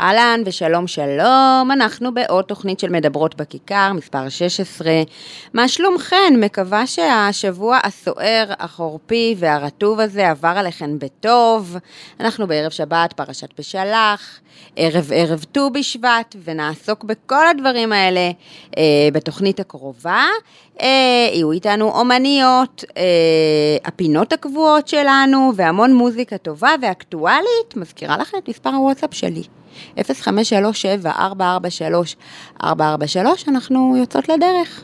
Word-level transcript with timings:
אהלן 0.00 0.42
ושלום 0.44 0.86
שלום, 0.86 1.70
אנחנו 1.72 2.14
בעוד 2.14 2.44
תוכנית 2.44 2.80
של 2.80 2.88
מדברות 2.88 3.34
בכיכר, 3.34 3.92
מספר 3.92 4.28
16. 4.28 4.92
מה 5.54 5.68
שלומכן? 5.68 6.34
מקווה 6.40 6.86
שהשבוע 6.86 7.78
הסוער, 7.84 8.52
החורפי 8.58 9.34
והרטוב 9.38 10.00
הזה 10.00 10.30
עבר 10.30 10.52
עליכן 10.56 10.98
בטוב. 10.98 11.76
אנחנו 12.20 12.46
בערב 12.46 12.70
שבת, 12.70 13.12
פרשת 13.12 13.48
בשלח, 13.58 14.40
ערב 14.76 15.10
ערב 15.14 15.44
ט"ו 15.52 15.70
בשבט, 15.70 16.36
ונעסוק 16.44 17.04
בכל 17.04 17.46
הדברים 17.46 17.92
האלה 17.92 18.30
אה, 18.78 18.82
בתוכנית 19.12 19.60
הקרובה. 19.60 20.26
אה, 20.80 21.28
יהיו 21.32 21.52
איתנו 21.52 21.90
אומניות, 21.90 22.84
אה, 22.96 23.02
הפינות 23.84 24.32
הקבועות 24.32 24.88
שלנו, 24.88 25.52
והמון 25.56 25.94
מוזיקה 25.94 26.38
טובה 26.38 26.74
ואקטואלית. 26.82 27.76
מזכירה 27.76 28.16
לכם 28.16 28.38
את 28.38 28.48
מספר 28.48 28.70
הוואטסאפ 28.70 29.14
שלי. 29.14 29.57
0537-443-443, 32.62 32.64
אנחנו 33.48 33.96
יוצאות 33.96 34.28
לדרך. 34.28 34.82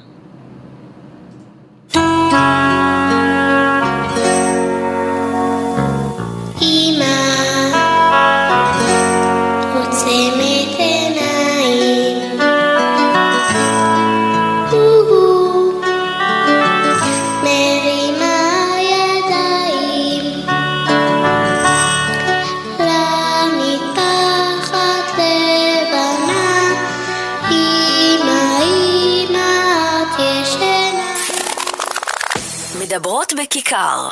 מדברות 32.95 33.33
בכיכר. 33.33 34.09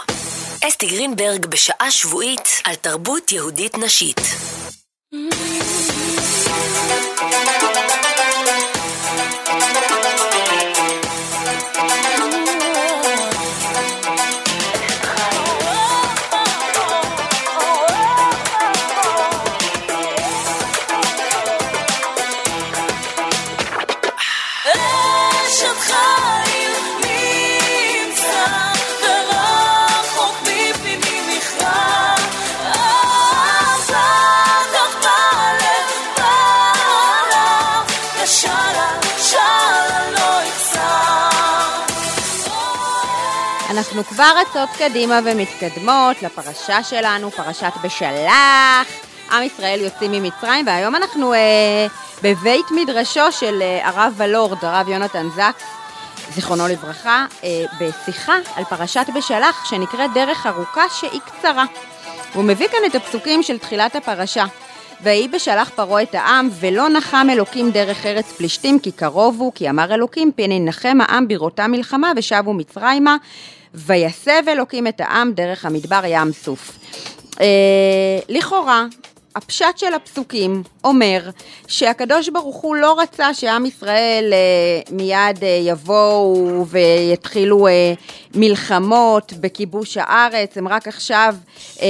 אסתי 0.68 0.86
גרינברג 0.86 1.46
בשעה 1.46 1.90
שבועית 1.90 2.48
על 2.64 2.74
תרבות 2.74 3.32
יהודית 3.32 3.78
נשית. 3.78 4.20
אשת 4.20 6.01
אנחנו 43.92 44.04
כבר 44.04 44.30
רצות 44.40 44.68
קדימה 44.78 45.20
ומתקדמות 45.24 46.22
לפרשה 46.22 46.82
שלנו, 46.82 47.30
פרשת 47.30 47.72
בשלח. 47.84 48.86
עם 49.32 49.42
ישראל 49.42 49.80
יוצאים 49.80 50.12
ממצרים, 50.12 50.66
והיום 50.66 50.94
אנחנו 50.94 51.34
אה, 51.34 51.86
בבית 52.22 52.66
מדרשו 52.70 53.32
של 53.32 53.62
אה, 53.62 53.88
הרב 53.88 54.14
ולורד, 54.16 54.64
הרב 54.64 54.88
יונתן 54.88 55.28
זקס, 55.28 55.64
זיכרונו 56.34 56.68
לברכה, 56.68 57.26
אה, 57.44 57.64
בשיחה 57.80 58.36
על 58.56 58.64
פרשת 58.64 59.06
בשלח, 59.16 59.64
שנקראת 59.70 60.10
דרך 60.14 60.46
ארוכה 60.46 60.84
שהיא 60.88 61.20
קצרה. 61.20 61.64
הוא 62.34 62.44
מביא 62.44 62.68
כאן 62.68 62.80
את 62.86 62.94
הפסוקים 62.94 63.42
של 63.42 63.58
תחילת 63.58 63.96
הפרשה. 63.96 64.44
ויהי 65.02 65.28
בשלח 65.28 65.70
פרעה 65.74 66.02
את 66.02 66.14
העם, 66.14 66.48
ולא 66.60 66.88
נחם 66.88 67.26
אלוקים 67.32 67.70
דרך 67.70 68.06
ארץ 68.06 68.32
פלישתים, 68.32 68.78
כי 68.78 68.92
קרוב 68.92 69.40
הוא, 69.40 69.52
כי 69.54 69.70
אמר 69.70 69.94
אלוקים, 69.94 70.32
פן 70.36 70.52
ינחם 70.52 70.98
העם 71.00 71.28
בראותה 71.28 71.66
מלחמה, 71.66 72.12
ושבו 72.16 72.52
מצרימה, 72.54 73.16
ויסב 73.74 74.48
אלוקים 74.48 74.86
את 74.86 75.00
העם 75.00 75.32
דרך 75.32 75.64
המדבר 75.64 76.00
ים 76.06 76.32
סוף. 76.32 76.78
אה, 77.40 77.46
לכאורה, 78.28 78.86
הפשט 79.36 79.78
של 79.78 79.94
הפסוקים 79.94 80.62
אומר 80.84 81.30
שהקדוש 81.66 82.28
ברוך 82.28 82.56
הוא 82.56 82.76
לא 82.76 83.00
רצה 83.00 83.34
שעם 83.34 83.66
ישראל 83.66 84.32
אה, 84.32 84.96
מיד 84.96 85.44
אה, 85.44 85.48
יבואו 85.62 86.66
ויתחילו 86.68 87.66
אה, 87.66 87.92
מלחמות 88.34 89.32
בכיבוש 89.40 89.96
הארץ, 89.96 90.56
הם 90.56 90.68
רק 90.68 90.88
עכשיו 90.88 91.34
אה, 91.82 91.86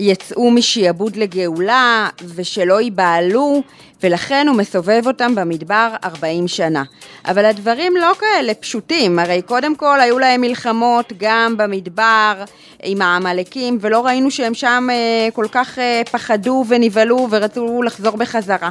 יצאו 0.00 0.50
משעבוד 0.50 1.16
לגאולה 1.16 2.08
ושלא 2.34 2.80
ייבהלו 2.80 3.62
ולכן 4.02 4.46
הוא 4.48 4.56
מסובב 4.56 5.02
אותם 5.06 5.34
במדבר 5.34 5.94
40 6.04 6.48
שנה. 6.48 6.82
אבל 7.24 7.44
הדברים 7.44 7.96
לא 7.96 8.12
כאלה 8.20 8.54
פשוטים, 8.54 9.18
הרי 9.18 9.42
קודם 9.42 9.74
כל 9.76 10.00
היו 10.00 10.18
להם 10.18 10.40
מלחמות 10.40 11.12
גם 11.18 11.54
במדבר 11.56 12.44
עם 12.82 13.02
העמלקים 13.02 13.78
ולא 13.80 14.06
ראינו 14.06 14.30
שהם 14.30 14.54
שם 14.54 14.86
אה, 14.90 15.28
כל 15.32 15.46
כך 15.52 15.78
אה, 15.78 16.02
פחדו 16.10 16.64
ונבהלו 16.68 17.28
ורצו 17.30 17.82
לחזור 17.82 18.16
בחזרה. 18.16 18.70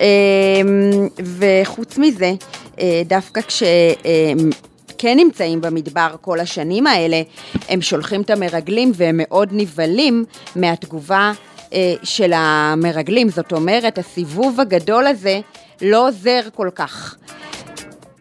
אה, 0.00 0.06
וחוץ 1.38 1.98
מזה, 1.98 2.32
דווקא 3.06 3.40
כש... 3.40 3.62
כן 5.02 5.16
נמצאים 5.16 5.60
במדבר 5.60 6.14
כל 6.20 6.40
השנים 6.40 6.86
האלה, 6.86 7.22
הם 7.68 7.82
שולחים 7.82 8.22
את 8.22 8.30
המרגלים 8.30 8.92
והם 8.94 9.20
מאוד 9.22 9.48
נבהלים 9.52 10.24
מהתגובה 10.56 11.32
אה, 11.72 11.94
של 12.02 12.32
המרגלים. 12.34 13.28
זאת 13.28 13.52
אומרת, 13.52 13.98
הסיבוב 13.98 14.60
הגדול 14.60 15.06
הזה 15.06 15.40
לא 15.80 16.08
עוזר 16.08 16.40
כל 16.54 16.68
כך. 16.74 17.16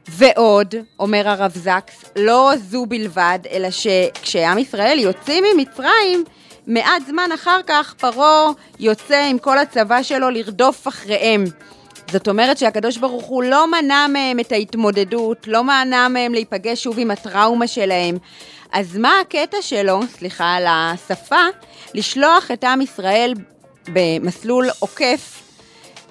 ועוד, 0.07 0.75
אומר 0.99 1.29
הרב 1.29 1.51
זקס, 1.55 2.05
לא 2.15 2.51
זו 2.69 2.85
בלבד, 2.85 3.39
אלא 3.51 3.67
שכשעם 3.71 4.57
ישראל 4.57 4.99
יוצאים 4.99 5.43
ממצרים, 5.55 6.23
מעט 6.67 7.01
זמן 7.07 7.29
אחר 7.33 7.59
כך 7.67 7.93
פרעה 7.97 8.51
יוצא 8.79 9.25
עם 9.29 9.37
כל 9.37 9.57
הצבא 9.57 10.03
שלו 10.03 10.29
לרדוף 10.29 10.87
אחריהם. 10.87 11.43
זאת 12.11 12.27
אומרת 12.27 12.57
שהקדוש 12.57 12.97
ברוך 12.97 13.25
הוא 13.25 13.43
לא 13.43 13.71
מנע 13.71 14.07
מהם 14.07 14.39
את 14.39 14.51
ההתמודדות, 14.51 15.47
לא 15.47 15.63
מנע 15.63 16.07
מהם 16.07 16.33
להיפגש 16.33 16.83
שוב 16.83 16.99
עם 16.99 17.11
הטראומה 17.11 17.67
שלהם. 17.67 18.17
אז 18.71 18.97
מה 18.97 19.19
הקטע 19.21 19.57
שלו, 19.61 19.99
סליחה 20.17 20.53
על 20.53 20.65
השפה, 20.67 21.41
לשלוח 21.93 22.51
את 22.51 22.63
עם 22.63 22.81
ישראל 22.81 23.33
במסלול 23.87 24.69
עוקף 24.79 25.43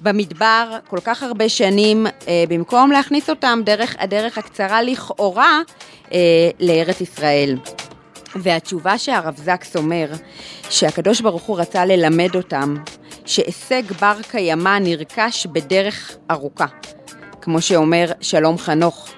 במדבר 0.00 0.78
כל 0.88 0.99
כך 1.05 1.22
הרבה 1.22 1.49
שנים, 1.49 2.06
אה, 2.06 2.44
במקום 2.49 2.91
להכניס 2.91 3.31
אותם 3.31 3.61
דרך 3.65 3.97
הדרך 3.99 4.38
הקצרה 4.38 4.82
לכאורה 4.82 5.61
אה, 6.12 6.19
לארץ 6.61 7.00
ישראל. 7.00 7.56
והתשובה 8.37 8.99
שהרב 8.99 9.37
זקס 9.37 9.77
אומר, 9.77 10.06
שהקדוש 10.71 11.21
ברוך 11.21 11.43
הוא 11.43 11.61
רצה 11.61 11.84
ללמד 11.84 12.34
אותם 12.34 12.75
שהישג 13.31 13.83
בר 14.01 14.17
קיימא 14.31 14.79
נרכש 14.79 15.47
בדרך 15.47 16.17
ארוכה. 16.31 16.67
כמו 17.43 17.61
שאומר 17.63 18.07
שלום 18.21 18.59
חנוך, 18.59 19.11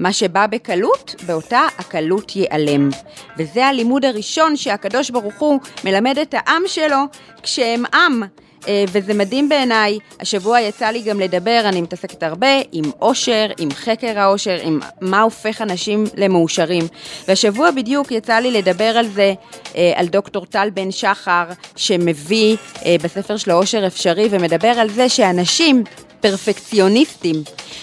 מה 0.00 0.12
שבא 0.12 0.46
בקלות, 0.46 1.14
באותה 1.26 1.60
הקלות 1.78 2.36
ייעלם. 2.36 2.90
וזה 3.38 3.66
הלימוד 3.66 4.04
הראשון 4.04 4.56
שהקדוש 4.56 5.10
ברוך 5.10 5.34
הוא 5.38 5.60
מלמד 5.84 6.18
את 6.18 6.34
העם 6.38 6.62
שלו 6.66 6.96
כשהם 7.42 7.82
עם. 7.94 8.22
אה, 8.68 8.84
וזה 8.92 9.14
מדהים 9.14 9.48
בעיניי, 9.48 9.98
השבוע 10.20 10.60
יצא 10.60 10.86
לי 10.86 11.02
גם 11.02 11.20
לדבר, 11.20 11.60
אני 11.64 11.80
מתעסקת 11.80 12.22
הרבה 12.22 12.48
עם 12.72 12.84
אושר, 13.00 13.46
עם 13.58 13.70
חקר 13.70 14.18
האושר, 14.18 14.56
עם 14.62 14.80
מה 15.00 15.22
הופך 15.22 15.62
אנשים 15.62 16.04
למאושרים. 16.16 16.86
והשבוע 17.28 17.70
בדיוק 17.70 18.10
יצא 18.10 18.34
לי 18.34 18.50
לדבר 18.50 18.98
על 18.98 19.08
זה, 19.08 19.34
אה, 19.76 19.92
על 19.96 20.06
דוקטור 20.06 20.46
טל 20.46 20.70
בן 20.74 20.90
שחר, 20.90 21.44
שמביא 21.76 22.56
אה, 22.84 22.96
בספר 23.02 23.36
שלו 23.36 23.54
אושר 23.54 23.86
אפשרי, 23.86 24.28
ומדבר 24.30 24.68
על 24.68 24.90
זה 24.90 25.08
שאנשים 25.08 25.84
פרפקציוניסטים, 26.20 27.36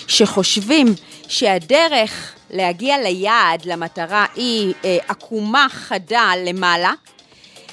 שחושבים 0.07 0.88
שהדרך 1.28 2.33
להגיע 2.50 2.98
ליעד, 2.98 3.66
למטרה, 3.66 4.25
היא 4.36 4.74
עקומה 5.07 5.68
חדה 5.69 6.31
למעלה, 6.45 6.94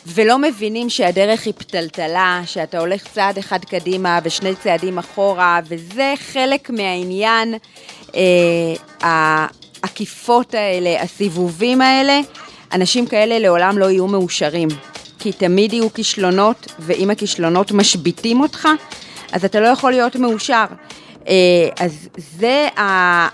ולא 0.07 0.39
מבינים 0.39 0.91
שהדרך 0.91 1.47
היא 1.47 1.55
פתלתלה, 1.59 2.43
שאתה 2.47 2.79
הולך 2.79 3.03
צעד 3.15 3.39
אחד 3.39 3.65
קדימה 3.65 4.19
ושני 4.25 4.55
צעדים 4.63 4.99
אחורה, 4.99 5.61
וזה 5.69 6.15
חלק 6.33 6.71
מהעניין 6.71 7.55
אה, 8.15 8.21
העקיפות 9.83 10.55
האלה, 10.55 11.03
הסיבובים 11.03 11.81
האלה, 11.81 12.21
אנשים 12.73 13.07
כאלה 13.07 13.39
לעולם 13.39 13.79
לא 13.79 13.91
יהיו 13.91 14.07
מאושרים. 14.07 14.69
כי 15.19 15.33
תמיד 15.33 15.73
יהיו 15.73 15.93
כישלונות, 15.93 16.73
ואם 16.79 17.11
הכישלונות 17.11 17.73
משביתים 17.73 18.41
אותך, 18.41 18.69
אז 19.33 19.45
אתה 19.45 19.61
לא 19.61 19.67
יכול 19.67 19.91
להיות 19.91 20.17
מאושר. 20.17 20.65
אה, 21.29 21.35
אז 21.81 22.09
זה 22.39 22.69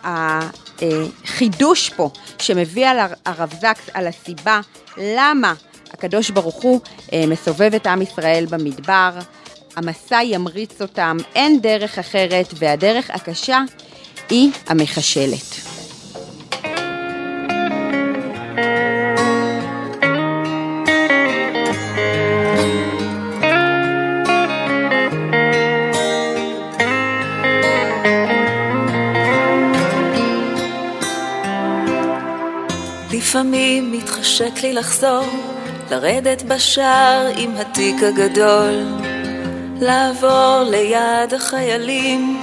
החידוש 0.02 1.90
פה 1.90 2.10
שמביא 2.38 2.88
על 2.88 2.98
הרב 3.26 3.54
זקס, 3.60 3.90
על 3.94 4.06
הסיבה 4.06 4.60
למה 4.96 5.54
הקדוש 6.04 6.30
ברוך 6.30 6.62
הוא 6.62 6.80
אה, 7.12 7.24
מסובב 7.26 7.74
את 7.74 7.86
עם 7.86 8.02
ישראל 8.02 8.46
במדבר, 8.50 9.10
המסע 9.76 10.20
ימריץ 10.24 10.82
אותם, 10.82 11.16
אין 11.34 11.60
דרך 11.60 11.98
אחרת, 11.98 12.54
והדרך 12.58 13.10
הקשה 13.10 13.60
היא 14.30 14.50
המכשלת. 14.66 15.74
לפעמים 33.12 33.92
מתחשק 33.92 34.62
לי 34.62 34.72
לחזור, 34.72 35.53
לרדת 35.90 36.42
בשער 36.42 37.26
עם 37.36 37.50
התיק 37.56 38.02
הגדול, 38.02 38.84
לעבור 39.80 40.62
ליד 40.70 41.34
החיילים 41.36 42.40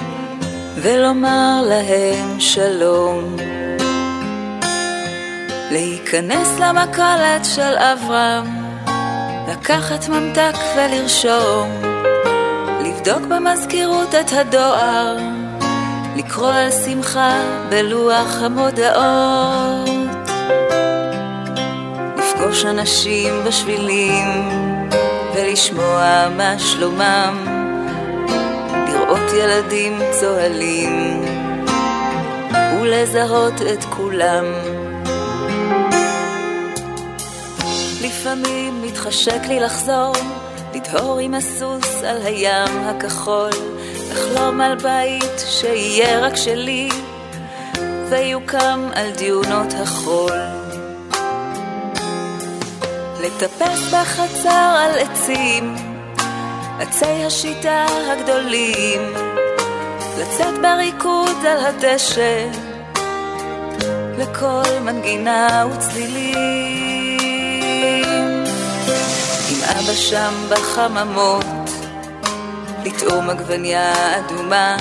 ולומר 0.75 1.63
להם 1.69 2.39
שלום. 2.39 3.35
להיכנס 5.71 6.59
למכולת 6.59 7.45
של 7.45 7.75
אברהם, 7.77 8.45
לקחת 9.51 10.09
ממתק 10.09 10.55
ולרשום, 10.75 11.81
לבדוק 12.85 13.21
במזכירות 13.21 14.15
את 14.15 14.31
הדואר, 14.31 15.17
לקרוא 16.15 16.53
על 16.53 16.71
שמחה 16.71 17.41
בלוח 17.69 18.41
המודעות. 18.41 20.00
לפגוש 22.41 22.65
אנשים 22.65 23.43
בשבילים 23.47 24.27
ולשמוע 25.35 26.27
מה 26.37 26.59
שלומם, 26.59 27.45
לראות 28.87 29.33
ילדים 29.33 29.99
צוהלים 30.11 31.21
ולזהות 32.81 33.53
את 33.73 33.83
כולם. 33.83 34.45
לפעמים 38.01 38.81
מתחשק 38.81 39.41
לי 39.47 39.59
לחזור, 39.59 40.13
לדהור 40.73 41.19
עם 41.19 41.33
הסוס 41.33 42.03
על 42.03 42.17
הים 42.23 42.83
הכחול, 42.85 43.49
לחלום 44.11 44.61
על 44.61 44.75
בית 44.75 45.39
שיהיה 45.47 46.19
רק 46.19 46.35
שלי, 46.35 46.89
ויוקם 48.09 48.89
על 48.93 49.11
דיונות 49.11 49.73
החול. 49.83 50.60
לטפס 53.21 53.93
בחצר 53.93 54.75
על 54.77 54.99
עצים, 54.99 55.75
עצי 56.79 57.25
השיטה 57.25 57.85
הגדולים, 58.11 59.13
לצאת 60.19 60.61
בריקוד 60.61 61.45
על 61.45 61.65
הדשא, 61.65 62.47
לכל 64.17 64.79
מנגינה 64.81 65.65
וצלילים. 65.71 66.35
עם 69.49 69.57
אבא 69.63 69.93
שם 69.93 70.33
בחממות, 70.49 71.45
לטעום 72.85 73.29
עגבניה 73.29 74.17
אדומה, 74.17 74.77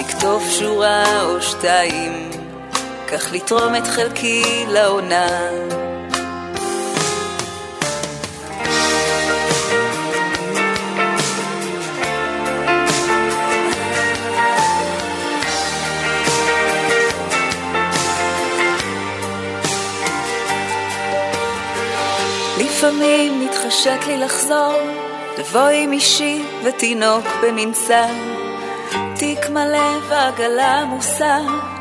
לכתוב 0.00 0.42
שורה 0.50 1.22
או 1.22 1.42
שתיים, 1.42 2.30
כך 3.12 3.32
לתרום 3.32 3.76
את 3.76 3.86
חלקי 3.86 4.64
לעונה. 4.68 5.26
לפעמים 22.84 23.40
מתחשק 23.40 23.98
לי 24.06 24.18
לחזור, 24.18 24.74
לבוא 25.38 25.68
עם 25.68 25.92
אישי 25.92 26.42
ותינוק 26.64 27.24
במנסה, 27.42 28.06
תיק 29.16 29.48
מלא 29.50 29.98
ועגלה 30.08 30.80
עמוסה, 30.80 31.38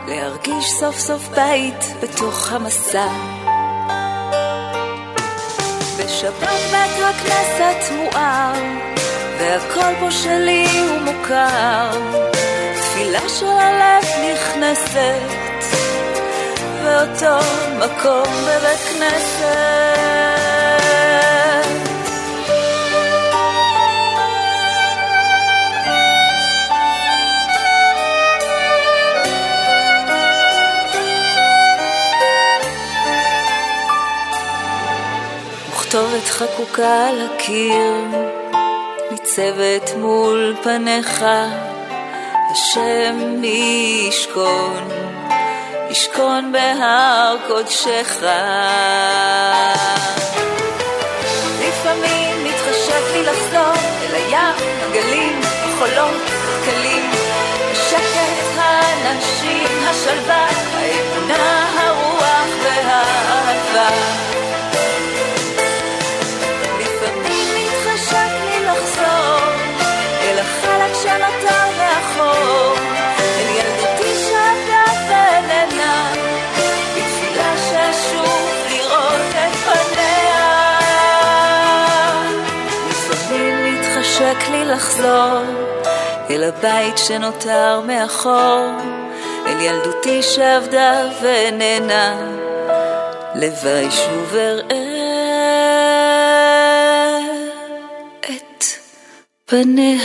להרגיש 0.08 0.72
סוף 0.80 1.00
סוף 1.00 1.28
בית 1.28 1.86
בתוך 2.02 2.52
המסע. 2.52 3.08
בשבת 6.00 6.60
בית 6.72 7.04
הכנסת 7.04 7.92
מואר, 7.92 8.54
והכל 9.40 10.00
פה 10.00 10.12
שלי 10.12 10.68
ומוכר, 10.90 11.90
תפילה 12.76 13.30
של 13.30 13.46
הלב 13.46 14.04
נכנסת. 14.34 15.44
באותו 16.84 17.46
מקום 17.80 18.34
בבית 18.46 18.80
כנסת. 18.80 20.33
וכתובת 35.94 36.30
חקוקה 36.30 37.08
על 37.08 37.22
הקיר, 37.22 37.94
ניצבת 39.12 39.92
מול 39.98 40.56
פניך, 40.64 41.26
השם 42.52 43.44
ישכון. 43.44 44.90
ישכון 45.90 46.52
בהר 46.52 47.36
קודשך. 47.48 48.24
לפעמים 51.60 52.44
מתחשק 52.46 53.04
לי 53.14 53.24
לחזור 53.24 53.73
לחזור 84.74 85.44
אל 86.30 86.44
הבית 86.44 86.98
שנותר 86.98 87.82
מאחור, 87.88 88.68
אל 89.46 89.60
ילדותי 89.60 90.24
שעבדה 90.24 91.10
ונהנה, 91.22 92.16
לוואי 93.36 93.92
שוב 93.92 94.36
אראה 94.36 95.04
את 98.22 98.64
פניה. 99.46 100.04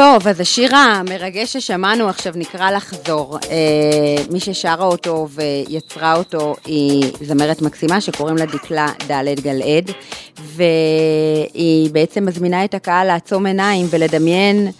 טוב, 0.00 0.28
אז 0.28 0.40
השיר 0.40 0.76
המרגש 0.76 1.56
ששמענו 1.56 2.08
עכשיו 2.08 2.32
נקרא 2.36 2.70
לחזור. 2.70 3.38
אה, 3.50 4.24
מי 4.30 4.40
ששרה 4.40 4.84
אותו 4.84 5.28
ויצרה 5.30 6.16
אותו 6.16 6.56
היא 6.64 7.12
זמרת 7.20 7.62
מקסימה 7.62 8.00
שקוראים 8.00 8.36
לה 8.36 8.46
דקלה 8.46 8.86
ד' 9.08 9.40
גלעד, 9.40 9.90
והיא 10.38 11.90
בעצם 11.90 12.26
מזמינה 12.26 12.64
את 12.64 12.74
הקהל 12.74 13.06
לעצום 13.06 13.46
עיניים 13.46 13.86
ולדמיין 13.90 14.70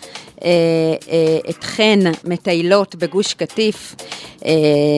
אתכן 1.51 1.99
מטיילות 2.25 2.95
בגוש 2.95 3.35
קטיף. 3.35 3.95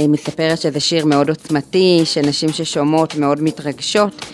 מספרת 0.09 0.61
שזה 0.61 0.81
שיר 0.81 1.05
מאוד 1.05 1.29
עוצמתי, 1.29 2.01
שנשים 2.05 2.53
ששומעות 2.53 3.15
מאוד 3.15 3.43
מתרגשות. 3.43 4.27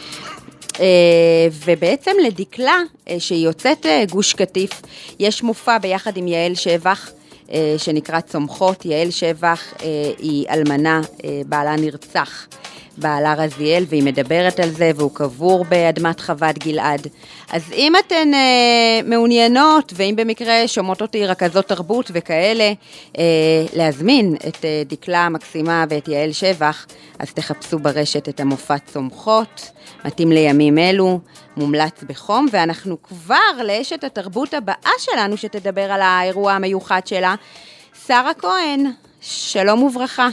ובעצם 1.64 2.11
לדקלה, 2.26 2.78
שהיא 3.18 3.44
יוצאת 3.44 3.87
גוש 4.11 4.35
קטיף, 4.35 4.70
יש 5.18 5.42
מופע 5.42 5.78
ביחד 5.78 6.16
עם 6.16 6.28
יעל 6.28 6.54
שבח, 6.54 7.11
שנקרא 7.76 8.20
צומחות. 8.20 8.85
יעל 8.85 9.11
שבח 9.11 9.75
היא 10.18 10.47
אלמנה, 10.50 11.00
בעלה 11.47 11.76
נרצח. 11.76 12.47
בעלה 12.99 13.35
רזיאל, 13.35 13.85
והיא 13.88 14.02
מדברת 14.02 14.61
על 14.61 14.71
זה, 14.71 14.90
והוא 14.97 15.11
קבור 15.14 15.64
באדמת 15.64 16.21
חוות 16.21 16.59
גלעד. 16.59 17.07
אז 17.52 17.73
אם 17.73 17.93
אתן 17.97 18.35
אה, 18.35 19.00
מעוניינות, 19.05 19.93
ואם 19.97 20.14
במקרה 20.17 20.69
שומעות 20.69 21.02
אותי 21.02 21.26
רכזות 21.26 21.67
תרבות 21.67 22.11
וכאלה, 22.14 22.73
אה, 23.19 23.25
להזמין 23.75 24.35
את 24.49 24.64
אה, 24.64 24.83
דקלה 24.87 25.26
המקסימה 25.26 25.85
ואת 25.90 26.09
יעל 26.09 26.33
שבח, 26.33 26.87
אז 27.19 27.33
תחפשו 27.33 27.78
ברשת 27.78 28.28
את 28.28 28.40
המופע 28.40 28.78
צומחות, 28.78 29.71
מתאים 30.05 30.33
לימים 30.33 30.78
אלו, 30.78 31.21
מומלץ 31.57 32.05
בחום, 32.07 32.47
ואנחנו 32.52 33.02
כבר 33.02 33.62
לאשת 33.64 34.05
התרבות 34.05 34.55
הבאה 34.55 34.93
שלנו, 34.99 35.37
שתדבר 35.37 35.93
על 35.93 36.02
האירוע 36.02 36.52
המיוחד 36.52 37.07
שלה, 37.07 37.35
שרה 38.07 38.35
כהן, 38.35 38.87
שלום 39.21 39.83
וברכה. 39.83 40.28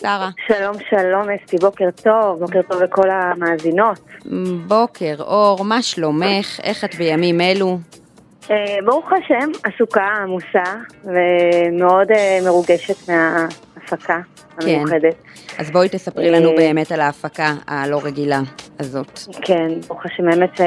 שרה. 0.00 0.30
שלום, 0.46 0.76
שלום 0.90 1.26
אסתי, 1.30 1.56
בוקר 1.56 1.88
טוב, 2.02 2.38
בוקר 2.38 2.62
טוב 2.62 2.82
לכל 2.82 3.10
המאזינות. 3.10 4.00
בוקר 4.66 5.14
אור, 5.18 5.64
מה 5.64 5.82
שלומך? 5.82 6.60
איך 6.62 6.84
את 6.84 6.94
בימים 6.94 7.40
אלו? 7.40 7.78
אה, 8.50 8.76
ברוך 8.84 9.12
השם, 9.12 9.50
עסוקה, 9.64 10.08
עמוסה, 10.22 10.74
ומאוד 11.04 12.10
אה, 12.10 12.38
מרוגשת 12.44 13.08
מההפקה 13.08 14.18
המיוחדת. 14.56 15.14
כן. 15.14 15.58
אז 15.58 15.70
בואי 15.70 15.88
תספרי 15.88 16.30
לנו 16.30 16.50
אה, 16.50 16.56
באמת 16.56 16.92
על 16.92 17.00
ההפקה 17.00 17.54
הלא 17.66 18.00
רגילה 18.04 18.40
הזאת. 18.78 19.18
כן, 19.42 19.68
ברוך 19.88 20.06
השם, 20.06 20.30
באמת, 20.30 20.60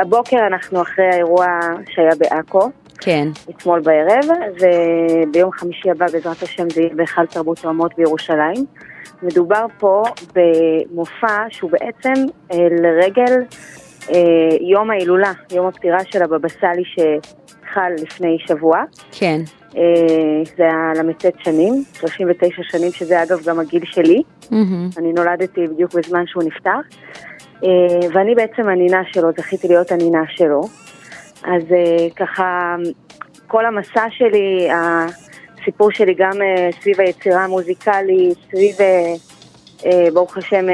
הבוקר 0.00 0.46
אנחנו 0.46 0.82
אחרי 0.82 1.04
האירוע 1.12 1.46
שהיה 1.90 2.14
בעכו. 2.18 2.70
כן. 3.04 3.28
אתמול 3.50 3.80
בערב, 3.80 4.24
וביום 4.60 5.52
חמישי 5.52 5.90
הבא 5.90 6.06
בעזרת 6.12 6.42
השם 6.42 6.70
זה 6.70 6.80
יהיה 6.80 6.94
בהיכל 6.94 7.26
תרבות 7.26 7.64
האומות 7.64 7.92
בירושלים. 7.96 8.66
מדובר 9.22 9.66
פה 9.78 10.02
במופע 10.34 11.44
שהוא 11.50 11.70
בעצם 11.70 12.12
אה, 12.52 12.56
לרגל 12.82 13.34
אה, 14.10 14.56
יום 14.60 14.90
ההילולה, 14.90 15.32
יום 15.52 15.66
הפטירה 15.66 15.98
של 16.04 16.22
הבבא 16.22 16.48
סאלי 16.48 16.82
שחל 16.84 17.92
לפני 18.02 18.36
שבוע. 18.46 18.82
כן. 19.12 19.40
אה, 19.76 19.82
זה 20.56 20.62
היה 20.62 21.02
ל"ט 21.02 21.24
שנים, 21.44 21.84
39 21.92 22.62
שנים, 22.62 22.92
שזה 22.92 23.22
אגב 23.22 23.38
גם 23.46 23.60
הגיל 23.60 23.84
שלי. 23.84 24.22
Mm-hmm. 24.42 24.98
אני 24.98 25.12
נולדתי 25.12 25.66
בדיוק 25.66 25.94
בזמן 25.94 26.26
שהוא 26.26 26.42
נפטר. 26.42 26.78
ואני 28.14 28.34
בעצם 28.34 28.68
הנינה 28.68 29.02
שלו, 29.12 29.28
זכיתי 29.38 29.68
להיות 29.68 29.92
הנינה 29.92 30.22
שלו. 30.28 30.62
אז 31.44 31.62
uh, 31.62 32.14
ככה, 32.16 32.76
כל 33.46 33.66
המסע 33.66 34.06
שלי, 34.10 34.68
הסיפור 34.72 35.90
שלי 35.90 36.14
גם 36.14 36.32
uh, 36.32 36.82
סביב 36.82 37.00
היצירה 37.00 37.44
המוזיקלית, 37.44 38.38
סביב, 38.50 38.76
uh, 39.80 39.84
ברוך 40.12 40.36
השם, 40.36 40.66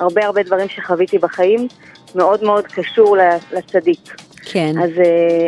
הרבה 0.00 0.24
הרבה 0.24 0.42
דברים 0.42 0.68
שחוויתי 0.68 1.18
בחיים, 1.18 1.68
מאוד 2.14 2.44
מאוד 2.44 2.66
קשור 2.66 3.16
לצדיק. 3.52 4.14
כן. 4.52 4.72
אז 4.82 4.90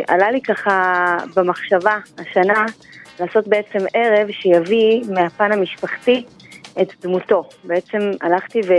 עלה 0.07 0.31
לי 0.31 0.41
ככה 0.41 1.17
במחשבה 1.35 1.97
השנה 2.17 2.65
לעשות 3.19 3.47
בעצם 3.47 3.79
ערב 3.93 4.31
שיביא 4.31 5.01
מהפן 5.09 5.51
המשפחתי 5.51 6.25
את 6.81 6.93
דמותו. 7.01 7.49
בעצם 7.63 8.11
הלכתי 8.21 8.61
ו... 8.67 8.73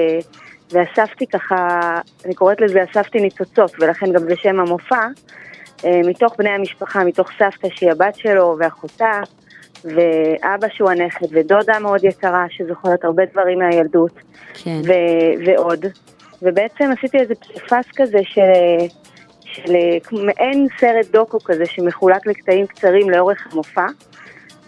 ואספתי 0.72 1.26
ככה, 1.26 1.78
אני 2.24 2.34
קוראת 2.34 2.60
לזה 2.60 2.84
אספתי 2.84 3.20
ניצוצות, 3.20 3.72
ולכן 3.80 4.12
גם 4.12 4.20
זה 4.20 4.36
שם 4.36 4.60
המופע, 4.60 5.06
אה, 5.84 6.00
מתוך 6.04 6.34
בני 6.38 6.50
המשפחה, 6.50 7.04
מתוך 7.04 7.28
סבתא 7.38 7.68
שהיא 7.74 7.90
הבת 7.90 8.14
שלו 8.14 8.56
ואחותה, 8.58 9.20
ואבא 9.84 10.68
שהוא 10.72 10.90
הנכד, 10.90 11.26
ודודה 11.30 11.78
מאוד 11.78 12.04
יקרה 12.04 12.44
שזוכרת 12.50 13.04
הרבה 13.04 13.22
דברים 13.32 13.58
מהילדות, 13.58 14.12
כן. 14.64 14.80
ו- 14.84 15.46
ועוד. 15.46 15.86
ובעצם 16.42 16.90
עשיתי 16.98 17.18
איזה 17.18 17.34
פסיפס 17.34 17.86
כזה 17.96 18.18
של, 18.24 18.42
של 19.42 19.72
מעין 20.12 20.66
סרט 20.80 21.06
דוקו 21.12 21.40
כזה 21.40 21.66
שמחולק 21.66 22.26
לקטעים 22.26 22.66
קצרים 22.66 23.10
לאורך 23.10 23.46
המופע, 23.52 23.86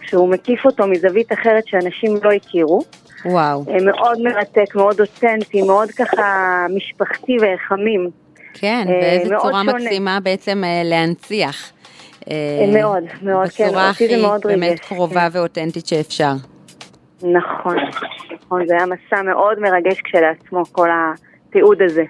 שהוא 0.01 0.29
מקיף 0.29 0.65
אותו 0.65 0.87
מזווית 0.87 1.33
אחרת 1.33 1.67
שאנשים 1.67 2.15
לא 2.23 2.31
הכירו. 2.31 2.81
וואו. 3.25 3.65
אה, 3.69 3.85
מאוד 3.85 4.21
מרתק, 4.21 4.75
מאוד 4.75 5.01
אותנטי, 5.01 5.61
מאוד 5.61 5.91
ככה 5.91 6.65
משפחתי 6.75 7.37
וחמים. 7.41 8.09
כן, 8.53 8.85
אה, 8.89 8.99
באיזה 9.01 9.35
צורה 9.41 9.61
שונה. 9.65 9.73
מקסימה 9.73 10.19
בעצם 10.19 10.63
אה, 10.63 10.81
להנציח. 10.83 11.71
מאוד, 12.73 13.03
מאוד, 13.21 13.49
כן, 13.49 13.75
אותי 13.75 14.07
זה 14.07 14.17
מאוד 14.21 14.45
ריגש. 14.45 14.57
בצורה 14.57 14.59
הכי 14.59 14.59
באמת 14.59 14.79
קרובה 14.79 15.29
כן. 15.29 15.37
ואותנטית 15.37 15.87
שאפשר. 15.87 16.31
נכון, 17.17 17.75
נכון, 18.33 18.67
זה 18.67 18.73
היה 18.73 18.85
מסע 18.85 19.21
מאוד 19.21 19.59
מרגש 19.59 20.01
כשלעצמו, 20.01 20.63
כל 20.71 20.89
התיעוד 20.91 21.81
הזה. 21.81 22.03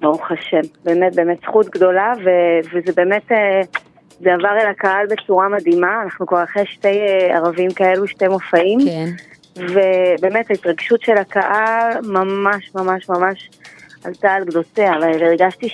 ברוך 0.00 0.30
השם, 0.30 0.68
באמת, 0.84 1.14
באמת 1.14 1.38
זכות 1.42 1.66
גדולה, 1.66 2.12
ו- 2.24 2.68
וזה 2.72 2.92
באמת, 2.96 3.32
זה 4.20 4.34
עבר 4.34 4.58
אל 4.62 4.70
הקהל 4.70 5.06
בצורה 5.06 5.48
מדהימה, 5.48 6.02
אנחנו 6.04 6.26
כבר 6.26 6.44
אחרי 6.44 6.66
שתי 6.66 6.98
ערבים 7.30 7.70
כאלו, 7.70 8.06
שתי 8.06 8.28
מופעים. 8.28 8.78
כן. 8.84 9.10
ובאמת 9.56 10.50
ההתרגשות 10.50 11.02
של 11.02 11.16
הקהל 11.16 12.00
ממש 12.02 12.70
ממש 12.74 13.08
ממש 13.08 13.50
עלתה 14.04 14.32
על 14.32 14.44
גדותיה, 14.44 14.92
והרגשתי 15.00 15.68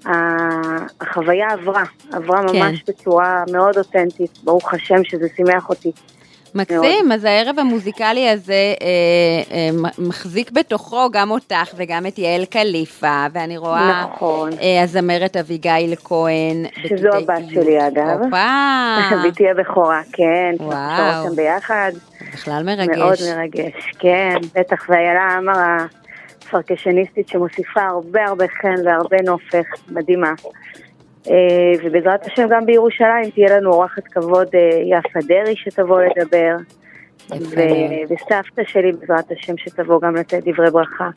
שהחוויה 0.00 1.48
שה... 1.50 1.54
עברה, 1.54 1.84
עברה 2.12 2.48
כן. 2.48 2.58
ממש 2.58 2.82
בצורה 2.88 3.44
מאוד 3.52 3.78
אותנטית, 3.78 4.38
ברוך 4.44 4.74
השם 4.74 5.04
שזה 5.04 5.26
שימח 5.36 5.68
אותי. 5.68 5.92
מקסים, 6.54 7.12
אז 7.12 7.24
הערב 7.24 7.58
המוזיקלי 7.58 8.28
הזה 8.28 8.74
אה, 8.82 9.56
אה, 9.56 9.68
מחזיק 9.98 10.50
בתוכו 10.50 11.10
גם 11.12 11.30
אותך 11.30 11.74
וגם 11.76 12.06
את 12.06 12.18
יעל 12.18 12.44
קליפה, 12.44 13.26
ואני 13.32 13.56
רואה 13.56 14.04
נכון. 14.04 14.50
אה, 14.62 14.82
הזמרת 14.82 15.36
אביגיל 15.36 15.94
כהן. 16.04 16.64
שזו 16.88 17.08
הבת 17.08 17.48
שלי 17.50 17.86
אגב. 17.86 18.22
הופה. 18.22 19.16
ביתי 19.22 19.50
הבכורה, 19.50 20.00
כן. 20.12 20.54
וואו. 20.60 21.28
שם 21.28 21.36
ביחד. 21.36 21.92
בכלל 22.34 22.62
מרגש. 22.62 22.98
מאוד 22.98 23.18
מרגש, 23.36 23.92
כן, 23.98 24.36
בטח, 24.54 24.86
ואיילה 24.88 25.36
עמר 25.36 25.52
הפרקשניסטית 26.42 27.28
שמוסיפה 27.28 27.82
הרבה 27.82 28.24
הרבה 28.24 28.44
חן 28.48 28.86
והרבה 28.86 29.16
נופך, 29.24 29.66
מדהימה. 29.88 30.32
אה, 31.30 31.72
ובעזרת 31.84 32.26
השם 32.26 32.46
גם 32.50 32.66
בירושלים 32.66 33.30
תהיה 33.30 33.58
לנו 33.58 33.72
אורחת 33.72 34.04
כבוד 34.04 34.48
אה, 34.54 34.98
יפה 34.98 35.18
דרעי 35.28 35.56
שתבוא 35.56 36.00
לדבר. 36.02 36.56
וסבתא 38.08 38.62
שלי 38.66 38.92
בעזרת 38.92 39.30
השם 39.30 39.56
שתבוא 39.56 40.00
גם 40.00 40.16
לתת 40.16 40.42
דברי 40.48 40.70
ברכה. 40.70 41.08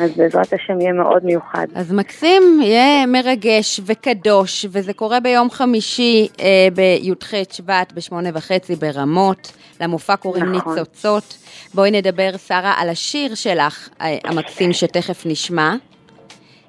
אז 0.00 0.16
בעזרת 0.16 0.52
השם 0.52 0.80
יהיה 0.80 0.92
מאוד 0.92 1.24
מיוחד. 1.24 1.66
אז 1.74 1.92
מקסים, 1.92 2.42
יהיה 2.62 3.06
מרגש 3.06 3.80
וקדוש, 3.86 4.66
וזה 4.72 4.92
קורה 4.92 5.20
ביום 5.20 5.50
חמישי 5.50 6.28
אה, 6.40 6.68
בי"ח 6.74 7.34
שבט 7.52 7.92
בשמונה 7.92 8.28
וחצי 8.34 8.76
ברמות, 8.76 9.52
למופע 9.80 10.16
קוראים 10.16 10.52
נכון. 10.52 10.74
ניצוצות. 10.74 11.38
בואי 11.74 11.90
נדבר, 11.90 12.30
שרה, 12.36 12.74
על 12.78 12.88
השיר 12.88 13.34
שלך, 13.34 13.88
אה, 14.00 14.18
המקסים 14.24 14.72
שתכף 14.72 15.26
נשמע, 15.26 15.74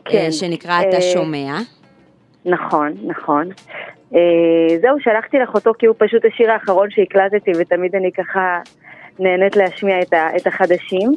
כן. 0.06 0.18
אה, 0.18 0.32
שנקרא 0.32 0.82
אתה 0.82 0.96
אה, 0.96 1.02
שומע. 1.02 1.58
נכון, 2.46 2.94
נכון. 3.04 3.50
Uh, 4.12 4.16
זהו, 4.82 5.00
שלחתי 5.00 5.38
לך 5.40 5.56
אותו 5.56 5.72
כי 5.80 5.86
הוא 5.86 5.96
פשוט 6.00 6.26
השיר 6.26 6.52
האחרון 6.52 6.90
שהקלטתי, 6.90 7.52
ותמיד 7.60 7.96
אני 7.96 8.12
ככה 8.12 8.60
נהנית 9.20 9.56
להשמיע 9.56 10.02
את, 10.02 10.14
ה, 10.14 10.38
את 10.38 10.48
החדשים. 10.48 11.12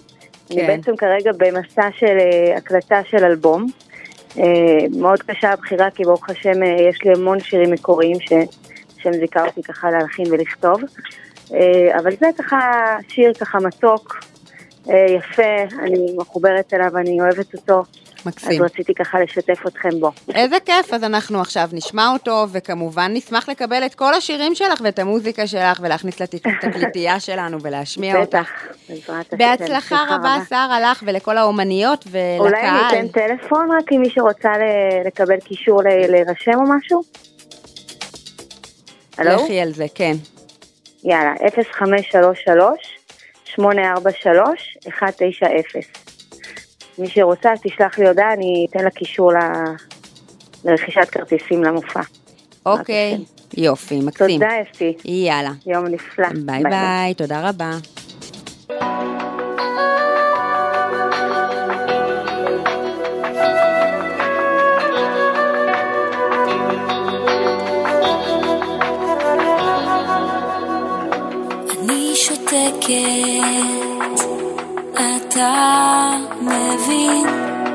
כן. 0.49 0.59
אני 0.59 0.67
בעצם 0.67 0.97
כרגע 0.97 1.31
במסע 1.39 1.89
של 1.99 2.19
uh, 2.19 2.59
הקלטה 2.59 3.01
של 3.11 3.25
אלבום. 3.25 3.67
Uh, 4.37 4.41
מאוד 4.99 5.23
קשה 5.23 5.53
הבחירה, 5.53 5.91
כי 5.91 6.05
ברוך 6.05 6.31
השם 6.31 6.63
uh, 6.63 6.83
יש 6.91 6.99
לי 7.05 7.13
המון 7.13 7.41
שירים 7.41 7.71
מקוריים 7.71 8.17
שהשם 8.21 9.13
זיכה 9.13 9.47
אותי 9.47 9.63
ככה 9.63 9.91
להלחין 9.91 10.27
ולכתוב. 10.31 10.81
אבל 11.99 12.11
זה 12.21 12.27
ככה 12.39 12.97
שיר 13.09 13.33
ככה 13.35 13.59
מתוק, 13.59 14.19
יפה, 14.87 15.77
אני 15.83 16.07
מחוברת 16.17 16.75
אליו, 16.75 16.99
אני 16.99 17.21
אוהבת 17.21 17.55
אותו. 17.55 17.83
מקסים. 18.27 18.53
אז 18.53 18.61
רציתי 18.61 18.95
ככה 18.95 19.21
לשתף 19.21 19.67
אתכם 19.67 20.01
בו. 20.01 20.11
איזה 20.35 20.57
כיף, 20.65 20.95
אז 20.95 21.05
אנחנו 21.05 21.41
עכשיו 21.41 21.69
נשמע 21.73 22.13
אותו, 22.13 22.47
וכמובן 22.53 23.11
נשמח 23.15 23.49
לקבל 23.49 23.87
את 23.87 23.95
כל 23.95 24.15
השירים 24.15 24.55
שלך 24.55 24.81
ואת 24.85 24.99
המוזיקה 24.99 25.47
שלך, 25.47 25.81
ולהכניס 25.83 26.21
לתקליטייה 26.21 27.21
שלנו 27.27 27.63
ולהשמיע 27.63 28.21
אותך. 28.21 28.39
בטח, 28.39 28.51
בעזרת 28.89 29.33
השם. 29.33 29.37
בהצלחה 29.37 30.05
רבה, 30.09 30.37
שרה, 30.49 30.81
לך 30.81 31.03
ולכל 31.07 31.39
האומניות 31.39 32.05
ולקהל. 32.11 32.41
אולי 32.41 33.03
ניתן 33.03 33.09
טלפון 33.09 33.69
רק 33.79 33.93
אם 33.93 34.01
מי 34.01 34.11
שרוצה 34.11 34.53
לקבל 35.07 35.41
קישור 35.41 35.83
להירשם 35.85 36.55
או 36.55 36.77
משהו? 36.77 37.03
הלו? 39.19 39.45
לכי 39.45 39.61
על 39.61 39.73
זה, 39.73 39.87
כן. 39.95 40.15
יאללה, 41.05 41.35
0533-843-190. 43.59 43.63
מי 46.99 47.09
שרוצה, 47.09 47.51
תשלח 47.63 47.99
לי 47.99 48.09
הודעה, 48.09 48.33
אני 48.33 48.67
אתן 48.71 48.85
לה 48.85 48.91
קישור 48.91 49.33
ל... 49.33 49.37
לרכישת 50.65 51.09
כרטיסים 51.11 51.65
למופע. 51.65 52.01
אוקיי, 52.67 53.19
יופי, 53.57 54.01
מקסים. 54.01 54.41
תודה, 54.41 54.61
אפי. 54.71 54.95
יאללה. 55.05 55.51
יום 55.67 55.87
נפלא. 55.87 56.29
ביי 56.47 56.63
ביי, 56.63 57.15
תודה 57.15 57.49
רבה. 57.49 57.71
שותקת, 72.85 74.21
אתה 74.95 76.11
מבין, 76.41 77.27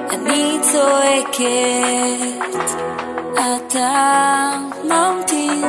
אני 0.09 0.57
צועקת, 0.61 1.39
אתה 3.33 4.51
ממתין, 4.83 5.63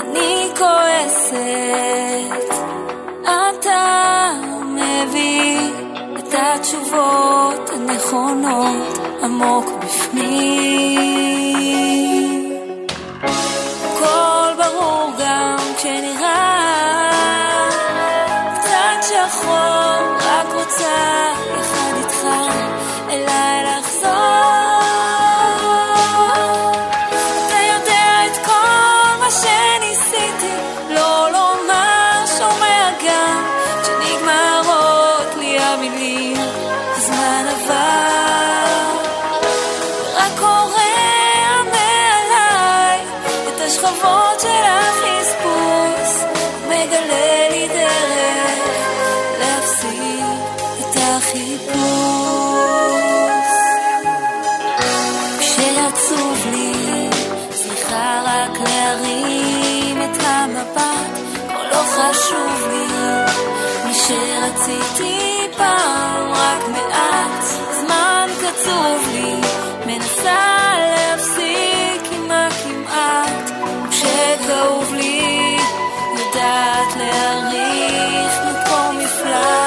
אני 0.00 0.48
כועסת, 0.58 1.34
אתה 3.22 4.30
מביא 4.64 5.58
את 6.18 6.34
התשובות 6.34 7.70
הנכונות 7.70 8.98
עמוק 9.22 9.66
בפנים. 9.78 11.24
הכל 13.84 14.52
ברור 14.56 15.10
גם 15.18 15.56
כשנראה 15.76 16.63
זמן 68.64 68.72
קצוב 68.74 69.08
לי, 69.12 69.34
מנסה 69.86 70.72
להפסיק 70.78 72.12
עם 72.12 72.30
הכמעט, 72.30 73.50
כשכאוב 73.90 74.94
לי, 74.94 75.56
יודעת 76.18 76.96
להעריך 76.96 78.40
מקום 78.42 78.98
מפלט. 78.98 79.63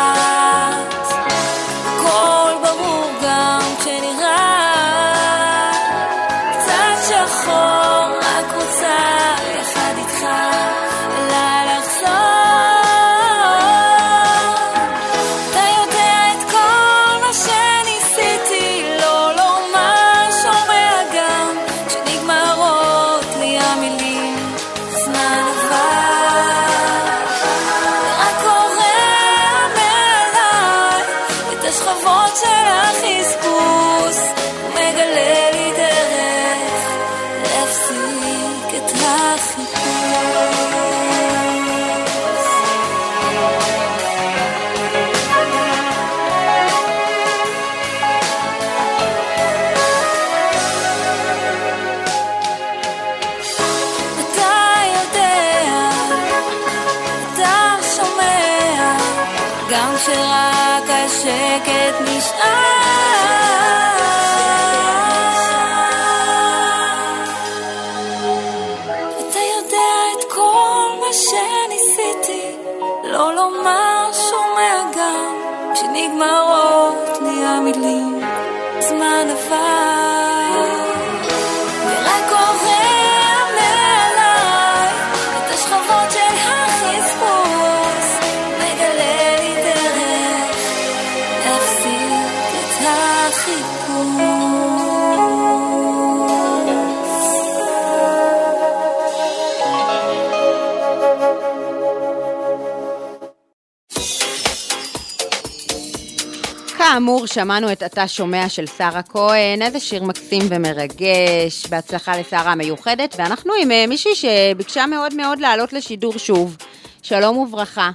כאמור, 106.77 107.27
שמענו 107.27 107.71
את 107.71 107.83
אתה 107.83 108.07
שומע 108.07 108.49
של 108.49 108.65
שרה 108.67 109.01
כהן, 109.03 109.61
איזה 109.61 109.79
שיר 109.79 110.03
מקסים 110.03 110.41
ומרגש, 110.49 111.67
בהצלחה 111.69 112.19
לשרה 112.19 112.51
המיוחדת, 112.51 113.15
ואנחנו 113.17 113.53
עם 113.61 113.71
אה, 113.71 113.85
מישהי 113.87 114.15
שביקשה 114.15 114.85
מאוד 114.85 115.13
מאוד 115.13 115.39
לעלות 115.39 115.73
לשידור 115.73 116.17
שוב. 116.17 116.57
שלום 117.03 117.37
וברכה. 117.37 117.91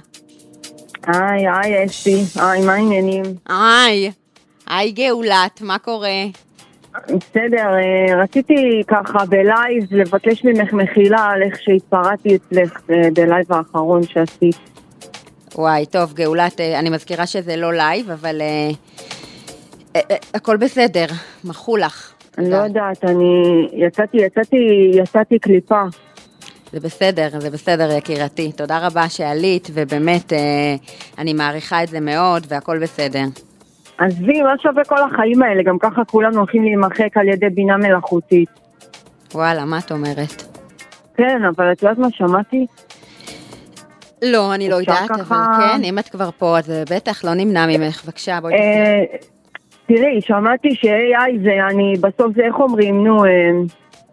היי, 1.07 1.45
היי 1.47 1.85
אסתי, 1.85 2.23
היי, 2.35 2.61
מה 2.61 2.73
העניינים? 2.73 3.23
היי, 3.49 4.11
היי 4.67 4.91
גאולת, 4.91 5.61
מה 5.61 5.77
קורה? 5.79 6.23
בסדר, 6.93 7.67
אה, 7.73 8.23
רציתי 8.23 8.83
ככה 8.87 9.25
בלייב 9.25 9.87
לבקש 9.91 10.43
ממך 10.43 10.73
מחילה 10.73 11.29
על 11.29 11.43
איך 11.43 11.61
שהתפרעתי 11.61 12.35
אצלך 12.35 12.81
אה, 12.89 13.09
בלייב 13.13 13.53
האחרון 13.53 14.03
שעשית. 14.03 14.55
וואי, 15.55 15.85
טוב, 15.85 16.13
גאולת, 16.13 16.59
אה, 16.59 16.79
אני 16.79 16.89
מזכירה 16.89 17.25
שזה 17.25 17.55
לא 17.55 17.73
לייב, 17.73 18.11
אבל 18.11 18.41
הכל 20.33 20.57
בסדר, 20.57 21.05
מחול 21.43 21.77
לך. 21.77 22.13
אני 22.37 22.49
לא 22.49 22.55
יודעת, 22.55 23.05
אני 23.05 23.67
יצאתי, 23.73 24.17
יצאתי, 24.17 24.91
יצאתי 24.93 25.39
קליפה. 25.39 25.83
זה 26.73 26.79
בסדר, 26.79 27.39
זה 27.39 27.49
בסדר, 27.49 27.97
יקירתי. 27.97 28.51
תודה 28.51 28.87
רבה 28.87 29.09
שעלית, 29.09 29.69
ובאמת, 29.73 30.33
אה, 30.33 30.75
אני 31.17 31.33
מעריכה 31.33 31.83
את 31.83 31.89
זה 31.89 31.99
מאוד, 31.99 32.45
והכל 32.49 32.79
בסדר. 32.79 33.23
עזבי, 34.05 34.41
מה 34.41 34.53
שווה 34.61 34.83
כל 34.83 34.95
החיים 35.11 35.43
האלה? 35.43 35.63
גם 35.63 35.79
ככה 35.79 36.05
כולנו 36.05 36.37
הולכים 36.37 36.63
להימחק 36.63 37.17
על 37.17 37.27
ידי 37.27 37.49
בינה 37.49 37.77
מלאכותית. 37.77 38.49
וואלה, 39.33 39.65
מה 39.65 39.79
את 39.79 39.91
אומרת? 39.91 40.43
כן, 41.17 41.41
אבל 41.55 41.71
את 41.71 41.83
יודעת 41.83 41.97
מה 41.97 42.07
שמעתי? 42.11 42.65
לא, 44.21 44.53
אני 44.53 44.69
לא 44.69 44.75
יודעת, 44.75 45.11
אבל 45.11 45.23
ככה- 45.23 45.57
כן, 45.59 45.83
אם 45.83 45.99
את 45.99 46.07
כבר 46.09 46.29
פה, 46.37 46.57
אז 46.57 46.71
אה, 46.71 46.83
בטח 46.95 47.25
לא 47.25 47.33
נמנע 47.33 47.65
ממך. 47.67 48.05
בבקשה, 48.05 48.39
בואי 48.41 48.53
תסתכלי. 48.53 48.71
אה, 48.71 49.03
תראי, 49.87 50.21
שמעתי 50.21 50.75
ש-AI 50.75 51.43
זה, 51.43 51.51
אני, 51.69 51.93
בסוף 52.01 52.35
זה 52.35 52.41
איך 52.45 52.55
אומרים, 52.59 53.03
נו, 53.07 53.25
אה, 53.25 53.29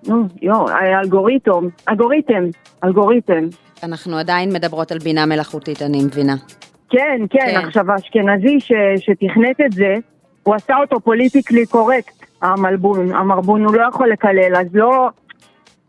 נו, 0.08 0.22
יואו, 0.42 0.66
אלגוריתם, 1.02 1.68
אלגוריתם, 1.88 2.44
אלגוריתם. 2.84 3.44
אנחנו 3.82 4.18
עדיין 4.18 4.52
מדברות 4.52 4.92
על 4.92 4.98
בינה 4.98 5.26
מלאכותית, 5.26 5.82
אני 5.82 6.04
מבינה. 6.04 6.34
כן, 6.90 7.20
כן, 7.30 7.38
כן. 7.50 7.56
עכשיו 7.56 7.92
האשכנזי 7.92 8.60
ש, 8.60 8.72
שתכנת 8.96 9.60
את 9.66 9.72
זה, 9.72 9.94
הוא 10.42 10.54
עשה 10.54 10.76
אותו 10.76 11.00
פוליטיקלי 11.00 11.66
קורקט, 11.66 12.24
המלבון, 12.42 13.14
המרבון, 13.14 13.64
הוא 13.64 13.74
לא 13.74 13.88
יכול 13.88 14.08
לקלל, 14.08 14.56
אז 14.56 14.66
לא... 14.72 15.08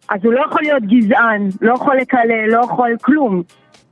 אז 0.10 0.26
הוא 0.26 0.34
לא 0.34 0.46
יכול 0.46 0.62
להיות 0.62 0.84
גזען, 0.84 1.48
לא 1.62 1.74
יכול 1.74 1.98
לקלל, 1.98 2.46
לא 2.48 2.62
יכול 2.64 2.96
כלום. 3.02 3.44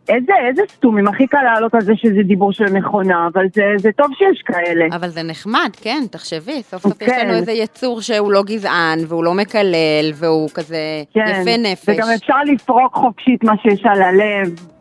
איזה, 0.10 0.34
איזה 0.48 0.62
סתומים, 0.70 1.08
הכי 1.08 1.28
קל 1.28 1.42
לעלות 1.44 1.74
על 1.74 1.82
זה 1.82 1.94
שזה 1.96 2.24
דיבור 2.24 2.52
של 2.52 2.74
מכונה, 2.74 3.28
אבל 3.34 3.46
זה, 3.54 3.64
זה 3.78 3.90
טוב 3.98 4.08
שיש 4.18 4.42
כאלה. 4.46 4.86
אבל 4.96 5.10
זה 5.10 5.24
נחמד, 5.24 5.70
כן, 5.82 6.04
תחשבי, 6.12 6.64
סוף 6.64 6.82
סוף 6.82 7.02
יש 7.02 7.10
כן. 7.10 7.28
לנו 7.28 7.38
איזה 7.38 7.52
יצור 7.52 8.02
שהוא 8.02 8.32
לא 8.32 8.44
גזען, 8.44 9.00
והוא 9.08 9.24
לא 9.24 9.34
מקלל, 9.34 10.12
והוא 10.14 10.50
כזה 10.54 10.78
כן, 11.14 11.42
יפה 11.42 11.58
נפש. 11.58 11.90
וגם 11.90 12.08
אפשר 12.16 12.44
לפרוק 12.54 12.96
חופשית 12.96 13.44
מה 13.44 13.54
שיש 13.62 13.86
על 13.86 14.02
הלב. 14.02 14.79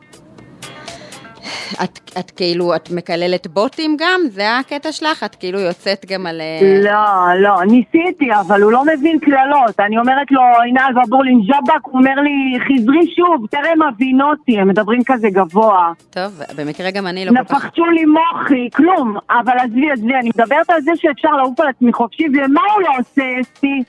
את, 1.84 2.00
את 2.18 2.30
כאילו, 2.30 2.76
את 2.76 2.90
מקללת 2.90 3.46
בוטים 3.46 3.96
גם? 3.98 4.20
זה 4.30 4.56
הקטע 4.58 4.92
שלך? 4.92 5.24
את 5.24 5.34
כאילו 5.34 5.60
יוצאת 5.60 6.06
גם 6.08 6.26
על... 6.26 6.40
אה, 6.40 6.80
לא, 6.84 7.40
לא, 7.40 7.64
ניסיתי, 7.64 8.28
אבל 8.40 8.62
הוא 8.62 8.72
לא 8.72 8.82
מבין 8.84 9.18
קללות. 9.18 9.80
אני 9.80 9.98
אומרת 9.98 10.30
לו, 10.30 10.40
הנה 10.66 10.86
אלבבורלין 10.86 11.40
ג'אבק, 11.46 11.84
הוא 11.84 11.98
אומר 11.98 12.14
לי, 12.14 12.58
חזרי 12.60 13.14
שוב, 13.16 13.46
תראה 13.50 13.72
הם 13.72 13.78
מבינותי, 13.88 14.58
הם 14.58 14.68
מדברים 14.68 15.00
כזה 15.06 15.28
גבוה. 15.30 15.92
טוב, 16.10 16.42
במקרה 16.56 16.90
גם 16.90 17.06
אני 17.06 17.24
לא 17.24 17.30
כל 17.30 17.44
כך... 17.44 17.54
נפחצו 17.54 17.84
לי 17.86 18.04
מוחי, 18.04 18.68
כלום. 18.74 19.16
אבל 19.30 19.58
עזבי, 19.58 19.90
עזבי, 19.90 20.14
אני 20.14 20.30
מדברת 20.36 20.70
על 20.70 20.80
זה 20.80 20.90
שאפשר 20.96 21.30
לעוף 21.30 21.60
על 21.60 21.68
עצמי 21.68 21.92
חופשי, 21.92 22.24
ומה 22.28 22.60
הוא 22.74 22.82
לא 22.82 22.88
עושה, 22.98 23.22
אסתי? 23.40 23.82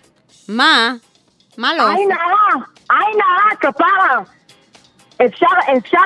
מה? 0.50 0.93
מה 1.58 1.74
לא? 1.78 1.89
עין 1.89 2.10
הרע, 2.12 2.63
עין 2.89 3.19
הרע, 3.22 3.56
כפרה. 3.60 4.38
אפשר, 5.25 5.47
אפשר, 5.77 5.97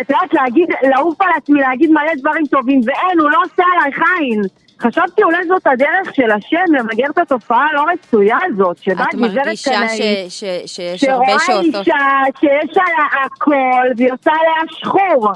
את 0.00 0.10
יודעת, 0.10 0.34
להגיד, 0.34 0.68
לעוף 0.82 1.20
על 1.22 1.28
עצמי, 1.36 1.60
להגיד 1.60 1.90
מלא 1.90 2.14
דברים 2.18 2.46
טובים, 2.46 2.80
ואין, 2.84 3.20
הוא 3.20 3.30
לא 3.30 3.38
עושה 3.44 3.62
עלייך 3.72 3.98
עין. 4.18 4.42
חשבתי 4.80 5.22
אולי 5.22 5.46
זאת 5.46 5.66
הדרך 5.66 6.14
של 6.14 6.30
השם 6.30 6.74
למגר 6.78 7.06
את 7.10 7.18
התופעה 7.18 7.66
הלא 7.70 7.84
רצויה 7.92 8.38
הזאת, 8.44 8.78
שבאה 8.78 9.06
את 9.10 9.14
גברת 9.14 9.36
מרגישה 9.36 9.88
שיש 9.88 10.80
הרבה 10.80 10.98
שרואה 10.98 11.38
שעושות... 11.38 11.74
אישה 11.74 11.96
שיש 12.40 12.76
עליה 12.76 13.24
הכל, 13.24 13.86
והיא 13.96 14.12
עושה 14.12 14.30
עליה 14.30 14.62
שחור. 14.70 15.32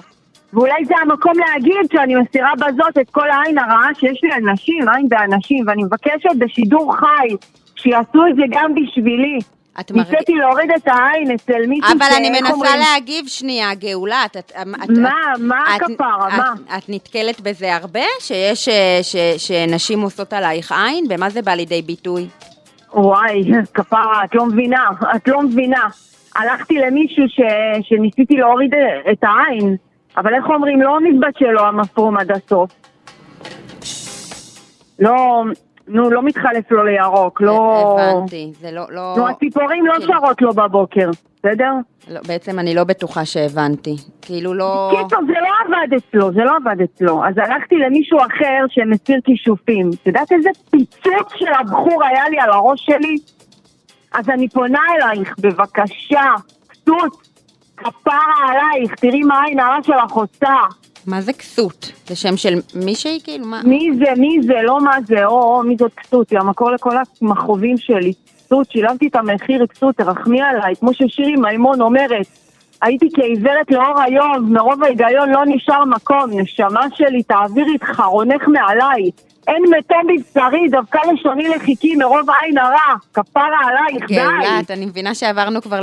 ואולי 0.53 0.85
זה 0.85 0.95
המקום 1.03 1.33
להגיד 1.39 1.91
שאני 1.93 2.15
מסירה 2.15 2.53
בזאת 2.55 2.99
את 3.01 3.11
כל 3.11 3.31
העין 3.31 3.59
הרעה 3.59 3.89
שיש 3.95 4.21
לי 4.23 4.33
על 4.33 4.43
נשים, 4.53 4.89
עין 4.89 5.09
באנשים, 5.09 5.65
ואני 5.67 5.85
מבקשת 5.85 6.37
בשידור 6.39 6.97
חי, 6.97 7.29
שיעשו 7.77 8.27
את 8.31 8.37
זה 8.37 8.43
גם 8.51 8.75
בשבילי. 8.75 9.39
את 9.81 9.91
מרג... 9.91 10.07
ניסיתי 10.11 10.35
להוריד 10.35 10.71
את 10.77 10.89
העין 10.89 11.31
אצל 11.35 11.67
מישהו 11.67 11.93
אבל 11.99 12.07
אני 12.17 12.31
מנסה 12.31 12.77
להגיב 12.77 13.27
שנייה, 13.27 13.75
גאולה. 13.75 14.25
את, 14.27 14.37
את, 14.37 14.53
את, 14.85 14.91
מה, 14.91 15.11
מה 15.39 15.77
את- 15.77 15.83
הכפרה, 15.83 16.29
את, 16.29 16.33
מה? 16.33 16.55
את 16.79 16.83
נתקלת 16.89 17.41
בזה 17.41 17.75
הרבה? 17.75 18.05
שיש, 18.21 18.69
אה, 18.69 18.99
ש, 19.03 19.17
שנשים 19.37 20.01
עושות 20.01 20.33
עלייך 20.33 20.73
עין? 20.73 21.05
במה 21.09 21.31
זה 21.31 21.43
בא 21.43 21.53
לידי 21.53 21.83
ביטוי? 21.83 22.29
וואי, 22.95 23.43
כפרה, 23.75 24.25
את 24.25 24.35
לא 24.35 24.47
מבינה, 24.47 24.85
את 25.17 25.29
לא 25.29 25.43
מבינה. 25.43 25.89
הלכתי 26.37 26.75
למישהו 26.75 27.25
ש... 27.29 27.41
שניסיתי 27.89 28.37
להוריד 28.37 28.71
את 29.13 29.19
העין, 29.25 29.77
אבל 30.17 30.35
איך 30.35 30.45
אומרים, 30.55 30.83
לא 30.83 30.99
מתבשל 31.01 31.51
לו 31.51 31.67
המפרום 31.67 32.17
עד 32.17 32.31
הסוף. 32.31 32.71
לא, 34.99 35.45
נו, 35.91 36.11
לא 36.11 36.23
מתחלף 36.23 36.71
לו 36.71 36.85
לירוק, 36.85 37.41
לא... 37.41 37.97
הבנתי, 37.99 38.53
זה 38.61 38.71
לא... 38.71 38.83
לא... 38.91 39.15
נו, 39.17 39.29
הציפורים 39.29 39.87
לא 39.87 39.95
שרות 40.01 40.43
לו 40.43 40.53
בבוקר, 40.53 41.11
בסדר? 41.37 41.73
לא, 42.09 42.21
בעצם 42.29 42.59
אני 42.59 42.75
לא 42.75 42.85
בטוחה 42.85 43.25
שהבנתי. 43.25 43.97
כאילו 44.23 44.55
לא... 44.55 44.91
קיצור, 44.91 45.19
זה 45.27 45.33
לא 45.33 45.49
עבד 45.67 45.95
אצלו, 45.95 46.33
זה 46.33 46.41
לא 46.45 46.57
עבד 46.57 46.83
אצלו. 46.83 47.25
אז 47.25 47.39
הלכתי 47.39 47.77
למישהו 47.77 48.19
אחר 48.19 48.65
שמסיר 48.69 49.21
כישופים. 49.25 49.91
את 50.03 50.07
יודעת 50.07 50.33
איזה 50.33 50.51
פיצוץ 50.71 51.33
של 51.35 51.53
הבחור 51.61 52.05
היה 52.05 52.29
לי 52.29 52.41
על 52.41 52.51
הראש 52.51 52.87
שלי? 52.87 53.17
אז 54.13 54.29
אני 54.31 54.49
פונה 54.49 54.81
אלייך, 54.95 55.35
בבקשה, 55.41 56.25
כסות, 56.71 57.29
כפרה 57.77 58.23
עלייך, 58.49 58.95
תראי 58.95 59.23
מה 59.23 59.41
העין 59.41 59.61
הרע 59.61 59.79
שלך 59.83 60.13
עושה. 60.13 60.55
מה 61.07 61.21
זה 61.21 61.33
כסות? 61.33 61.93
זה 62.07 62.17
שם 62.17 62.37
של 62.37 62.55
מישהי? 62.75 63.21
כאילו, 63.25 63.47
מה? 63.47 63.61
מי 63.65 63.91
זה, 63.99 64.21
מי 64.21 64.37
זה, 64.43 64.55
לא 64.63 64.81
מה 64.81 64.97
זה, 65.07 65.25
או, 65.25 65.43
או, 65.43 65.63
מי 65.63 65.77
זאת 65.79 65.95
כסות, 65.95 66.31
היא 66.31 66.39
המקור 66.39 66.71
לכל 66.71 66.97
המכאובים 67.23 67.79
שלי. 67.79 68.13
כסות, 68.47 68.71
שילמתי 68.71 69.07
את 69.07 69.17
המחיר, 69.17 69.67
כסות, 69.67 69.97
תרחמי 69.97 70.43
עליי, 70.43 70.75
כמו 70.81 70.95
ששירי 70.95 71.37
מימון 71.37 71.81
אומרת. 71.81 72.27
הייתי 72.83 73.09
כעיוורת 73.15 73.71
לאור 73.71 74.01
היום, 74.01 74.53
מרוב 74.53 74.85
ההיגיון 74.85 75.31
לא 75.31 75.43
נשאר 75.47 75.85
מקום, 75.85 76.41
נשמה 76.41 76.87
שלי, 76.95 77.23
תעבירי 77.23 77.77
את 77.77 77.83
חרונך 77.83 78.49
מעליי. 78.49 79.11
אין 79.49 79.63
מתום 79.79 80.03
בבשרי, 80.09 80.69
דווקא 80.71 80.99
לשוני 81.13 81.49
לחיכי 81.49 81.97
מרוב 81.97 82.27
עין 82.43 82.59
הרע, 82.59 82.77
כפרה 83.15 83.59
עלייך, 83.69 84.09
די. 84.09 84.15
גאולה, 84.15 84.61
את- 84.61 84.71
אני 84.71 84.87
מבינה 84.87 85.15
שעברנו 85.15 85.63
כבר 85.63 85.81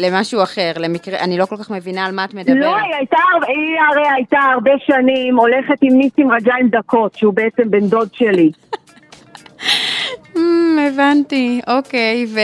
למשהו 0.00 0.42
אחר, 0.42 0.72
למקרה, 0.76 1.18
אני 1.18 1.38
לא 1.38 1.44
כל 1.46 1.56
כך 1.56 1.70
מבינה 1.70 2.06
על 2.06 2.12
מה 2.14 2.24
את 2.24 2.34
מדברת. 2.34 2.56
לא, 2.56 2.76
היא 2.76 2.94
הייתה, 2.94 3.16
היא 3.46 3.56
הרי 3.90 4.08
הייתה 4.16 4.38
הרבה 4.54 4.70
שנים 4.86 5.36
הולכת 5.36 5.78
עם 5.82 5.98
ניסים 5.98 6.32
רגליים 6.32 6.68
דקות, 6.68 7.14
שהוא 7.14 7.34
בעצם 7.34 7.70
בן 7.70 7.86
דוד 7.88 8.08
שלי. 8.12 8.50
אמ, 10.36 10.78
הבנתי, 10.88 11.60
אוקיי, 11.68 12.26
ו... 12.34 12.38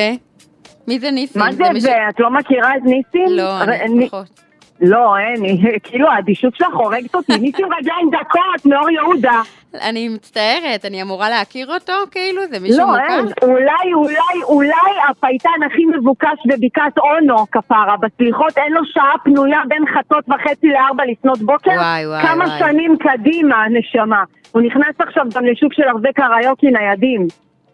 מי 0.88 0.98
זה 0.98 1.10
ניסים? 1.10 1.42
מה 1.42 1.52
זה 1.52 1.64
זה? 1.78 1.92
את 2.08 2.20
לא 2.20 2.30
מכירה 2.30 2.76
את 2.76 2.82
ניסים? 2.84 3.28
לא, 3.28 3.60
אני- 3.62 4.06
פחות. 4.08 4.40
לא, 4.80 5.16
אין, 5.18 5.42
כאילו 5.82 6.10
האדישות 6.10 6.54
שלך 6.56 6.74
הורגת 6.74 7.14
אותי. 7.14 7.38
ניסים 7.38 7.66
רגליים 7.78 8.10
דקות 8.10 8.66
מאור 8.66 8.90
יהודה. 8.90 9.42
אני 9.74 10.08
מצטערת, 10.08 10.84
אני 10.84 11.02
אמורה 11.02 11.30
להכיר 11.30 11.74
אותו, 11.74 11.92
כאילו? 12.10 12.42
זה 12.50 12.60
מישהו 12.60 12.78
לא, 12.78 12.96
אין. 12.98 13.24
מוכר? 13.24 13.46
אולי, 13.46 13.94
אולי, 13.94 14.42
אולי 14.44 14.92
הפייטן 15.08 15.62
הכי 15.66 15.84
מבוקש 15.84 16.38
בבקעת 16.46 16.98
אונו, 16.98 17.46
כפרה, 17.52 17.96
בסליחות, 18.00 18.58
אין 18.58 18.72
לו 18.72 18.80
שעה 18.84 19.12
פנויה 19.24 19.58
בין 19.68 19.84
חצות 19.94 20.24
וחצי 20.28 20.66
לארבע 20.66 21.04
לפנות 21.06 21.38
בוקר? 21.38 21.70
וואי, 21.70 22.06
וואי, 22.06 22.22
כמה 22.22 22.44
וואי. 22.44 22.58
שנים 22.58 22.96
קדימה, 22.98 23.64
נשמה. 23.70 24.24
הוא 24.52 24.62
נכנס 24.62 24.94
עכשיו 24.98 25.24
גם 25.34 25.44
לשוק 25.44 25.74
של 25.74 25.88
הרבה 25.88 26.12
קריוקי 26.12 26.70
ניידים. 26.70 27.26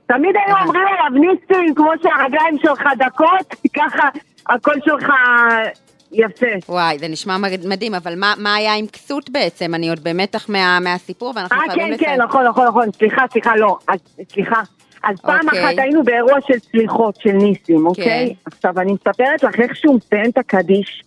תמיד 0.07 0.37
היו 0.37 0.57
הבנתי. 0.57 0.69
אומרים 0.69 0.87
עליו 0.87 1.21
ניסים, 1.21 1.75
כמו 1.75 1.91
שהרגליים 2.03 2.59
שלך 2.63 2.83
דקות, 2.99 3.55
ככה 3.75 4.09
הקול 4.49 4.75
שלך 4.85 5.13
יפה. 6.13 6.47
וואי, 6.69 6.99
זה 6.99 7.09
נשמע 7.09 7.39
מד- 7.39 7.67
מדהים, 7.67 7.95
אבל 7.95 8.15
מה, 8.17 8.35
מה 8.39 8.55
היה 8.55 8.75
עם 8.75 8.87
כסות 8.87 9.31
בעצם? 9.31 9.75
אני 9.75 9.89
עוד 9.89 10.01
במתח 10.05 10.49
מה, 10.49 10.79
מהסיפור, 10.81 11.33
ואנחנו 11.37 11.57
אה, 11.57 11.67
חייבים 11.67 11.87
כן, 11.87 11.93
לסיים. 11.93 12.11
כן, 12.19 12.23
נכון, 12.23 12.47
נכון, 12.47 12.67
נכון, 12.67 12.93
סליחה, 12.99 13.25
סליחה, 13.33 13.57
לא, 13.57 13.79
אז 13.89 13.99
סליחה. 14.33 14.61
אז 15.05 15.21
פעם 15.21 15.41
אוקיי. 15.47 15.65
אחת 15.65 15.79
היינו 15.79 16.03
באירוע 16.05 16.39
של 16.47 16.59
סליחות 16.71 17.17
של 17.21 17.33
ניסים, 17.33 17.87
אוקיי? 17.87 18.35
כן. 18.45 18.51
עכשיו, 18.57 18.81
אני 18.81 18.93
מספרת 18.93 19.43
לך 19.43 19.61
איך 19.61 19.77
שהוא 19.77 19.97
מסיים 19.97 20.31
את 20.31 20.39
הקדיש, 20.39 21.03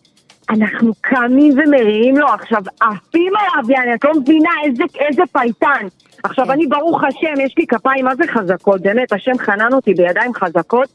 אנחנו 0.50 0.92
קמים 1.02 1.52
ומריעים 1.60 2.18
לו, 2.18 2.28
עכשיו, 2.28 2.62
עפים 2.82 3.34
עליו, 3.36 3.72
יעני, 3.72 3.94
את 3.94 4.04
לא 4.06 4.12
מבינה 4.20 4.50
איזה, 4.66 4.84
איזה 5.00 5.22
פייטן. 5.32 5.88
עכשיו, 6.24 6.46
כן. 6.46 6.52
אני, 6.52 6.68
ברוך 6.68 7.04
השם, 7.04 7.42
יש 7.46 7.54
לי 7.58 7.68
כפיים 7.68 8.06
מה 8.06 8.16
זה 8.16 8.24
חזקות, 8.34 8.82
באמת, 8.82 9.14
השם 9.14 9.38
חנן 9.38 9.74
אותי 9.74 9.94
בידיים 9.94 10.34
חזקות, 10.34 10.90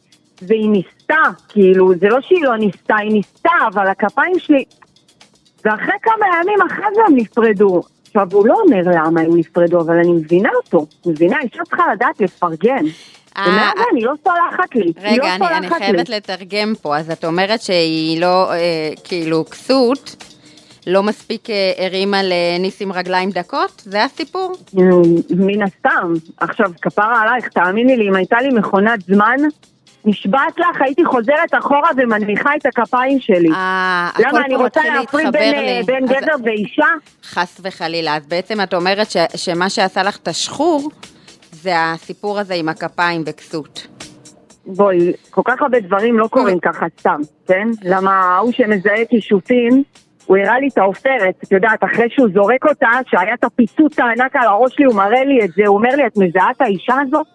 והיא 0.47 0.69
ניסתה, 0.69 1.23
כאילו, 1.49 1.95
זה 1.95 2.09
לא 2.09 2.21
שהיא 2.21 2.43
לא 2.43 2.57
ניסתה, 2.57 2.97
היא 2.97 3.13
ניסתה, 3.13 3.51
אבל 3.73 3.87
הכפיים 3.87 4.39
שלי... 4.39 4.65
ואחרי 5.65 5.95
כמה 6.03 6.27
ימים 6.41 6.59
אחרי 6.67 6.87
זה 6.95 7.01
הם 7.09 7.17
נפרדו. 7.17 7.83
עכשיו, 8.07 8.29
הוא 8.33 8.47
לא 8.47 8.55
אומר 8.65 8.83
למה 8.87 9.21
הם 9.21 9.37
נפרדו, 9.37 9.81
אבל 9.81 9.97
אני 9.97 10.13
מבינה 10.13 10.49
אותו. 10.65 10.87
מבינה, 11.07 11.37
אישה 11.41 11.65
צריכה 11.65 11.83
לדעת 11.93 12.21
לפרגן. 12.21 12.85
אה, 13.37 13.45
ומאז 13.49 13.73
זה 13.77 13.83
אני 13.93 14.01
לא 14.01 14.13
סולחת 14.25 14.75
לי. 14.75 14.93
לא 14.97 15.03
רגע, 15.03 15.37
אני, 15.57 15.69
חייבת 15.69 16.09
לי. 16.09 16.17
לתרגם 16.17 16.73
פה, 16.83 16.97
אז 16.97 17.11
את 17.11 17.25
אומרת 17.25 17.61
שהיא 17.61 18.21
לא, 18.21 18.53
אה, 18.53 18.91
כאילו, 19.05 19.45
כסות, 19.45 20.17
לא 20.87 21.03
מספיק 21.03 21.51
אה, 21.51 21.73
הרימה 21.79 22.21
לניסים 22.23 22.93
רגליים 22.93 23.31
דקות? 23.31 23.83
זה 23.85 24.05
הסיפור? 24.05 24.57
מן 25.31 25.63
הסתם. 25.63 26.13
עכשיו, 26.37 26.71
כפרה 26.83 27.23
עלייך, 27.23 27.49
תאמיני 27.49 27.97
לי, 27.97 28.09
אם 28.09 28.15
הייתה 28.15 28.37
לי 28.41 28.49
מכונת 28.49 29.01
זמן, 29.07 29.37
נשבעת 30.05 30.59
לך, 30.59 30.81
הייתי 30.83 31.05
חוזרת 31.05 31.55
אחורה 31.59 31.88
ומנמיכה 31.97 32.51
את 32.57 32.67
הכפיים 32.67 33.21
שלי. 33.21 33.49
אה, 33.51 34.11
הכל 34.14 34.23
למה, 34.29 34.40
אני 34.45 34.55
פה 34.57 34.62
רוצה 34.62 34.81
מתחיל 34.81 34.95
להפריד 35.01 35.25
להתחבר 35.27 35.40
בין, 35.40 35.64
לי. 35.64 35.69
אה, 35.79 35.81
בין 35.87 36.05
אז- 36.05 36.11
גבר 36.11 36.35
ואישה? 36.45 36.87
חס 37.25 37.61
וחלילה. 37.64 38.17
אז 38.17 38.27
בעצם 38.27 38.61
את 38.61 38.75
אומרת 38.75 39.11
ש, 39.11 39.17
שמה 39.37 39.71
שעשה 39.71 40.03
לך 40.03 40.17
את 40.17 40.29
השחור, 40.29 40.90
זה 41.53 41.73
הסיפור 41.77 42.38
הזה 42.38 42.55
עם 42.55 42.69
הכפיים 42.69 43.23
וכסות. 43.27 43.87
בואי, 44.67 44.99
כל 45.31 45.43
כך 45.45 45.62
הרבה 45.62 45.81
דברים 45.81 46.19
לא 46.19 46.27
קורים 46.27 46.59
ככה 46.61 46.87
סתם, 47.01 47.21
כן? 47.47 47.69
למה 47.83 48.11
ההוא 48.11 48.53
שמזהה 48.53 49.05
כישופים, 49.11 49.83
הוא 50.27 50.37
הראה 50.37 50.59
לי 50.61 50.69
את 50.73 50.79
העופרת, 50.79 51.35
את 51.45 51.53
יודעת, 51.53 51.85
אחרי 51.85 52.07
שהוא 52.11 52.29
זורק 52.35 52.67
אותה, 52.67 52.88
שהיה 53.07 53.35
את 53.35 53.45
הפיצוץ 53.45 53.99
הענק 53.99 54.37
על 54.37 54.47
הראש 54.49 54.75
שלי, 54.75 54.85
הוא 54.85 54.95
מראה 54.95 55.25
לי 55.25 55.45
את 55.45 55.51
זה, 55.57 55.62
הוא 55.67 55.77
אומר 55.77 55.97
לי, 55.97 56.07
את 56.07 56.17
מזהה 56.17 56.51
את 56.51 56.61
האישה 56.61 56.95
הזאת? 57.07 57.27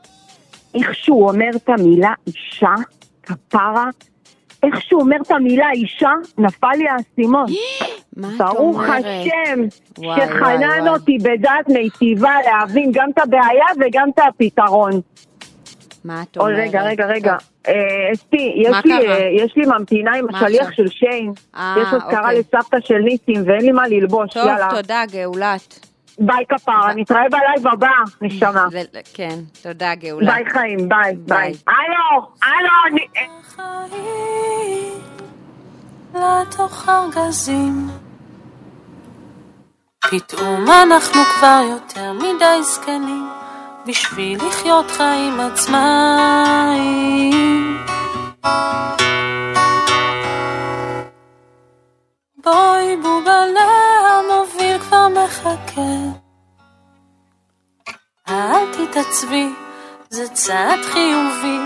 איך 0.76 0.96
שהוא 0.96 1.30
אומר 1.30 1.50
את 1.56 1.70
המילה 1.70 2.14
אישה, 2.28 2.74
כפרה, 3.24 3.90
איך 4.64 4.82
שהוא 4.82 5.02
אומר 5.02 5.18
את 5.22 5.32
המילה 5.32 5.72
אישה, 5.72 6.12
נפל 6.38 6.72
לי 6.78 6.86
האסימון. 6.90 7.46
ברוך? 8.38 8.82
השם, 8.82 9.60
שחנן. 9.96 10.88
אותי 10.88 11.18
בדעת 11.18 11.70
מיטיבה 11.70 12.34
להבין 12.46 12.92
גם 12.94 13.10
את 13.10 13.18
הבעיה 13.18 13.66
וגם 13.80 14.10
את 14.10 14.20
הפתרון. 14.28 14.92
מה 16.06 16.24
את 16.24 16.38
או 16.38 16.42
אומרת? 16.42 16.58
רגע, 16.58 16.84
רגע, 16.84 17.06
רגע. 17.06 17.36
אה, 17.68 17.74
אסתי, 18.14 18.54
יש 18.56 18.76
לי? 18.86 19.08
אה, 19.08 19.30
יש 19.36 19.54
לי 19.58 19.66
ממתינה 19.66 20.16
עם 20.16 20.26
השליח? 20.36 20.72
של 20.72 20.88
שיין. 20.88 21.32
אה, 21.56 21.76
יש 21.82 21.88
אזכרה 21.94 22.20
אוקיי. 22.20 22.40
לסבתא 22.40 22.78
של 22.80 22.98
ניסים 22.98 23.44
ואין 23.46 23.62
לי 23.62 23.72
מה 23.72 23.88
ללבוש, 23.88 24.34
טוב, 24.34 24.48
יאללה. 24.48 24.70
תודה, 24.76 25.04
גאולת. 25.12 25.89
ביי 26.20 26.46
כפרה, 26.50 26.94
נתראה 26.96 27.30
בלייב 27.32 27.68
הבא, 27.68 27.88
נשמה. 28.22 28.66
כן, 29.14 29.40
תודה, 29.62 29.96
גאולת. 29.96 30.28
ביי 30.28 30.46
חיים, 30.50 30.90
ביי, 30.90 31.16
ביי. 31.16 31.54
הלו, 31.68 32.32
הלו, 32.44 32.98
לתוך 36.14 36.90
ארגזים. 36.90 37.88
פתאום 40.12 40.66
אנחנו 40.84 41.22
כבר 41.38 41.62
יותר 41.70 42.14
מדי 42.14 42.64
זקנים 42.64 43.30
בשביל 43.86 44.40
לחיות 44.48 44.92
חיים 44.92 45.40
עצמאיים. 45.40 46.98
בואי 52.44 52.98
בובלה 53.02 53.79
מחכה. 55.30 55.82
אל 58.30 58.66
תתעצבי, 58.74 59.54
זה 60.10 60.28
צעד 60.28 60.80
חיובי, 60.94 61.60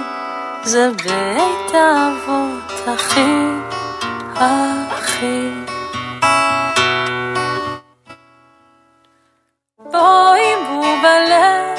זה 0.63 0.89
בית 0.91 1.73
האבות 1.73 2.88
הכי, 2.88 3.36
הכי. 4.36 5.49
בואי 9.78 10.56
בובלה, 10.69 11.73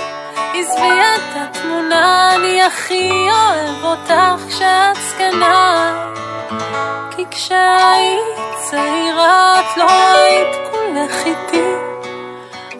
עזבי 0.55 1.14
התמונה, 1.95 2.35
אני 2.35 2.63
הכי 2.63 3.29
אוהב 3.31 3.85
אותך 3.85 4.49
כשאת 4.49 4.97
זקנה. 5.09 5.95
כי 7.17 7.25
כשהיית 7.31 8.39
צעירה 8.71 9.61
את 9.61 9.77
לא 9.77 9.91
היית 9.91 10.57
כולך 10.71 11.27
איתי. 11.27 11.63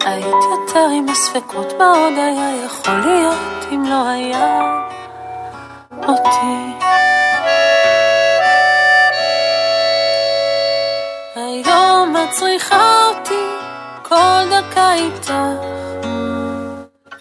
היית 0.05 0.43
יותר 0.51 0.87
עם 0.97 1.09
הספקות 1.09 1.73
מה 1.79 1.91
עוד 1.91 2.13
היה 2.13 2.65
יכול 2.65 2.93
להיות 2.93 3.65
אם 3.71 3.83
לא 3.85 4.07
היה 4.09 4.79
אותי. 6.07 6.85
היום 11.35 12.15
את 12.17 12.31
צריכה 12.31 13.05
אותי 13.07 13.45
כל 14.01 14.41
דקה 14.51 14.93
איתך 14.93 15.33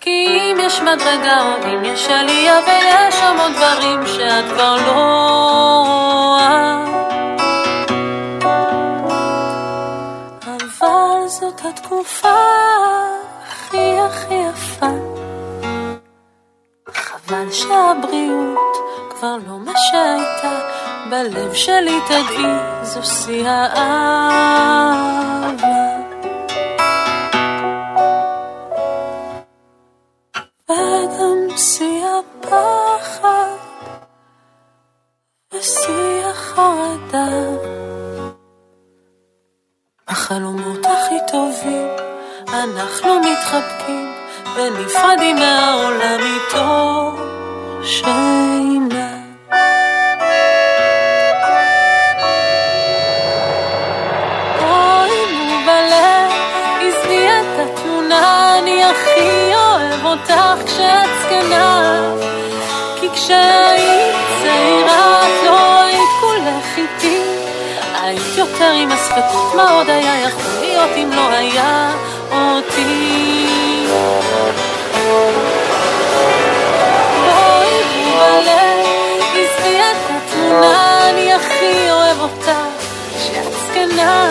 כי 0.04 0.26
אם 0.26 0.56
יש 0.60 0.80
מדרגה 0.80 1.42
או 1.42 1.56
אם 1.66 1.84
יש 1.84 2.08
עלייה 2.08 2.60
ויש 2.66 3.22
המון 3.22 3.52
דברים 3.52 4.06
שאת 4.06 4.44
כבר 4.52 4.76
לא 4.76 4.92
רואה 4.92 6.84
אבל 10.46 11.28
זאת 11.28 11.60
התקופה 11.64 12.34
הכי 13.48 13.98
הכי 13.98 14.34
יפה. 14.34 14.86
חבל 16.92 17.52
שהבריאות 17.52 18.76
כבר 19.10 19.36
לא 19.46 19.58
מה 19.58 19.72
שהייתה, 19.76 20.60
בלב 21.10 21.54
שלי 21.54 22.00
תדעי, 22.06 22.52
זו 22.82 23.02
שיא 23.02 23.48
האהבה. 23.48 24.84
ונפרדים 44.76 45.36
מהעולם 45.36 46.20
מתוך 46.20 47.20
שינה. 47.82 49.08
בואי 54.60 55.10
נו 55.32 55.56
בלב, 55.66 56.32
עזבי 56.80 57.28
את 57.28 57.58
התמונה, 57.58 58.58
אני 58.58 58.84
הכי 58.84 59.54
אוהב 59.54 60.04
אותך 60.04 60.66
כשאת 60.66 61.10
זקנה. 61.22 62.00
כי 63.00 63.08
כשהיית 63.10 64.16
צעירה 64.42 65.20
את 65.26 65.46
לא 65.46 65.82
היית 65.82 66.10
כולך 66.20 66.78
איתי. 66.78 67.20
היית 68.02 68.38
יותר 68.38 68.70
עם 68.70 68.92
הספקות, 68.92 69.54
מה 69.56 69.70
עוד 69.70 69.90
היה 69.90 70.20
יכול 70.20 70.60
להיות 70.60 70.90
אם 70.96 71.10
לא 71.12 71.28
היה 71.28 71.92
אותי? 72.32 73.33
זקנה. 83.94 84.28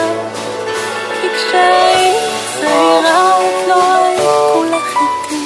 כי 1.22 1.28
כשהיית 1.30 2.34
צעירה 2.54 3.40
את 3.40 3.68
לא 3.68 3.96
היית 3.96 4.22
כולך 4.54 4.98
איתי. 4.98 5.44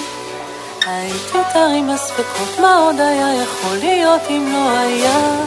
היית 0.85 1.35
יותר 1.35 1.67
עם 1.77 1.89
הספקות, 1.89 2.59
מה 2.61 2.77
עוד 2.77 2.99
היה 2.99 3.43
יכול 3.43 3.77
להיות 3.77 4.21
אם 4.29 4.53
לא 4.53 4.69
היה 4.69 5.45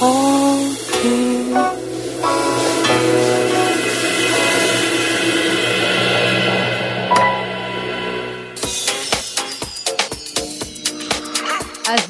אותי? 0.00 1.39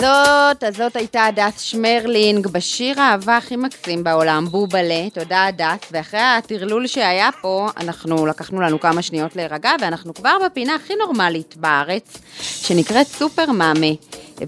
זאת, 0.00 0.64
אז 0.64 0.76
זאת 0.76 0.96
הייתה 0.96 1.24
הדס 1.24 1.60
שמרלינג 1.60 2.46
בשיר 2.46 3.00
האהבה 3.00 3.36
הכי 3.36 3.56
מקסים 3.56 4.04
בעולם, 4.04 4.46
בובלה, 4.50 5.10
תודה 5.14 5.44
הדס, 5.44 5.88
ואחרי 5.92 6.20
הטרלול 6.20 6.86
שהיה 6.86 7.30
פה, 7.40 7.68
אנחנו 7.76 8.26
לקחנו 8.26 8.60
לנו 8.60 8.80
כמה 8.80 9.02
שניות 9.02 9.36
להירגע, 9.36 9.70
ואנחנו 9.80 10.14
כבר 10.14 10.36
בפינה 10.46 10.74
הכי 10.74 10.92
נורמלית 10.94 11.56
בארץ, 11.56 12.18
שנקראת 12.40 13.06
סופר 13.06 13.50
מאמה, 13.50 13.86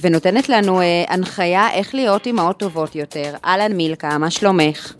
ונותנת 0.00 0.48
לנו 0.48 0.80
אה, 0.80 1.04
הנחיה 1.08 1.70
איך 1.72 1.94
להיות 1.94 2.26
אימהות 2.26 2.58
טובות 2.58 2.94
יותר. 2.94 3.34
אהלן 3.44 3.72
מילקה, 3.72 4.18
מה 4.18 4.30
שלומך? 4.30 4.92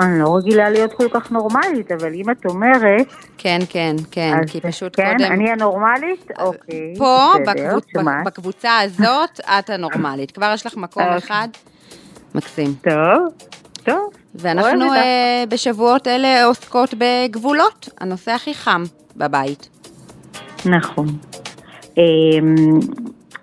אני 0.00 0.20
לא 0.20 0.36
רגילה 0.36 0.70
להיות 0.70 0.92
כל 0.92 1.08
כך 1.10 1.30
נורמלית, 1.30 1.92
אבל 1.92 2.14
אם 2.14 2.30
את 2.30 2.46
אומרת... 2.46 3.06
כן, 3.38 3.58
כן, 3.68 3.96
כן, 4.10 4.36
כי 4.46 4.60
פשוט 4.60 4.96
כן, 4.96 5.16
קודם... 5.18 5.32
אני 5.32 5.50
הנורמלית? 5.50 6.30
אוקיי, 6.38 6.94
פה, 6.98 7.32
בסדר, 7.42 7.76
בקבוצ... 7.76 8.02
בקבוצה 8.24 8.78
הזאת, 8.78 9.40
את 9.58 9.70
הנורמלית. 9.70 10.30
כבר 10.30 10.50
יש 10.54 10.66
לך 10.66 10.76
מקום 10.76 11.02
אוקיי. 11.02 11.18
אחד. 11.18 11.48
מקסים. 12.34 12.74
טוב, 12.82 13.48
טוב. 13.84 14.10
ואנחנו. 14.34 14.92
אה, 14.92 15.44
בשבועות 15.48 16.06
אלה 16.06 16.44
עוסקות 16.44 16.94
בגבולות, 16.98 17.88
הנושא 18.00 18.32
הכי 18.32 18.54
חם 18.54 18.82
בבית. 19.16 19.68
נכון. 20.66 21.06
אמ, 21.98 22.54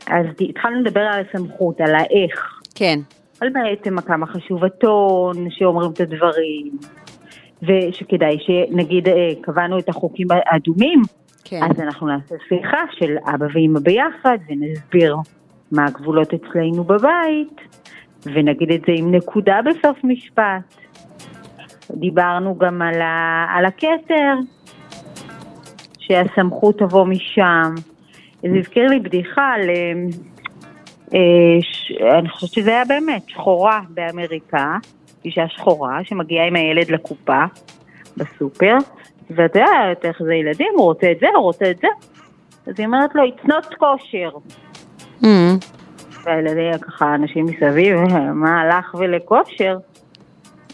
אז 0.07 0.25
התחלנו 0.49 0.81
לדבר 0.81 1.01
על 1.01 1.23
הסמכות, 1.29 1.81
על 1.81 1.95
האיך. 1.95 2.59
כן, 2.75 2.99
על 3.41 3.49
בעצם 3.49 4.01
כמה 4.01 4.25
חשוב 4.25 4.65
הטון, 4.65 5.47
שאומרים 5.49 5.91
את 5.91 5.99
הדברים, 6.01 6.71
ושכדאי 7.63 8.37
שנגיד 8.39 9.07
אה, 9.07 9.29
קבענו 9.41 9.79
את 9.79 9.89
החוקים 9.89 10.27
האדומים, 10.31 11.01
כן. 11.43 11.59
אז 11.63 11.79
אנחנו 11.79 12.07
נעשה 12.07 12.35
שיחה 12.49 12.83
של 12.91 13.15
אבא 13.33 13.45
ואמא 13.53 13.79
ביחד 13.79 14.37
ונסביר 14.49 15.15
מה 15.71 15.85
הגבולות 15.85 16.33
אצלנו 16.33 16.83
בבית, 16.83 17.61
ונגיד 18.25 18.71
את 18.71 18.81
זה 18.81 18.93
עם 18.95 19.15
נקודה 19.15 19.59
בסוף 19.65 20.03
משפט. 20.03 20.75
דיברנו 21.91 22.57
גם 22.57 22.81
על, 22.81 23.01
ה, 23.01 23.45
על 23.49 23.65
הכתר, 23.65 24.33
שהסמכות 25.99 26.77
תבוא 26.77 27.05
משם. 27.05 27.73
זה 28.41 28.57
הזכיר 28.59 28.87
לי 28.87 28.99
בדיחה 28.99 29.41
על, 29.41 29.69
אה, 29.69 29.93
ש, 31.61 31.91
אני 32.19 32.29
חושבת 32.29 32.49
שזה 32.53 32.69
היה 32.69 32.85
באמת 32.85 33.29
שחורה 33.29 33.81
באמריקה, 33.89 34.77
אישה 35.25 35.47
שחורה 35.47 35.99
שמגיעה 36.03 36.47
עם 36.47 36.55
הילד 36.55 36.91
לקופה 36.91 37.43
בסופר, 38.17 38.77
ואתה 39.29 39.59
יודע 39.59 40.09
איך 40.09 40.23
זה 40.23 40.33
ילדים, 40.33 40.73
הוא 40.75 40.83
רוצה 40.83 41.11
את 41.11 41.19
זה, 41.19 41.27
הוא 41.35 41.43
רוצה 41.43 41.71
את 41.71 41.77
זה. 41.77 41.87
אז 42.67 42.73
היא 42.77 42.85
אומרת 42.85 43.15
לו, 43.15 43.23
it's 43.23 43.47
not 43.47 43.73
kosher. 43.73 44.37
Mm, 45.23 45.25
והילדים, 46.23 46.79
ככה, 46.81 47.15
אנשים 47.15 47.45
מסביב, 47.45 47.97
מה 48.43 48.61
הלך 48.61 48.95
ולכושר? 48.99 49.77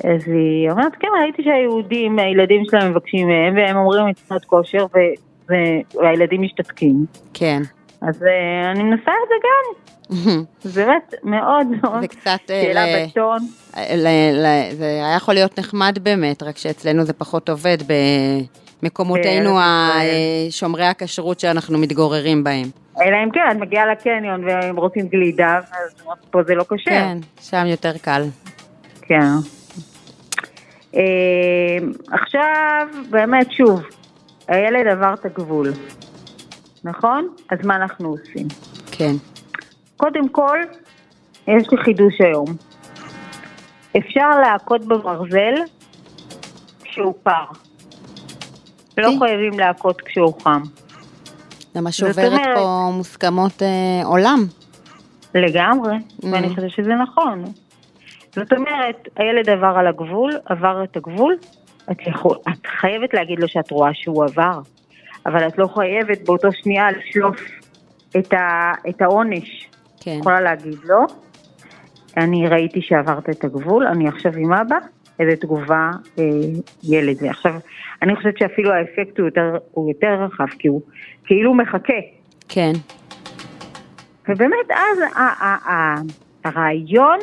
אז 0.03 0.27
היא 0.27 0.71
אומרת, 0.71 0.95
כן, 0.99 1.07
ראיתי 1.21 1.43
שהיהודים, 1.43 2.19
הילדים 2.19 2.63
שלהם 2.65 2.91
מבקשים 2.91 3.27
מהם, 3.27 3.55
והם 3.55 3.77
אומרים 3.77 4.07
לקנות 4.07 4.45
כושר, 4.45 4.85
ו- 4.95 5.53
והילדים 5.95 6.41
משתתקים. 6.41 7.05
כן. 7.33 7.61
אז 8.01 8.23
אה, 8.23 8.71
אני 8.71 8.83
מנסה 8.83 9.11
את 9.11 9.27
זה 9.29 9.35
גם. 9.43 9.86
זה 10.63 10.85
באמת 10.85 11.13
מאוד 11.23 11.67
מאוד 11.83 12.01
זה 12.01 12.07
קצת... 12.07 12.39
אה, 12.49 12.61
שאלה 12.61 12.85
ל- 12.85 13.05
בטון. 13.07 13.37
ל- 13.95 14.07
ל- 14.45 14.75
זה 14.75 14.85
היה 14.85 15.15
יכול 15.15 15.33
להיות 15.33 15.59
נחמד 15.59 15.97
באמת, 16.01 16.43
רק 16.43 16.57
שאצלנו 16.57 17.03
זה 17.03 17.13
פחות 17.13 17.49
עובד 17.49 17.77
במקומותינו 18.83 19.59
ה- 19.59 19.91
ישראל. 19.95 20.11
שומרי 20.49 20.85
הכשרות 20.85 21.39
שאנחנו 21.39 21.77
מתגוררים 21.77 22.43
בהם. 22.43 22.69
אלא 23.01 23.15
אם 23.23 23.31
כן, 23.31 23.39
את 23.51 23.57
מגיעה 23.57 23.85
לקניון 23.91 24.43
והם 24.43 24.77
רוצים 24.77 25.07
גלידה, 25.07 25.57
אז 25.57 25.93
פה 26.31 26.43
זה 26.47 26.55
לא 26.55 26.63
כשר. 26.63 26.91
כן, 26.91 27.17
שם 27.41 27.65
יותר 27.65 27.97
קל. 28.01 28.23
כן. 29.01 29.21
אה, 30.95 31.01
עכשיו, 32.11 32.87
באמת, 33.09 33.51
שוב, 33.51 33.81
הילד 34.47 34.87
עבר 34.87 35.13
את 35.13 35.25
הגבול, 35.25 35.73
נכון? 36.83 37.27
אז 37.51 37.57
מה 37.65 37.75
אנחנו 37.75 38.09
עושים? 38.09 38.47
כן. 38.91 39.13
קודם 39.97 40.29
כל, 40.29 40.57
יש 41.47 41.67
לי 41.71 41.77
חידוש 41.83 42.21
היום. 42.21 42.45
אפשר 43.97 44.29
להכות 44.41 44.85
בברזל 44.85 45.53
כשהוא 46.83 47.13
קר. 47.23 47.45
לא 48.97 49.09
כן. 49.11 49.19
חייבים 49.19 49.59
להכות 49.59 50.01
כשהוא 50.01 50.33
חם. 50.43 50.61
זה 51.73 51.81
מה 51.81 51.91
שעוברת 51.91 52.41
פה 52.55 52.89
מוסכמות 52.93 53.61
אה, 53.63 54.01
עולם. 54.05 54.39
לגמרי, 55.35 55.95
Mm. 55.95 56.25
ואני 56.31 56.49
חושבת 56.49 56.69
שזה 56.69 56.93
נכון. 56.95 57.43
זאת 58.35 58.53
אומרת, 58.53 59.07
הילד 59.15 59.49
עבר 59.49 59.73
על 59.77 59.87
הגבול, 59.87 60.31
עבר 60.45 60.83
את 60.83 60.97
הגבול, 60.97 61.35
את, 61.91 61.97
יכול, 62.07 62.37
את 62.49 62.67
חייבת 62.79 63.13
להגיד 63.13 63.39
לו 63.39 63.47
שאת 63.47 63.71
רואה 63.71 63.89
שהוא 63.93 64.23
עבר, 64.25 64.59
אבל 65.25 65.47
את 65.47 65.57
לא 65.57 65.67
חייבת 65.75 66.25
באותו 66.25 66.47
שנייה 66.51 66.85
לשלוף 66.91 67.35
את, 68.17 68.33
ה, 68.33 68.71
את 68.89 69.01
העונש. 69.01 69.66
כן. 70.07 70.17
יכולה 70.19 70.41
להגיד 70.41 70.77
לו, 70.85 70.99
אני 72.17 72.47
ראיתי 72.47 72.81
שעברת 72.81 73.29
את 73.29 73.43
הגבול, 73.43 73.87
אני 73.87 74.07
עכשיו 74.07 74.31
עם 74.37 74.53
אבא, 74.53 74.75
איזה 75.19 75.35
תגובה 75.35 75.91
אה, 76.19 76.23
ילד. 76.83 77.17
ועכשיו, 77.21 77.53
אני 78.01 78.15
חושבת 78.15 78.37
שאפילו 78.37 78.71
האפקט 78.71 79.19
הוא 79.19 79.27
יותר, 79.27 79.57
הוא 79.71 79.89
יותר 79.89 80.23
רחב, 80.23 80.47
כי 80.59 80.67
הוא 80.67 80.81
כאילו 81.25 81.53
מחכה. 81.53 81.93
כן. 82.49 82.71
ובאמת 84.29 84.71
אז 84.71 84.99
ה- 85.15 85.19
ה- 85.19 85.71
ה- 85.71 86.01
הרעיון 86.43 87.19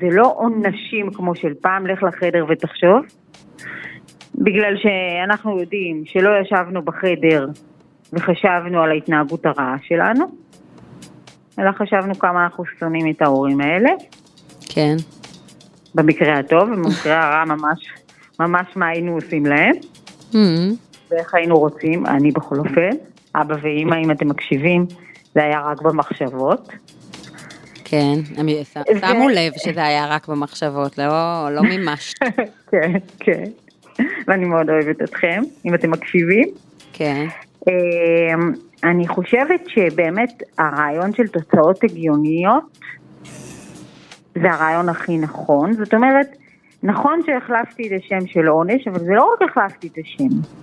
זה 0.00 0.06
לא 0.10 0.34
עונשים 0.36 1.10
כמו 1.12 1.34
של 1.34 1.54
פעם, 1.60 1.86
לך 1.86 2.02
לחדר 2.02 2.46
ותחשוב, 2.48 3.04
בגלל 4.34 4.74
שאנחנו 4.76 5.60
יודעים 5.60 6.02
שלא 6.06 6.30
ישבנו 6.42 6.82
בחדר 6.82 7.46
וחשבנו 8.12 8.82
על 8.82 8.90
ההתנהגות 8.90 9.46
הרעה 9.46 9.76
שלנו, 9.82 10.43
אלא 11.58 11.70
חשבנו 11.72 12.18
כמה 12.18 12.44
אנחנו 12.44 12.64
שונאים 12.78 13.10
את 13.10 13.22
ההורים 13.22 13.60
האלה, 13.60 13.90
כן. 14.68 14.96
במקרה 15.94 16.38
הטוב, 16.38 16.62
ובמקרה 16.62 17.24
הרע 17.24 17.44
ממש, 17.44 17.88
ממש 18.40 18.66
מה 18.76 18.88
היינו 18.88 19.14
עושים 19.14 19.46
להם, 19.46 19.72
Mm, 20.32 20.36
ואיך 21.10 21.34
היינו 21.34 21.58
רוצים, 21.58 22.06
אני 22.06 22.30
בכל 22.30 22.58
אופן, 22.58 22.90
אבא 23.34 23.54
ואימא, 23.62 23.94
אם 24.04 24.10
אתם 24.10 24.28
מקשיבים, 24.28 24.86
זה 25.34 25.42
היה 25.44 25.60
רק 25.60 25.82
במחשבות. 25.82 26.68
כן. 27.84 28.14
הם 28.36 28.48
שמו 29.00 29.28
לב 29.28 29.52
שזה 29.56 29.84
היה 29.84 30.06
רק 30.06 30.28
במחשבות, 30.28 30.98
לא 30.98 31.48
לא 31.50 31.62
מימשת. 31.62 32.14
כן, 32.70 32.92
כן. 33.18 33.44
ואני 34.28 34.44
מאוד 34.44 34.70
אוהבת 34.70 35.02
אתכם, 35.02 35.42
אם 35.64 35.74
אתם 35.74 35.90
מקשיבים. 35.90 36.48
כן. 36.92 37.26
אני 38.84 39.08
חושבת 39.08 39.68
שבאמת 39.68 40.42
הרעיון 40.58 41.12
של 41.12 41.26
תוצאות 41.28 41.84
הגיוניות 41.84 42.78
זה 44.34 44.50
הרעיון 44.50 44.88
הכי 44.88 45.18
נכון. 45.18 45.72
זאת 45.72 45.94
אומרת, 45.94 46.36
נכון 46.82 47.20
שהחלפתי 47.26 47.86
את 47.86 47.92
השם 48.04 48.26
של 48.26 48.46
עונש, 48.46 48.88
אבל 48.88 48.98
זה 48.98 49.12
לא 49.14 49.34
רק 49.34 49.50
החלפתי 49.50 49.86
את 49.86 49.98
השם. 49.98 50.54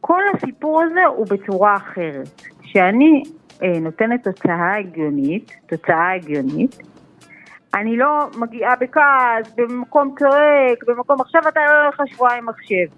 כל 0.00 0.20
הסיפור 0.34 0.82
הזה 0.82 1.04
הוא 1.06 1.26
בצורה 1.26 1.76
אחרת. 1.76 2.42
כשאני 2.62 3.22
אה, 3.62 3.80
נותנת 3.80 4.24
תוצאה 4.24 4.76
הגיונית, 4.76 5.52
תוצאה 5.66 6.12
הגיונית, 6.12 6.78
אני 7.74 7.96
לא 7.96 8.28
מגיעה 8.38 8.76
בכעס, 8.76 9.54
במקום 9.56 10.14
צועק, 10.18 10.84
במקום 10.86 11.20
עכשיו 11.20 11.42
אתה 11.48 11.60
לא 11.66 11.82
הולך 11.82 12.00
לך 12.00 12.06
שבועיים 12.14 12.46
מחשב. 12.46 12.96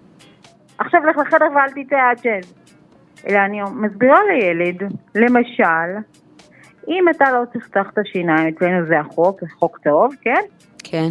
עכשיו 0.77 1.01
לך 1.05 1.17
לחדר 1.17 1.45
ואל 1.55 1.83
תצא 1.83 1.95
עד 2.11 2.17
שן. 2.17 2.66
אלא 3.27 3.39
אני 3.39 3.61
מסבירה 3.75 4.19
לילד, 4.31 4.93
למשל, 5.15 6.01
אם 6.87 7.05
אתה 7.09 7.25
לא 7.31 7.45
תפתח 7.53 7.89
את 7.93 7.97
השיניים, 7.97 8.47
אצלנו 8.47 8.85
זה 8.87 8.99
החוק, 8.99 9.41
זה 9.41 9.47
חוק 9.59 9.79
טוב, 9.83 10.15
כן? 10.21 10.41
כן. 10.83 11.07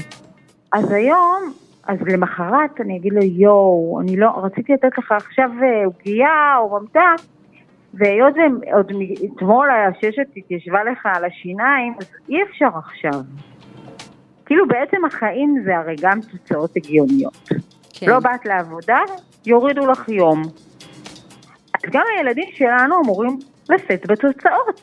אז 0.73 0.93
היום, 0.93 1.53
אז 1.87 1.99
למחרת 2.07 2.81
אני 2.81 2.97
אגיד 2.97 3.13
לו, 3.13 3.23
יואו, 3.23 4.01
אני 4.01 4.17
לא, 4.17 4.29
רציתי 4.37 4.73
לתת 4.73 4.99
לך 4.99 5.13
עכשיו 5.13 5.51
אה, 5.63 5.85
עוגייה 5.85 6.57
או 6.59 6.81
ממתק, 6.81 7.25
והיות 7.95 8.35
ועוד 8.37 8.93
אתמול 9.25 9.69
הששת 9.71 10.27
התיישבה 10.37 10.85
לך 10.85 11.07
על 11.15 11.25
השיניים, 11.25 11.95
אז 11.99 12.07
אי 12.29 12.43
אפשר 12.43 12.69
עכשיו. 12.79 13.21
כאילו 14.47 14.69
בעצם 14.69 15.05
החיים 15.05 15.63
זה 15.65 15.77
הרי 15.77 15.95
גם 16.01 16.19
תוצאות 16.21 16.77
הגיוניות. 16.77 17.49
כן. 17.93 18.07
לא 18.07 18.19
באת 18.19 18.47
לעבודה, 18.47 18.99
יורידו 19.47 19.87
לך 19.87 20.09
יום. 20.09 20.43
אז 21.85 21.91
גם 21.91 22.03
הילדים 22.17 22.49
שלנו 22.55 23.01
אמורים 23.05 23.39
לשאת 23.69 24.07
בתוצאות. 24.07 24.83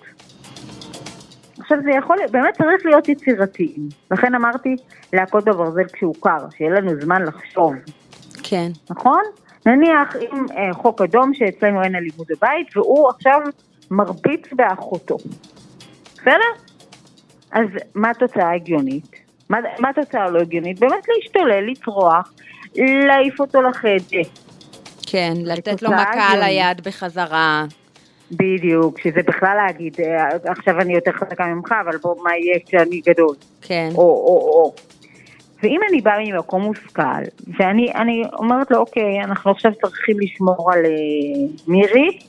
עכשיו 1.59 1.77
זה 1.83 1.91
יכול, 1.91 2.17
באמת 2.31 2.53
צריך 2.57 2.85
להיות 2.85 3.09
יצירתיים. 3.09 3.89
לכן 4.11 4.35
אמרתי 4.35 4.75
להכות 5.13 5.43
בברזל 5.43 5.85
כשהוא 5.93 6.15
קר, 6.19 6.49
שיהיה 6.57 6.71
לנו 6.71 7.01
זמן 7.01 7.21
לחשוב, 7.23 7.73
כן. 8.43 8.71
נכון? 8.89 9.21
נניח 9.65 10.15
עם 10.31 10.45
אה, 10.57 10.73
חוק 10.73 11.01
אדום 11.01 11.33
שאצלנו 11.33 11.83
אין 11.83 11.95
אלימות 11.95 12.27
בבית, 12.29 12.77
והוא 12.77 13.09
עכשיו 13.09 13.39
מרביץ 13.91 14.53
באחותו. 14.53 15.17
בסדר? 16.13 16.51
אז 17.51 17.67
מה 17.95 18.09
התוצאה 18.09 18.47
ההגיונית? 18.47 19.15
מה, 19.49 19.57
מה 19.79 19.89
התוצאה 19.89 20.23
הלא 20.23 20.39
הגיונית? 20.39 20.79
באמת 20.79 21.05
להשתולל, 21.07 21.71
לצרוח, 21.71 22.33
להעיף 22.75 23.39
אותו 23.39 23.61
לחדר. 23.61 24.21
כן, 25.13 25.33
לתת 25.45 25.81
לו 25.81 25.91
מכה 25.91 26.31
על. 26.33 26.43
היד 26.43 26.81
בחזרה. 26.81 27.65
בדיוק, 28.31 28.99
שזה 28.99 29.21
בכלל 29.27 29.57
להגיד, 29.65 29.95
אה, 30.01 30.27
עכשיו 30.45 30.81
אני 30.81 30.93
יותר 30.93 31.11
חזקה 31.11 31.45
ממך, 31.45 31.75
אבל 31.85 31.97
בוא, 31.97 32.15
מה 32.23 32.37
יהיה 32.37 32.59
כשאני 32.65 33.01
גדול? 33.07 33.35
כן. 33.61 33.89
או, 33.95 34.01
או, 34.01 34.51
או. 34.53 34.73
ואם 35.63 35.79
אני 35.89 36.01
באה 36.01 36.19
ממקום 36.19 36.61
מושכל, 36.61 37.23
ואני 37.57 37.93
אני 37.95 38.23
אומרת 38.33 38.71
לו, 38.71 38.77
אוקיי, 38.77 39.23
אנחנו 39.23 39.51
עכשיו 39.51 39.71
צריכים 39.81 40.19
לשמור 40.19 40.71
על 40.73 40.85
אה, 40.85 40.91
מירי, 41.67 42.19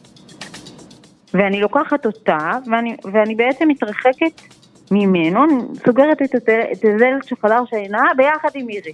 ואני 1.35 1.61
לוקחת 1.61 2.07
אותה, 2.07 2.51
ואני, 2.70 2.97
ואני 3.12 3.35
בעצם 3.35 3.68
מתרחקת 3.68 4.40
ממנו, 4.90 5.44
אני 5.44 5.55
סוגרת 5.87 6.23
את 6.23 6.35
הדלת 6.85 7.25
של 7.25 7.37
חדר 7.42 7.62
שינה 7.70 8.03
ביחד 8.16 8.49
עם 8.55 8.66
מירי. 8.66 8.92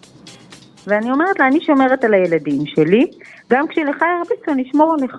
ואני 0.91 1.11
אומרת 1.11 1.39
לה, 1.39 1.47
אני 1.47 1.61
שומרת 1.61 2.05
על 2.05 2.15
הילדים 2.15 2.67
שלי, 2.67 3.07
גם 3.51 3.69
כשלך 3.69 3.97
ירביצו, 4.19 4.53
אני 4.53 4.63
אשמור 4.71 4.95
עליך. 4.99 5.17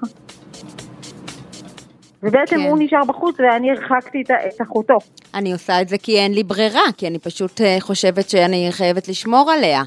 ובעצם 2.24 2.56
כן. 2.56 2.62
הוא 2.62 2.78
נשאר 2.80 3.04
בחוץ 3.08 3.36
ואני 3.40 3.72
הרחקתי 3.72 4.22
את, 4.22 4.62
אחותו. 4.62 4.98
אני 5.34 5.54
עושה 5.54 5.82
את 5.82 5.90
זה 5.90 5.98
כי 5.98 6.20
אין 6.20 6.34
לי 6.34 6.44
ברירה, 6.44 6.82
כי 6.98 7.08
אני 7.08 7.20
פשוט 7.20 7.62
אה, 7.62 7.78
חושבת 7.80 8.30
שאני 8.30 8.68
חייבת 8.72 9.08
לשמור 9.08 9.52
עליה. 9.52 9.82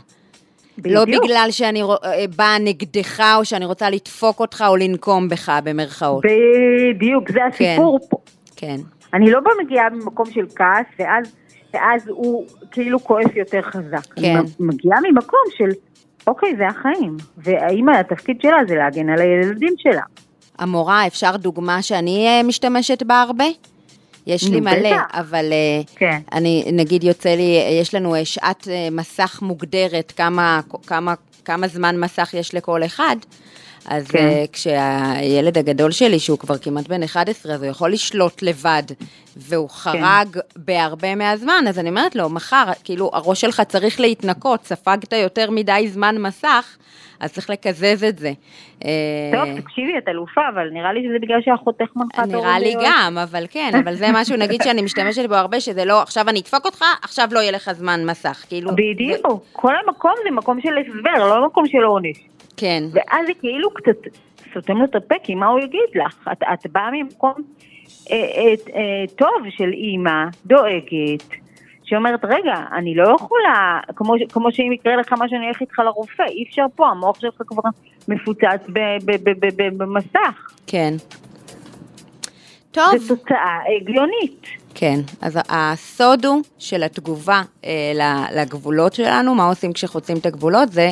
לא 0.84 1.04
בדיוק. 1.04 1.24
בגלל 1.24 1.46
שאני 1.50 1.82
אה, 1.82 1.88
באה 2.36 2.58
נגדך, 2.60 3.20
או 3.38 3.44
שאני 3.44 3.64
רוצה 3.64 3.90
לדפוק 3.90 4.40
אותך 4.40 4.64
או 4.68 4.76
לנקום 4.76 5.28
בך, 5.28 5.58
במרכאות. 5.64 6.22
בדיוק, 6.94 7.30
זה 7.32 7.40
הסיפור 7.44 7.98
פה. 8.10 8.16
כן. 8.56 8.76
אני 9.14 9.30
לא 9.30 9.40
מגיעה 9.64 9.90
ממקום 9.90 10.26
של 10.30 10.46
כעס, 10.56 10.86
ואז, 10.98 11.34
ואז 11.74 12.08
הוא 12.08 12.46
כאילו 12.70 13.04
כועס 13.04 13.26
יותר 13.34 13.62
חזק. 13.62 14.14
כן. 14.16 14.40
מגיעה 14.60 14.98
ממקום 15.10 15.40
של, 15.56 15.68
אוקיי, 16.26 16.56
זה 16.56 16.66
החיים. 16.66 17.16
והאמא, 17.36 17.90
התפקיד 17.90 18.40
שלה 18.42 18.58
זה 18.68 18.74
להגן 18.74 19.08
על 19.08 19.20
הילדים 19.20 19.74
שלה. 19.78 20.02
המורה, 20.58 21.06
אפשר 21.06 21.36
דוגמה 21.36 21.82
שאני 21.82 22.26
אה, 22.26 22.42
משתמשת 22.42 23.02
בה 23.02 23.22
הרבה? 23.22 23.44
יש 24.26 24.48
לי 24.48 24.60
מלא, 24.60 24.90
בטח. 24.90 25.02
אבל 25.12 25.52
אה, 25.52 25.82
כן. 25.96 26.18
אני, 26.32 26.64
נגיד 26.72 27.04
יוצא 27.04 27.34
לי, 27.34 27.58
אה, 27.58 27.80
יש 27.80 27.94
לנו 27.94 28.14
שעת 28.24 28.68
מסך 28.90 29.38
מוגדרת, 29.42 30.12
כמה, 30.16 30.60
כמה, 30.86 31.14
כמה 31.44 31.68
זמן 31.68 32.00
מסך 32.00 32.34
יש 32.34 32.54
לכל 32.54 32.84
אחד, 32.84 33.16
אז 33.88 34.10
כן. 34.10 34.18
כן. 34.18 34.44
כשהילד 34.52 35.58
הגדול 35.58 35.90
שלי, 35.90 36.18
שהוא 36.18 36.38
כבר 36.38 36.58
כמעט 36.58 36.88
בן 36.88 37.02
11, 37.02 37.54
אז 37.54 37.62
הוא 37.62 37.70
יכול 37.70 37.92
לשלוט 37.92 38.42
לבד, 38.42 38.82
והוא 39.36 39.68
כן. 39.68 39.74
חרג 39.74 40.38
בהרבה 40.56 41.14
מהזמן, 41.14 41.64
אז 41.68 41.78
אני 41.78 41.88
אומרת 41.88 42.16
לו, 42.16 42.28
מחר, 42.28 42.64
כאילו, 42.84 43.10
הראש 43.12 43.40
שלך 43.40 43.60
צריך 43.60 44.00
להתנקות, 44.00 44.64
ספגת 44.64 45.12
יותר 45.12 45.50
מדי 45.50 45.88
זמן 45.88 46.16
מסך, 46.18 46.76
אז 47.20 47.32
צריך 47.32 47.50
לקזז 47.50 48.04
את 48.04 48.18
זה. 48.18 48.32
טוב, 49.32 49.48
אה, 49.48 49.60
תקשיבי, 49.62 49.98
את 49.98 50.08
אלופה, 50.08 50.40
אבל 50.54 50.68
נראה 50.72 50.92
לי 50.92 51.00
שזה 51.08 51.18
בגלל 51.22 51.40
שהחותך 51.44 51.96
מנחה 51.96 52.26
נראה 52.26 52.58
לי 52.58 52.74
גם, 52.84 53.18
אבל 53.22 53.44
כן, 53.50 53.70
אבל 53.84 53.94
זה 53.94 54.06
משהו, 54.12 54.36
נגיד 54.36 54.62
שאני 54.62 54.82
משתמשת 54.82 55.28
בו 55.28 55.34
הרבה, 55.34 55.60
שזה 55.60 55.84
לא, 55.84 56.02
עכשיו 56.02 56.28
אני 56.28 56.40
אדפוק 56.40 56.64
אותך, 56.64 56.84
עכשיו 57.02 57.28
לא 57.32 57.40
יהיה 57.40 57.52
לך 57.52 57.72
זמן 57.72 58.06
מסך, 58.06 58.44
כאילו... 58.48 58.70
בדיוק, 58.72 59.44
כל 59.52 59.72
המקום 59.86 60.12
זה 60.24 60.30
מקום 60.30 60.60
של 60.60 60.74
הסבר, 60.78 61.28
לא 61.28 61.46
מקום 61.46 61.66
של 61.66 61.82
עונש. 61.82 62.16
כן, 62.56 62.84
ואז 62.92 63.26
זה 63.26 63.32
כאילו 63.40 63.70
קצת 63.74 63.96
סותם 64.54 64.76
לו 64.76 64.84
את 64.84 64.94
הפה, 64.94 65.14
כי 65.22 65.34
מה 65.34 65.46
הוא 65.46 65.60
יגיד 65.60 65.88
לך? 65.94 66.28
את, 66.32 66.42
את 66.52 66.72
באה 66.72 66.90
ממקום 66.92 67.34
אה, 68.10 68.16
אה, 68.16 68.54
אה, 68.74 69.04
טוב 69.16 69.50
של 69.50 69.72
אימא, 69.72 70.24
דואגת, 70.46 71.28
שאומרת, 71.84 72.24
רגע, 72.24 72.54
אני 72.72 72.94
לא 72.94 73.14
יכולה, 73.20 73.80
כמו, 73.96 74.14
כמו 74.32 74.52
שאם 74.52 74.72
יקרה 74.72 74.96
לך 74.96 75.12
משהו, 75.12 75.36
אני 75.36 75.48
אלך 75.48 75.60
איתך 75.60 75.78
לרופא, 75.78 76.22
אי 76.22 76.44
אפשר 76.48 76.64
פה, 76.76 76.88
המוח 76.88 77.20
שלך 77.20 77.42
כבר 77.46 77.62
מפוצץ 78.08 78.66
במסך. 79.76 80.50
כן. 80.66 80.94
טוב. 82.70 82.96
זו 82.96 83.16
תוצאה 83.16 83.58
הגיונית. 83.76 84.46
כן, 84.74 85.00
אז 85.20 85.38
הסוד 85.48 86.24
הוא 86.24 86.42
של 86.58 86.82
התגובה 86.82 87.42
אה, 87.64 88.26
לגבולות 88.34 88.94
שלנו, 88.94 89.34
מה 89.34 89.44
עושים 89.44 89.72
כשחוצים 89.72 90.16
את 90.16 90.26
הגבולות, 90.26 90.72
זה 90.72 90.90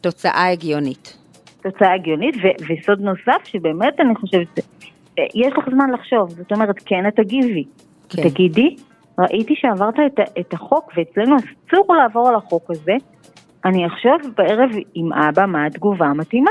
תוצאה 0.00 0.48
הגיונית. 0.48 1.16
תוצאה 1.62 1.94
הגיונית, 1.94 2.34
ו- 2.36 2.64
וסוד 2.72 3.00
נוסף 3.00 3.44
שבאמת 3.44 4.00
אני 4.00 4.14
חושבת, 4.14 4.58
אה, 5.18 5.24
יש 5.34 5.52
לך 5.58 5.64
זמן 5.70 5.90
לחשוב, 5.90 6.30
זאת 6.30 6.52
אומרת, 6.52 6.74
כן, 6.86 7.08
את 7.08 7.16
תגיבי. 7.16 7.64
כן. 8.08 8.28
תגידי, 8.28 8.76
ראיתי 9.18 9.54
שעברת 9.56 9.94
את, 10.06 10.20
את 10.40 10.54
החוק, 10.54 10.92
ואצלנו 10.96 11.36
אסור 11.36 11.94
לעבור 11.94 12.28
על 12.28 12.34
החוק 12.34 12.70
הזה, 12.70 12.92
אני 13.64 13.86
אחשוב 13.86 14.32
בערב 14.36 14.70
עם 14.94 15.12
אבא 15.12 15.46
מה 15.46 15.66
התגובה 15.66 16.06
המתאימה. 16.06 16.50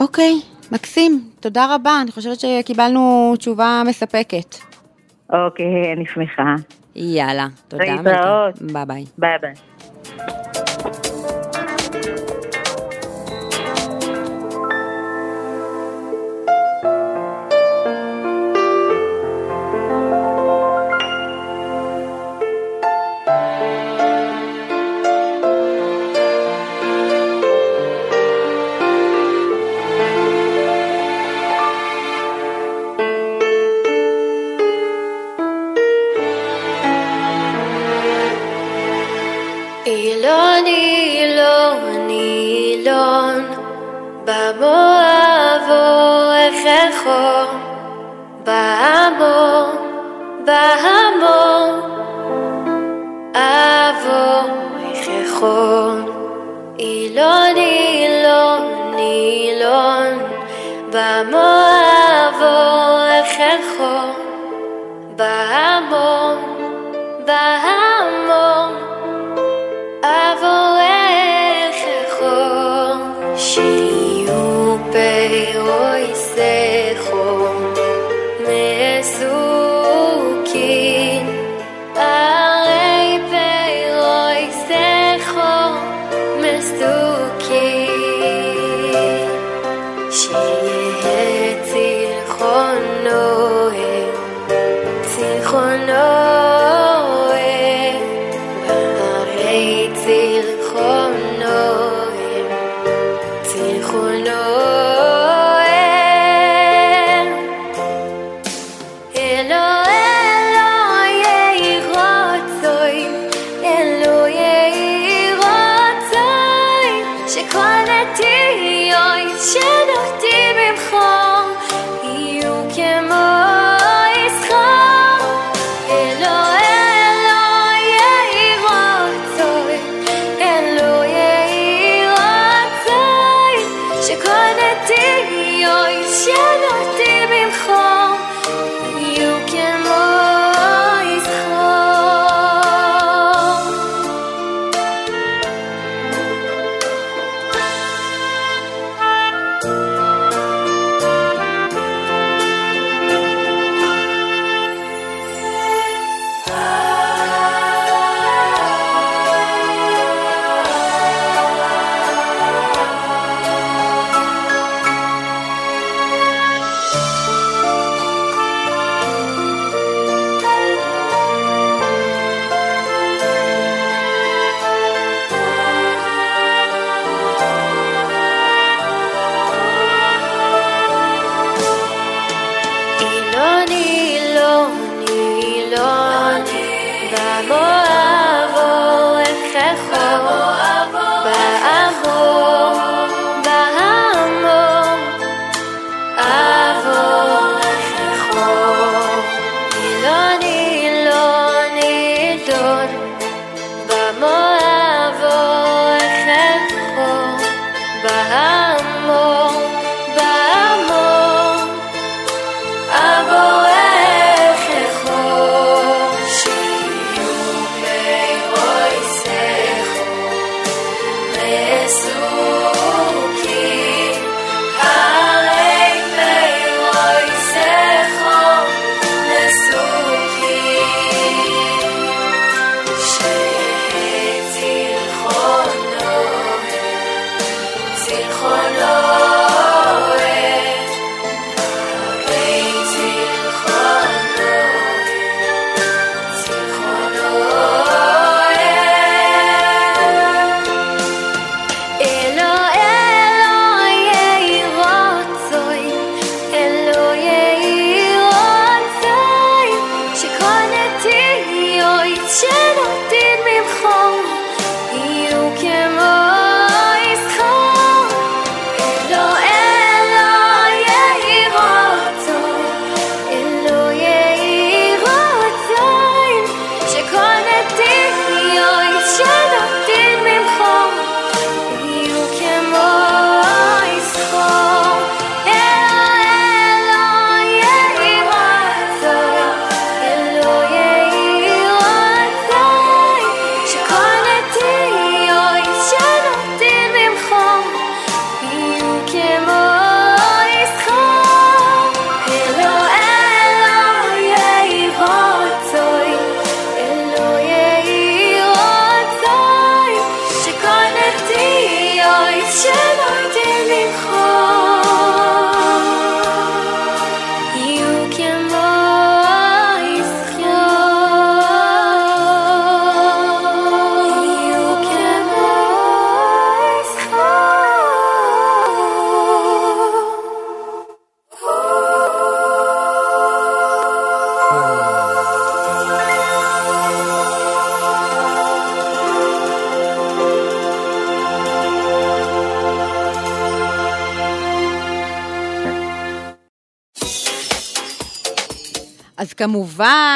אוקיי, 0.00 0.32
מקסים, 0.72 1.20
תודה 1.40 1.74
רבה, 1.74 1.90
אני 2.02 2.12
חושבת 2.12 2.40
שקיבלנו 2.40 3.34
תשובה 3.38 3.82
מספקת. 3.86 4.56
אוקיי, 5.32 5.92
אני 5.92 6.06
שמחה. 6.06 6.54
יאללה, 6.96 7.46
תודה. 7.68 7.84
להתראות. 7.84 8.62
ביי 8.62 8.84
ביי. 8.86 9.04
ביי 9.18 9.38
ביי. 9.40 10.53
אילון, 43.13 43.45
במואב 44.25 45.65
אורכךו, 45.69 47.21
בהמון, 48.43 49.75
בהמון, 50.45 51.71
אבורכךו. 53.85 54.89
אילון, 56.79 57.55
אילון, 57.55 58.93
אילון, 58.97 60.19
במואב 60.91 62.41
אורכךו, 62.41 63.97
בהמון, 65.15 66.37
בהמון. 67.25 67.72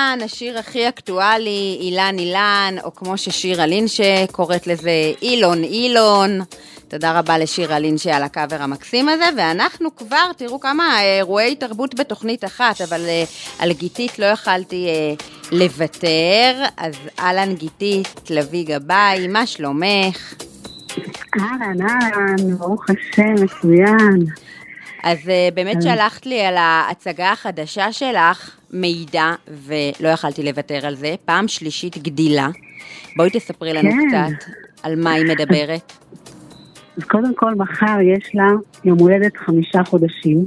כמובן, 0.08 0.24
השיר 0.24 0.58
הכי 0.58 0.88
אקטואלי, 0.88 1.78
אילן 1.80 2.18
אילן, 2.18 2.74
או 2.84 2.94
כמו 2.94 3.18
ששירה 3.18 3.66
לינשה 3.66 4.26
קוראת 4.32 4.66
לזה, 4.66 4.90
אילון 5.22 5.64
אילון. 5.64 6.40
תודה 6.88 7.18
רבה 7.18 7.38
לשירה 7.38 7.78
לינשה 7.78 8.16
על 8.16 8.22
הקאבר 8.22 8.62
המקסים 8.62 9.08
הזה, 9.08 9.24
ואנחנו 9.36 9.96
כבר, 9.96 10.32
תראו 10.36 10.60
כמה 10.60 11.02
אירועי 11.02 11.56
תרבות 11.56 11.94
בתוכנית 11.94 12.44
אחת, 12.44 12.80
אבל 12.80 13.00
אה, 13.08 13.24
על 13.58 13.72
גיתית 13.72 14.18
לא 14.18 14.26
יכלתי 14.26 14.86
אה, 14.88 15.14
לוותר, 15.52 16.64
אז 16.76 16.94
אהלן 17.18 17.54
גיתית, 17.54 18.30
לביא 18.30 18.66
גבאי, 18.66 19.28
מה 19.28 19.46
שלומך? 19.46 20.34
אהלן, 21.40 21.86
אהלן, 21.88 22.56
ברוך 22.58 22.84
השם, 22.90 23.44
מצוין. 23.44 24.24
אז 25.02 25.18
uh, 25.18 25.54
באמת 25.54 25.82
שלחת 25.82 26.26
לי 26.26 26.40
על 26.40 26.56
ההצגה 26.56 27.32
החדשה 27.32 27.92
שלך 27.92 28.57
מידע, 28.70 29.34
ולא 29.48 30.08
יכלתי 30.08 30.42
לוותר 30.42 30.86
על 30.86 30.94
זה. 30.94 31.14
פעם 31.24 31.48
שלישית 31.48 31.98
גדילה. 31.98 32.48
בואי 33.16 33.30
תספרי 33.30 33.72
לנו 33.72 33.90
כן. 33.90 34.08
קצת 34.08 34.50
על 34.82 35.02
מה 35.02 35.12
היא 35.12 35.24
מדברת. 35.26 35.92
אז 36.96 37.04
קודם 37.04 37.34
כל, 37.34 37.54
מחר 37.54 37.96
יש 38.00 38.34
לה 38.34 38.46
יום 38.84 38.98
הולדת 38.98 39.36
חמישה 39.36 39.84
חודשים. 39.84 40.44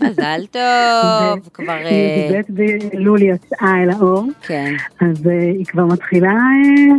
מזל 0.00 0.40
טוב, 0.50 1.48
כבר... 1.52 1.72
אה, 1.72 2.30
היא 2.30 2.42
ב' 2.48 2.62
באלול 2.92 3.22
יצאה 3.22 3.72
אל 3.82 3.90
האור, 3.90 4.26
כן, 4.42 4.74
אז 5.00 5.26
אה, 5.26 5.40
היא 5.40 5.64
כבר 5.66 5.84
מתחילה 5.84 6.30
אה, 6.30 6.96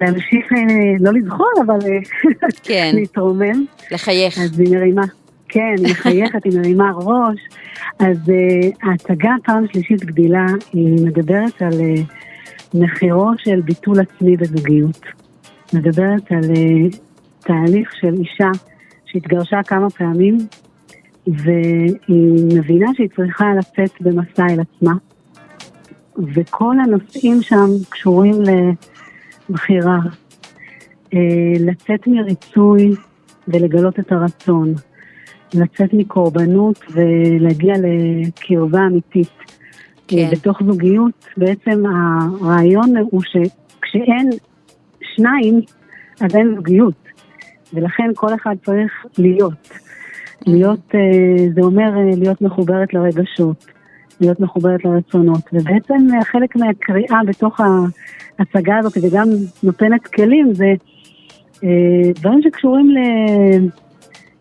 להמשיך, 0.00 0.52
אה, 0.52 0.58
לא 1.00 1.12
לזחול, 1.12 1.52
אבל 1.66 1.78
אה, 1.86 1.98
כן. 2.62 2.90
להתרומם. 2.98 3.64
לחייך. 3.90 4.38
אז 4.38 4.60
היא 4.60 4.76
מרימה, 4.76 5.02
כן, 5.50 5.74
היא 5.78 5.92
מחייכת, 5.92 6.44
היא 6.44 6.58
מרימה 6.58 6.90
ראש. 6.96 7.38
אז 7.98 8.16
uh, 8.28 8.76
ההצגה 8.82 9.34
פעם 9.44 9.64
שלישית 9.72 10.04
גדילה, 10.04 10.46
היא 10.72 11.06
מדברת 11.06 11.62
על 11.62 11.72
uh, 11.72 12.14
מחירו 12.74 13.30
של 13.38 13.60
ביטול 13.60 14.00
עצמי 14.00 14.36
בזוגיות. 14.36 15.00
מדברת 15.74 16.32
על 16.32 16.40
uh, 16.40 16.96
תהליך 17.40 17.92
של 18.00 18.14
אישה 18.14 18.50
שהתגרשה 19.04 19.62
כמה 19.62 19.90
פעמים, 19.90 20.38
והיא 21.26 22.58
מבינה 22.58 22.86
שהיא 22.96 23.08
צריכה 23.16 23.46
לצאת 23.58 23.90
במסע 24.00 24.46
אל 24.50 24.60
עצמה. 24.60 24.92
וכל 26.34 26.74
הנושאים 26.84 27.42
שם 27.42 27.66
קשורים 27.88 28.34
לבחירה, 29.48 29.98
לצאת 31.60 32.06
מריצוי 32.06 32.90
ולגלות 33.48 33.98
את 33.98 34.12
הרצון. 34.12 34.74
לצאת 35.54 35.92
מקורבנות 35.92 36.80
ולהגיע 36.90 37.74
לקרבה 37.78 38.86
אמיתית. 38.86 39.28
כן. 40.08 40.28
בתוך 40.32 40.62
זוגיות, 40.66 41.26
בעצם 41.36 41.82
הרעיון 41.86 42.96
הוא 43.10 43.22
שכשאין 43.22 44.30
שניים, 45.16 45.60
אז 46.20 46.36
אין 46.36 46.54
זוגיות. 46.56 46.94
ולכן 47.74 48.10
כל 48.14 48.34
אחד 48.34 48.54
צריך 48.64 48.92
להיות. 49.18 49.68
להיות, 50.46 50.94
אה, 50.94 51.46
זה 51.54 51.60
אומר 51.60 51.96
אה, 51.96 52.16
להיות 52.16 52.42
מחוברת 52.42 52.94
לרגשות, 52.94 53.66
להיות 54.20 54.40
מחוברת 54.40 54.84
לרצונות. 54.84 55.40
ובעצם 55.52 56.06
אה, 56.14 56.24
חלק 56.24 56.56
מהקריאה 56.56 57.18
בתוך 57.26 57.60
ההצגה 57.60 58.78
הזאת, 58.78 58.92
וגם 59.02 59.28
נותנת 59.62 60.06
כלים, 60.06 60.54
זה 60.54 60.74
דברים 62.14 62.40
שקשורים 62.42 62.90
ל... 62.90 62.98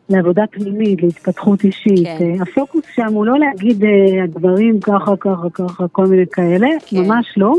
לעבודה 0.09 0.43
פנימית, 0.51 1.03
להתפתחות 1.03 1.63
אישית. 1.63 2.05
כן. 2.05 2.17
כן. 2.19 2.41
הפוקוס 2.41 2.83
שם 2.95 3.13
הוא 3.13 3.25
לא 3.25 3.39
להגיד 3.39 3.83
אה, 3.83 4.23
הגברים 4.23 4.79
ככה, 4.79 5.17
ככה, 5.19 5.49
ככה, 5.53 5.87
כל 5.87 6.05
מיני 6.05 6.25
כאלה, 6.31 6.67
כן. 6.87 6.97
ממש 6.97 7.25
לא. 7.37 7.53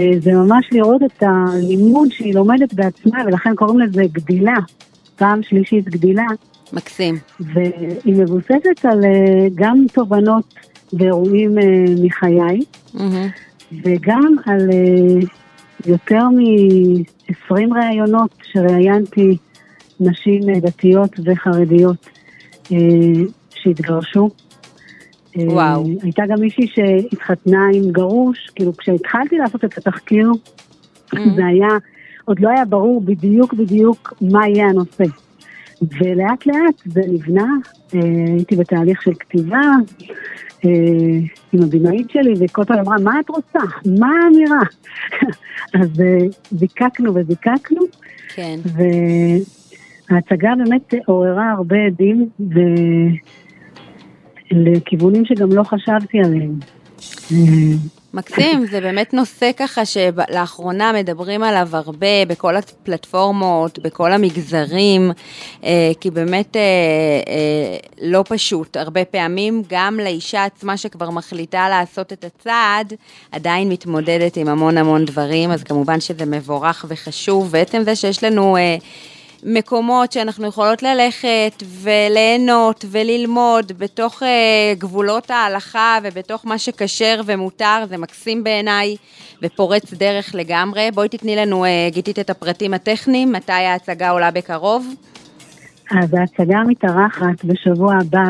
אה, 0.00 0.10
זה 0.20 0.32
ממש 0.32 0.68
לראות 0.72 1.02
את 1.02 1.22
הלימוד 1.22 2.08
שהיא 2.10 2.34
לומדת 2.34 2.74
בעצמה, 2.74 3.18
ולכן 3.26 3.54
קוראים 3.54 3.80
לזה 3.80 4.02
גדילה, 4.12 4.56
פעם 5.16 5.42
שלישית 5.42 5.84
גדילה, 5.84 6.26
מקסים. 6.72 7.18
והיא 7.40 8.14
מבוססת 8.16 8.84
על 8.84 9.04
אה, 9.04 9.48
גם 9.54 9.84
תובנות 9.92 10.54
ואירועים 10.92 11.58
אה, 11.58 11.84
מחיי, 12.02 12.60
מהמם. 12.94 13.28
וגם 13.84 14.34
על 14.46 14.70
אה, 14.72 15.20
יותר 15.86 16.28
מ-20 16.28 17.74
ראיונות 17.74 18.30
שראיינתי 18.52 19.36
נשים 20.00 20.48
אה, 20.48 20.60
דתיות 20.60 21.20
וחרדיות 21.24 22.08
אה, 22.72 22.76
שהתגרשו. 23.54 24.30
אה, 25.38 25.44
וואו. 25.44 25.86
הייתה 26.02 26.22
גם 26.28 26.40
מישהי 26.40 26.66
שהתחתנה 26.66 27.66
עם 27.74 27.92
גרוש, 27.92 28.50
כאילו 28.54 28.76
כשהתחלתי 28.76 29.38
לעשות 29.38 29.64
את 29.64 29.78
התחקיר, 29.78 30.30
זה 31.12 31.46
היה, 31.46 31.68
עוד 32.24 32.40
לא 32.40 32.48
היה 32.48 32.64
ברור 32.64 33.00
בדיוק 33.00 33.54
בדיוק 33.54 34.12
מה 34.20 34.48
יהיה 34.48 34.66
הנושא. 34.66 35.04
ולאט 35.82 36.46
לאט 36.46 36.82
זה 36.84 37.00
נבנה, 37.08 37.46
הייתי 37.92 38.56
בתהליך 38.56 39.02
של 39.02 39.14
כתיבה 39.14 39.60
עם 41.52 41.62
הבמאית 41.62 42.10
שלי, 42.10 42.34
וכל 42.40 42.64
פעם 42.64 42.78
אמרה, 42.78 42.96
מה 43.02 43.20
את 43.20 43.28
רוצה? 43.28 43.58
מה 43.98 44.10
האמירה? 44.24 44.60
אז 45.80 45.88
זיקקנו 46.50 47.14
וזיקקנו, 47.14 47.80
כן. 48.28 48.58
וההצגה 50.10 50.50
באמת 50.64 50.94
עוררה 51.06 51.52
הרבה 51.56 51.76
עדים, 51.86 52.28
ולכיוונים 54.52 55.24
שגם 55.24 55.52
לא 55.52 55.62
חשבתי 55.62 56.18
עליהם. 56.18 56.58
מקסים, 58.14 58.66
זה 58.66 58.80
באמת 58.80 59.14
נושא 59.14 59.50
ככה 59.56 59.84
שלאחרונה 59.84 60.92
מדברים 60.92 61.42
עליו 61.42 61.68
הרבה 61.72 62.24
בכל 62.28 62.56
הפלטפורמות, 62.56 63.78
בכל 63.78 64.12
המגזרים, 64.12 65.10
אה, 65.64 65.90
כי 66.00 66.10
באמת 66.10 66.56
אה, 66.56 66.62
אה, 67.28 67.76
לא 68.02 68.24
פשוט. 68.28 68.76
הרבה 68.76 69.04
פעמים 69.04 69.62
גם 69.70 70.00
לאישה 70.02 70.44
עצמה 70.44 70.76
שכבר 70.76 71.10
מחליטה 71.10 71.68
לעשות 71.68 72.12
את 72.12 72.24
הצעד, 72.24 72.92
עדיין 73.32 73.68
מתמודדת 73.68 74.36
עם 74.36 74.48
המון 74.48 74.78
המון 74.78 75.04
דברים, 75.04 75.50
אז 75.50 75.62
כמובן 75.62 76.00
שזה 76.00 76.26
מבורך 76.26 76.84
וחשוב, 76.88 77.48
ועצם 77.50 77.82
זה 77.82 77.96
שיש 77.96 78.24
לנו... 78.24 78.56
אה, 79.46 79.52
מקומות 79.52 80.12
שאנחנו 80.12 80.46
יכולות 80.46 80.82
ללכת 80.82 81.62
וליהנות 81.82 82.84
וללמוד 82.90 83.72
בתוך 83.78 84.22
uh, 84.22 84.26
גבולות 84.78 85.30
ההלכה 85.30 85.98
ובתוך 86.02 86.46
מה 86.46 86.58
שכשר 86.58 87.20
ומותר, 87.26 87.84
זה 87.88 87.98
מקסים 87.98 88.44
בעיניי 88.44 88.96
ופורץ 89.42 89.94
דרך 89.94 90.34
לגמרי. 90.34 90.90
בואי 90.94 91.08
תתני 91.08 91.36
לנו, 91.36 91.64
uh, 91.64 91.94
גיתית, 91.94 92.18
את 92.18 92.30
הפרטים 92.30 92.74
הטכניים, 92.74 93.32
מתי 93.32 93.52
ההצגה 93.52 94.10
עולה 94.10 94.30
בקרוב? 94.30 94.94
אז 95.90 96.14
ההצגה 96.14 96.62
מתארחת 96.66 97.44
בשבוע 97.44 97.94
הבא 98.00 98.24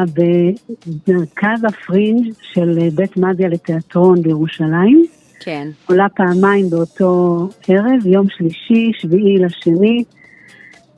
במרכז 1.07 1.65
הפרינג' 1.65 2.33
של 2.53 2.79
אה, 2.81 2.89
בית 2.95 3.17
מדיה 3.17 3.49
לתיאטרון 3.49 4.23
בירושלים. 4.23 5.05
כן. 5.41 5.69
עולה 5.87 6.07
פעמיים 6.09 6.71
באותו 6.71 7.49
ערב, 7.69 8.07
יום 8.07 8.27
שלישי, 8.29 8.91
שביעי 9.01 9.39
לשני, 9.39 10.05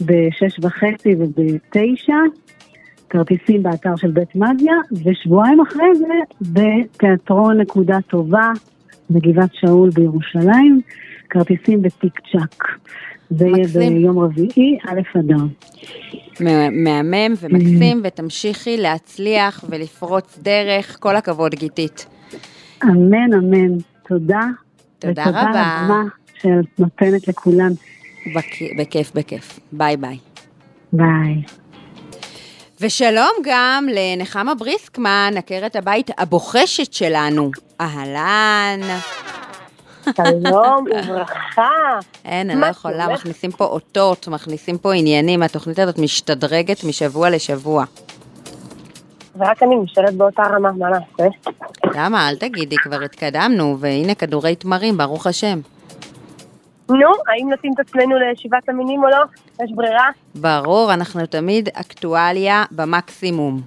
בשש 0.01 0.59
וחצי 0.62 1.14
ובתשע, 1.18 2.16
כרטיסים 3.11 3.62
באתר 3.62 3.96
של 3.96 4.11
בית 4.11 4.34
מדיה, 4.36 4.74
ושבועיים 5.05 5.61
אחרי 5.61 5.94
זה 5.98 6.07
בתיאטרון 6.40 7.61
נקודה 7.61 7.98
טובה 8.09 8.53
בגבעת 9.11 9.51
שאול 9.53 9.90
בירושלים, 9.90 10.80
כרטיסים 11.30 11.82
בטיק 11.82 12.20
צ'אק. 12.32 12.64
זה 13.30 13.46
יהיה. 13.46 13.90
ביום 13.90 14.18
רביעי, 14.18 14.78
א' 14.88 15.18
אדר. 15.18 15.36
מה- 16.40 16.70
מהמם 16.70 17.34
ומקסים, 17.40 18.01
ותמשיכי 18.05 18.76
להצליח 18.76 19.64
ולפרוץ 19.68 20.38
דרך. 20.42 20.96
כל 21.01 21.16
הכבוד, 21.16 21.55
גיתית. 21.55 22.07
אמן, 22.84 23.34
אמן. 23.34 23.76
תודה. 24.09 24.40
תודה 24.98 25.22
ותודה 25.22 25.40
רבה. 25.51 25.84
רבה 25.84 26.03
שאת 26.40 26.78
נותנת 26.80 27.28
לכולם. 27.28 27.70
בכ- 28.27 28.77
בכיף, 28.79 29.12
בכיף. 29.14 29.61
ביי 29.73 29.97
ביי. 29.97 30.18
ביי. 30.93 31.43
ושלום 32.81 33.31
גם 33.45 33.87
לנחמה 33.95 34.55
בריסקמן, 34.55 35.33
עקרת 35.37 35.77
הבית 35.77 36.11
הבוחשת 36.18 36.93
שלנו. 36.93 37.51
אהלן. 37.81 38.81
שלום 40.05 40.85
וברכה. 41.05 41.68
אין, 42.25 42.51
אני 42.51 42.61
לא 42.61 42.66
יכולה? 42.66 43.09
מכניסים 43.09 43.51
פה 43.51 43.64
אותות, 43.64 44.29
מכניסים 44.29 44.79
פה 44.79 44.95
עניינים, 44.95 45.43
התוכנית 45.43 45.79
הזאת 45.79 45.99
משתדרגת 45.99 46.85
משבוע 46.85 47.31
לשבוע. 47.31 47.85
ורק 49.37 49.62
אני 49.62 49.77
נשארת 49.77 50.14
באותה 50.14 50.43
רמה, 50.43 50.73
מה 50.73 50.87
נעשה? 50.91 51.29
למה? 51.95 52.29
אל 52.29 52.37
תגידי, 52.37 52.77
כבר 52.77 53.03
התקדמנו, 53.03 53.77
והנה 53.81 54.14
כדורי 54.14 54.55
תמרים, 54.55 54.97
ברוך 54.97 55.27
השם. 55.27 55.61
נו, 56.91 57.09
האם 57.28 57.49
נשים 57.59 57.72
את 57.74 57.80
עצמנו 57.80 58.18
לישיבת 58.18 58.68
המינים 58.68 59.05
או 59.05 59.09
לא? 59.09 59.18
יש 59.64 59.70
ברירה? 59.74 60.07
ברור, 60.34 60.93
אנחנו 60.95 61.26
תמיד 61.26 61.68
אקטואליה 61.72 62.64
במקסימום. 62.70 63.61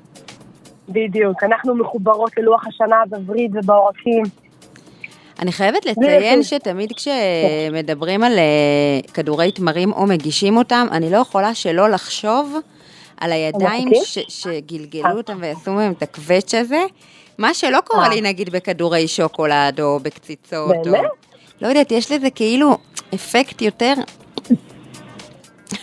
בדיוק, 0.89 1.43
אנחנו 1.43 1.75
מחוברות 1.75 2.31
ללוח 2.37 2.67
השנה 2.67 2.95
בווריד 3.09 3.55
ובעורקים. 3.55 4.23
אני 5.39 5.51
חייבת 5.51 5.85
לציין 5.85 6.43
שתמיד 6.43 6.91
כשמדברים 6.95 8.23
על 8.23 8.37
אה, 8.37 8.43
כדורי 9.13 9.51
תמרים 9.51 9.91
או 9.93 10.05
מגישים 10.05 10.57
אותם, 10.57 10.87
אני 10.91 11.11
לא 11.11 11.17
יכולה 11.17 11.55
שלא 11.55 11.89
לחשוב 11.89 12.55
על 13.17 13.31
הידיים. 13.31 13.89
ש- 14.03 14.19
שגלגלו 14.27 15.17
אותם 15.17 15.37
ועשו 15.41 15.71
מהם 15.73 15.91
את 15.91 16.01
הקווץ' 16.03 16.53
הזה. 16.53 16.81
מה 17.37 17.53
שלא 17.53 17.79
קורה 17.85 18.03
אה. 18.03 18.09
לי 18.09 18.21
נגיד 18.21 18.49
בכדורי 18.49 19.07
שוקולד 19.07 19.81
או 19.81 19.99
בקציצות. 19.99 20.75
או- 20.75 20.91
באמת? 20.91 21.09
לא 21.61 21.67
יודעת, 21.67 21.91
יש 21.91 22.11
לזה 22.11 22.29
כאילו 22.29 22.77
אפקט 23.15 23.61
יותר 23.61 23.93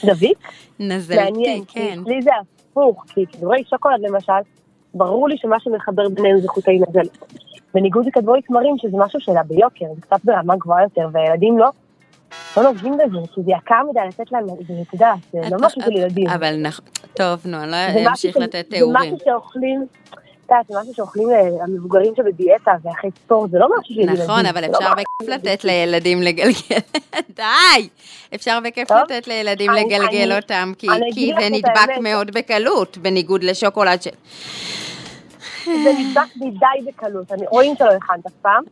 דוד? 0.05 0.37
נזלתי, 0.81 1.62
כן. 1.68 1.99
אצלי 2.03 2.22
זה 2.22 2.31
הפוך, 2.70 3.05
כי 3.09 3.26
כדורי 3.26 3.64
שוקולד 3.70 4.01
למשל, 4.01 4.33
ברור 4.95 5.28
לי 5.28 5.37
שמה 5.39 5.61
שמחבר 5.61 6.09
בינינו 6.09 6.41
זה 6.41 6.49
חוטי 6.49 6.78
נזלת. 6.89 7.18
בניגוד 7.74 8.07
לכדורי 8.07 8.43
תמרים, 8.43 8.74
שזה 8.78 8.97
משהו 8.97 9.20
שלה 9.20 9.43
ביוקר, 9.43 9.85
זה 9.95 10.01
קצת 10.01 10.24
ברמה 10.24 10.57
גבוהה 10.57 10.83
יותר, 10.83 11.09
והילדים 11.12 11.59
לא, 11.59 11.68
לא 12.57 12.62
נוגעים 12.62 12.95
בזה, 12.95 13.18
כי 13.35 13.43
זה 13.43 13.51
יקר 13.51 13.83
מדי 13.91 14.01
לתת 14.09 14.33
להם, 14.33 14.47
זה, 14.47 14.74
יודעת, 14.93 15.18
זה 15.33 15.41
לא 15.51 15.66
משהו 15.66 15.83
של 15.83 15.93
ילדים. 15.93 16.28
אבל 16.28 16.57
נכון, 16.62 16.85
טוב, 17.14 17.41
נו, 17.45 17.57
אני 17.57 18.05
לא 18.05 18.11
אמשיך 18.11 18.37
לתת 18.37 18.70
תיאורים. 18.70 19.11
זה 19.11 19.14
משהו 19.14 19.18
שאוכלים, 19.24 19.87
יודעת, 20.51 20.66
זה 20.66 20.74
משהו 20.80 20.94
שאוכלים 20.94 21.30
אה, 21.30 21.64
המבוגרים 21.64 22.12
שבדיאטה 22.16 22.72
ואחרי 22.82 23.11
ספורט, 23.24 23.51
זה 23.51 23.59
לא 23.59 23.68
משהו 23.78 23.94
של 23.94 24.01
ילדים. 24.01 24.24
נכון, 24.24 24.46
אבל 24.46 24.61
לא 24.61 24.66
אפשר 24.78 24.90
בכיף 24.92 25.28
לתת 25.28 25.64
לילדים 25.64 26.22
לגלגל, 26.22 26.78
די! 27.36 27.88
אפשר 28.34 28.59
בכיף. 28.64 28.90
לתת 28.90 29.26
לילדים 29.28 29.70
לגלגל 29.70 30.32
אותם, 30.36 30.72
כי 30.78 30.86
זה 31.40 31.48
נדבק. 31.51 31.98
מאוד 32.03 32.30
בקלות, 32.30 32.98
בניגוד 32.98 33.42
לשוקולד 33.44 34.03
ש... 34.03 34.09
זה 35.64 35.92
נדבק 35.98 36.36
מדי 36.36 36.90
בקלות, 36.90 37.32
אני- 37.32 37.46
רואים 37.46 37.74
שלא 37.78 37.88
הכנת 37.90 38.26
אף 38.26 38.32
פעם. 38.42 38.62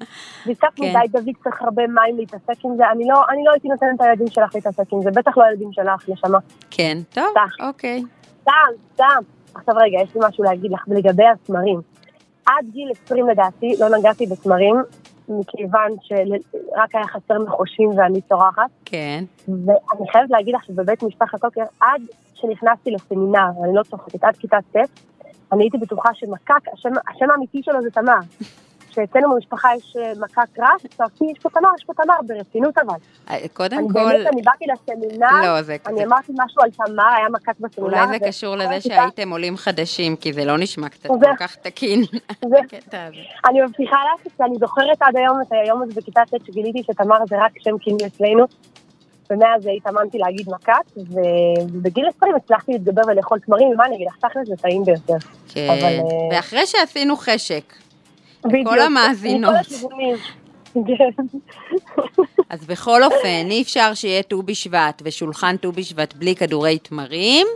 נדבק 0.46 0.68
כן. 0.76 0.82
מדי, 0.84 0.98
דוד 1.10 1.34
צריך 1.44 1.62
הרבה 1.62 1.86
מים 1.86 2.16
להתעסק 2.18 2.64
עם 2.64 2.76
זה, 2.76 2.90
אני 2.90 3.04
לא 3.08 3.22
אני 3.30 3.44
לא 3.44 3.50
הייתי 3.52 3.68
נותנת 3.68 4.00
לילדים 4.00 4.28
שלך 4.30 4.54
להתעסק 4.54 4.92
עם 4.92 5.02
זה, 5.02 5.10
בטח 5.10 5.38
לא 5.38 5.44
הילדים 5.44 5.72
שלך, 5.72 6.08
נשמה. 6.08 6.38
כן, 6.70 6.98
טוב. 7.14 7.24
אוקיי. 7.68 8.02
סתם, 8.42 8.52
סתם. 8.94 9.38
עכשיו 9.59 9.74
רגע, 9.76 9.98
יש 10.02 10.14
לי 10.14 10.20
משהו 10.28 10.44
להגיד 10.44 10.72
לך 10.72 10.84
לגבי 10.88 11.24
התמרים. 11.26 11.80
עד 12.46 12.64
גיל 12.72 12.90
20 13.04 13.28
לדעתי 13.28 13.74
לא 13.80 13.98
נגעתי 13.98 14.26
בתמרים, 14.26 14.76
מכיוון 15.28 15.90
שרק 16.02 16.94
היה 16.94 17.06
חסר 17.06 17.38
נחושים 17.38 17.90
ואני 17.96 18.20
צורחת. 18.20 18.70
כן. 18.84 19.24
ואני 19.48 20.11
חייבת 20.12 20.30
להגיד 20.30 20.54
לך 20.54 20.64
שבבית 20.64 21.02
משפחת 21.02 21.40
קוקר, 21.40 21.62
עד 21.80 22.02
שנכנסתי 22.34 22.90
לסמינר, 22.90 23.50
אני 23.64 23.74
לא 23.74 23.82
צוחקת, 23.82 24.24
עד 24.24 24.36
כיתה 24.36 24.56
ט', 24.72 24.76
אני 25.52 25.64
הייתי 25.64 25.78
בטוחה 25.78 26.09
שמקק, 26.14 26.68
השם, 26.72 26.90
השם 27.09 27.30
האמיתי 27.30 27.62
שלו 27.62 27.82
זה 27.82 27.90
תמר. 27.90 28.18
שאצלנו 28.95 29.34
במשפחה 29.34 29.68
יש 29.76 29.97
אה, 29.97 30.12
מקק 30.20 30.59
רס, 30.59 30.86
צועקים, 30.97 31.28
יש 31.30 31.43
פה 31.43 31.49
תמר, 31.51 31.68
יש 31.78 31.84
פה 31.84 31.93
תמר, 31.95 32.14
ברצינות 32.26 32.78
אבל. 32.78 32.95
אה, 33.30 33.49
קודם 33.53 33.78
אני 33.78 33.86
כל, 33.93 33.93
באמת, 34.12 34.26
אני 34.32 34.43
באתי 34.43 34.64
לסמינר, 34.72 35.26
לא, 35.45 35.62
זה- 35.62 35.76
אני 35.86 35.97
זה- 35.99 36.05
אמרתי 36.05 36.32
משהו 36.45 36.62
על 36.62 36.70
תמר, 36.70 37.05
היה 37.18 37.28
מקק 37.28 37.53
בסמינר. 37.61 37.91
אולי 37.91 38.18
זה 38.18 38.24
ו- 38.24 38.28
קשור 38.28 38.57
לזה 38.57 38.80
שהייתם 38.80 39.30
עולים 39.30 39.57
חדשים, 39.57 40.16
כי 40.16 40.32
זה 40.32 40.45
לא 40.45 40.59
נשמע 40.59 40.89
קצת 40.89 41.07
כל 41.09 41.36
כך 41.39 41.57
תקין, 41.57 42.03
הקטע 42.43 43.05
הזה. 43.07 43.16
אני 43.49 43.61
מבטיחה 43.62 43.97
לך 44.14 44.32
שאני 44.39 44.55
זוכרת 44.61 45.03
עד 45.03 45.16
היום 45.16 45.41
את 45.41 45.53
היום 45.53 45.82
הזה 45.82 45.93
בכיתה 46.01 46.20
ט' 46.30 46.47
שגיליתי 46.47 46.82
שתמר 46.82 47.16
זה 47.28 47.36
רק 47.39 47.53
שם 47.59 47.78
כינוי 47.80 48.07
אצלנו. 48.07 48.45
ומאז 49.30 49.68
התאמנתי 49.76 50.18
להגיד 50.18 50.49
ו- 50.97 51.12
ובגיל 51.72 52.05
20 52.16 52.34
הצלחתי 52.36 52.72
להתגבר 52.72 53.03
ולאכול 53.07 53.39
תמרים, 53.39 53.68
ומה 53.68 53.86
אני 53.86 53.97
אגיד 53.97 54.07
לך, 54.07 54.16
תכל'ס 54.16 54.49
זה 54.49 54.57
טעים 54.57 54.84
ביותר. 54.84 55.16
כן, 55.55 55.66
אבל, 55.70 55.84
אה, 55.84 56.28
ואחרי 56.36 56.66
שעשינו 56.66 57.16
חשק, 57.16 57.62
בדיוק, 58.49 58.68
כל 58.68 58.80
המאזינות. 58.80 59.55
מכל 59.55 59.61
הכיוונים. 59.61 60.16
כן. 60.74 61.11
אז 62.51 62.66
בכל 62.66 63.05
אופן, 63.05 63.51
אי 63.51 63.62
אפשר 63.62 63.94
שיהיה 63.94 64.22
ט"ו 64.22 64.42
בשבט 64.42 65.03
ושולחן 65.05 65.57
ט"ו 65.57 65.72
בשבט 65.72 66.14
בלי 66.14 66.34
כדורי 66.36 66.78
תמרים, 66.78 67.46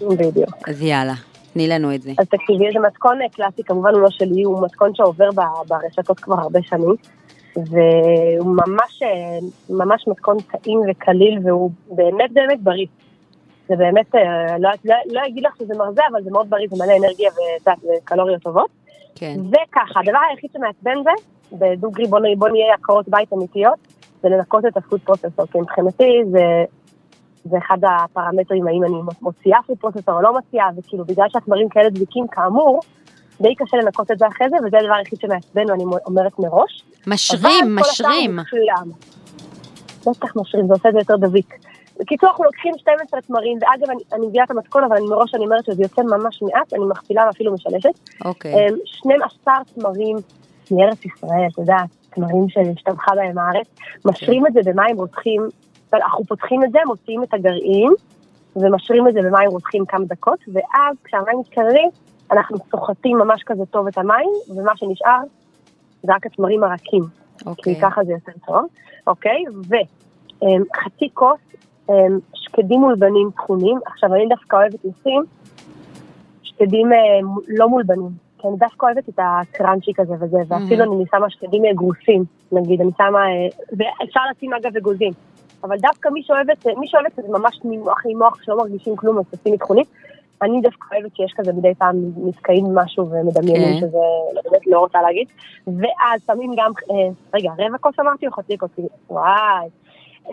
בדיוק. 0.00 0.68
אז 0.68 0.82
יאללה, 0.82 1.14
תני 1.52 1.68
לנו 1.68 1.94
את 1.94 2.02
זה. 2.02 2.10
אז 2.18 2.26
תקשיבי, 2.28 2.64
זה 2.72 2.78
מתכון 2.78 3.18
קלאסי, 3.32 3.62
כמובן 3.62 3.90
הוא 3.94 4.00
לא 4.00 4.10
שלי, 4.10 4.42
הוא 4.42 4.64
מתכון 4.64 4.94
שעובר 4.94 5.28
ברשתות 5.68 6.20
כבר 6.20 6.34
הרבה 6.34 6.60
שנים, 6.62 6.94
והוא 7.56 8.56
ממש, 8.56 9.02
אה, 9.02 9.38
ממש 9.70 10.04
מתכון 10.08 10.36
טעים 10.40 10.80
וקליל, 10.90 11.38
והוא 11.44 11.70
באמת 11.90 12.32
באמת 12.32 12.60
בריא. 12.60 12.86
זה 13.68 13.76
באמת, 13.76 14.14
אה, 14.14 14.58
לא, 14.58 14.70
לא, 14.84 14.94
לא 15.06 15.20
אגיד 15.26 15.44
לך 15.44 15.56
שזה 15.58 15.74
מרזה, 15.74 16.02
אבל 16.12 16.22
זה 16.22 16.30
מאוד 16.30 16.50
בריא, 16.50 16.66
זה 16.70 16.76
מלא 16.84 16.96
אנרגיה 16.96 17.30
וקלוריות 17.68 18.42
טובות. 18.42 18.81
כן. 19.14 19.36
וככה, 19.48 20.00
הדבר 20.00 20.18
היחיד 20.30 20.50
שמעצבן 20.52 20.96
זה, 21.04 21.10
בדוגרי 21.52 22.06
בוא, 22.06 22.18
בוא 22.38 22.48
נהיה 22.48 22.74
עקרות 22.74 23.08
בית 23.08 23.32
אמיתיות, 23.32 23.78
זה 24.22 24.28
לנקות 24.28 24.66
את 24.66 24.76
הפוד 24.76 25.00
פרוססור, 25.00 25.46
כי 25.52 25.58
מבחינתי 25.58 26.20
זה, 26.30 26.64
זה 27.44 27.58
אחד 27.58 27.78
הפרמטרים, 27.82 28.66
האם 28.66 28.84
אני 28.84 28.94
מוציאה 29.22 29.58
פוד 29.66 29.78
פרוססור 29.78 30.14
או 30.14 30.22
לא 30.22 30.32
מוציאה, 30.32 30.66
וכאילו 30.76 31.04
בגלל 31.04 31.26
שהתמרים 31.28 31.68
כאלה 31.68 31.90
דביקים 31.90 32.26
כאמור, 32.32 32.80
די 33.40 33.54
קשה 33.54 33.76
לנקות 33.76 34.10
את 34.10 34.18
זה 34.18 34.26
אחרי 34.26 34.48
זה, 34.50 34.56
וזה 34.66 34.78
הדבר 34.78 34.94
היחיד 34.94 35.20
שמעצבן, 35.20 35.70
ואני 35.70 35.84
אומרת 36.06 36.38
מראש. 36.38 36.82
משרים, 37.06 37.76
משרים. 37.76 38.38
בטח 40.00 40.36
משרים, 40.36 40.66
זה 40.66 40.72
עושה 40.72 40.88
את 40.88 40.94
זה 40.94 40.98
יותר 40.98 41.16
דביק. 41.16 41.54
בקיצור, 42.02 42.28
אנחנו 42.30 42.44
לוקחים 42.44 42.72
12 42.78 43.20
תמרים, 43.20 43.58
ואגב, 43.62 43.90
אני, 43.90 44.02
אני 44.12 44.26
מביאה 44.26 44.44
את 44.44 44.50
המתכון, 44.50 44.84
אבל 44.84 44.96
אני 44.96 45.06
מראש 45.06 45.34
אני 45.34 45.44
אומרת 45.44 45.64
שזה 45.64 45.82
יוצא 45.82 46.02
ממש 46.02 46.42
מעט, 46.42 46.72
אני 46.72 46.84
מכפילה 46.84 47.26
ואפילו 47.26 47.54
משלשת. 47.54 47.90
אוקיי. 48.24 48.68
אמ, 48.68 48.74
12 48.84 49.54
תמרים 49.74 50.16
מארץ 50.70 51.04
ישראל, 51.04 51.48
אתה 51.52 51.62
יודע, 51.62 51.76
תמרים 52.10 52.48
שהשתבחה 52.48 53.14
בהם 53.14 53.38
הארץ, 53.38 53.66
משרים 54.04 54.46
את 54.46 54.52
זה 54.52 54.60
במים 54.64 54.96
רותחים, 54.96 55.42
אנחנו 55.92 56.24
פותחים 56.24 56.64
את 56.64 56.72
זה, 56.72 56.78
מוציאים 56.86 57.22
את 57.22 57.34
הגרעין, 57.34 57.92
ומשרים 58.56 59.08
את 59.08 59.12
זה 59.12 59.20
במים 59.22 59.50
רותחים 59.50 59.84
כמה 59.86 60.04
דקות, 60.04 60.38
ואז 60.52 60.96
כשהמים 61.04 61.38
מתקררים, 61.38 61.88
אנחנו 62.32 62.56
סוחטים 62.70 63.18
ממש 63.18 63.42
כזה 63.46 63.62
טוב 63.70 63.86
את 63.86 63.98
המים, 63.98 64.30
ומה 64.48 64.72
שנשאר 64.76 65.20
זה 66.02 66.12
רק 66.14 66.26
התמרים 66.26 66.64
הרכים, 66.64 67.02
אוקיי. 67.46 67.74
כי 67.74 67.80
ככה 67.80 68.04
זה 68.04 68.12
יותר 68.12 68.32
טוב, 68.46 68.66
אוקיי? 69.06 69.44
וחצי 69.58 71.08
כוס 71.14 71.38
אמ, 71.38 71.48
שקדים 72.34 72.80
מולבנים 72.80 73.30
טחונים, 73.36 73.78
עכשיו 73.86 74.14
אני 74.14 74.26
דווקא 74.28 74.56
אוהבת 74.56 74.84
לשים 74.84 75.24
שקדים 76.42 76.92
אה, 76.92 76.98
לא 77.48 77.68
מולבנים, 77.68 78.10
כי 78.38 78.48
אני 78.48 78.56
דווקא 78.56 78.86
אוהבת 78.86 79.08
את 79.08 79.18
הקראנצ'י 79.18 79.94
כזה 79.94 80.14
וזה, 80.20 80.38
ואפילו 80.48 80.84
אני 80.84 81.04
שמה 81.10 81.30
שקדים 81.30 81.64
אה, 81.64 81.72
גרוסים, 81.74 82.24
נגיד, 82.52 82.80
אני 82.80 82.90
שמה, 82.96 83.18
אה, 83.18 83.48
ואפשר 83.72 84.20
לשים 84.30 84.54
אגב 84.54 84.76
אגוזים, 84.76 85.12
אבל 85.64 85.76
דווקא 85.78 86.08
מי 86.08 86.22
שאוהבת, 86.22 86.66
מי 86.76 86.88
שאוהבת 86.88 87.16
זה 87.16 87.28
ממש 87.28 87.60
ממוח 87.64 88.06
למוח 88.06 88.42
שלא 88.42 88.56
מרגישים 88.56 88.96
כלום, 88.96 89.18
אז 89.18 89.24
תשימי 89.30 89.58
טחונית. 89.58 89.88
אני 90.42 90.60
דווקא 90.60 90.94
אוהבת 90.94 91.16
שיש 91.16 91.32
כזה 91.36 91.52
מדי 91.52 91.74
פעם 91.74 91.96
נתקעים 92.16 92.74
משהו 92.74 93.10
ומדמיינים 93.10 93.80
כן. 93.80 93.86
שזה, 93.86 93.98
באמת 94.44 94.66
לא 94.66 94.78
רוצה 94.78 95.02
להגיד. 95.02 95.26
ואז 95.66 96.20
שמים 96.26 96.52
גם, 96.56 96.72
אה, 96.90 97.08
רגע, 97.34 97.50
רבע 97.58 97.78
כוס 97.78 97.94
אמרתי 98.00 98.26
או 98.26 98.32
חצי 98.32 98.58
כוס? 98.58 98.70
וואי. 99.10 99.68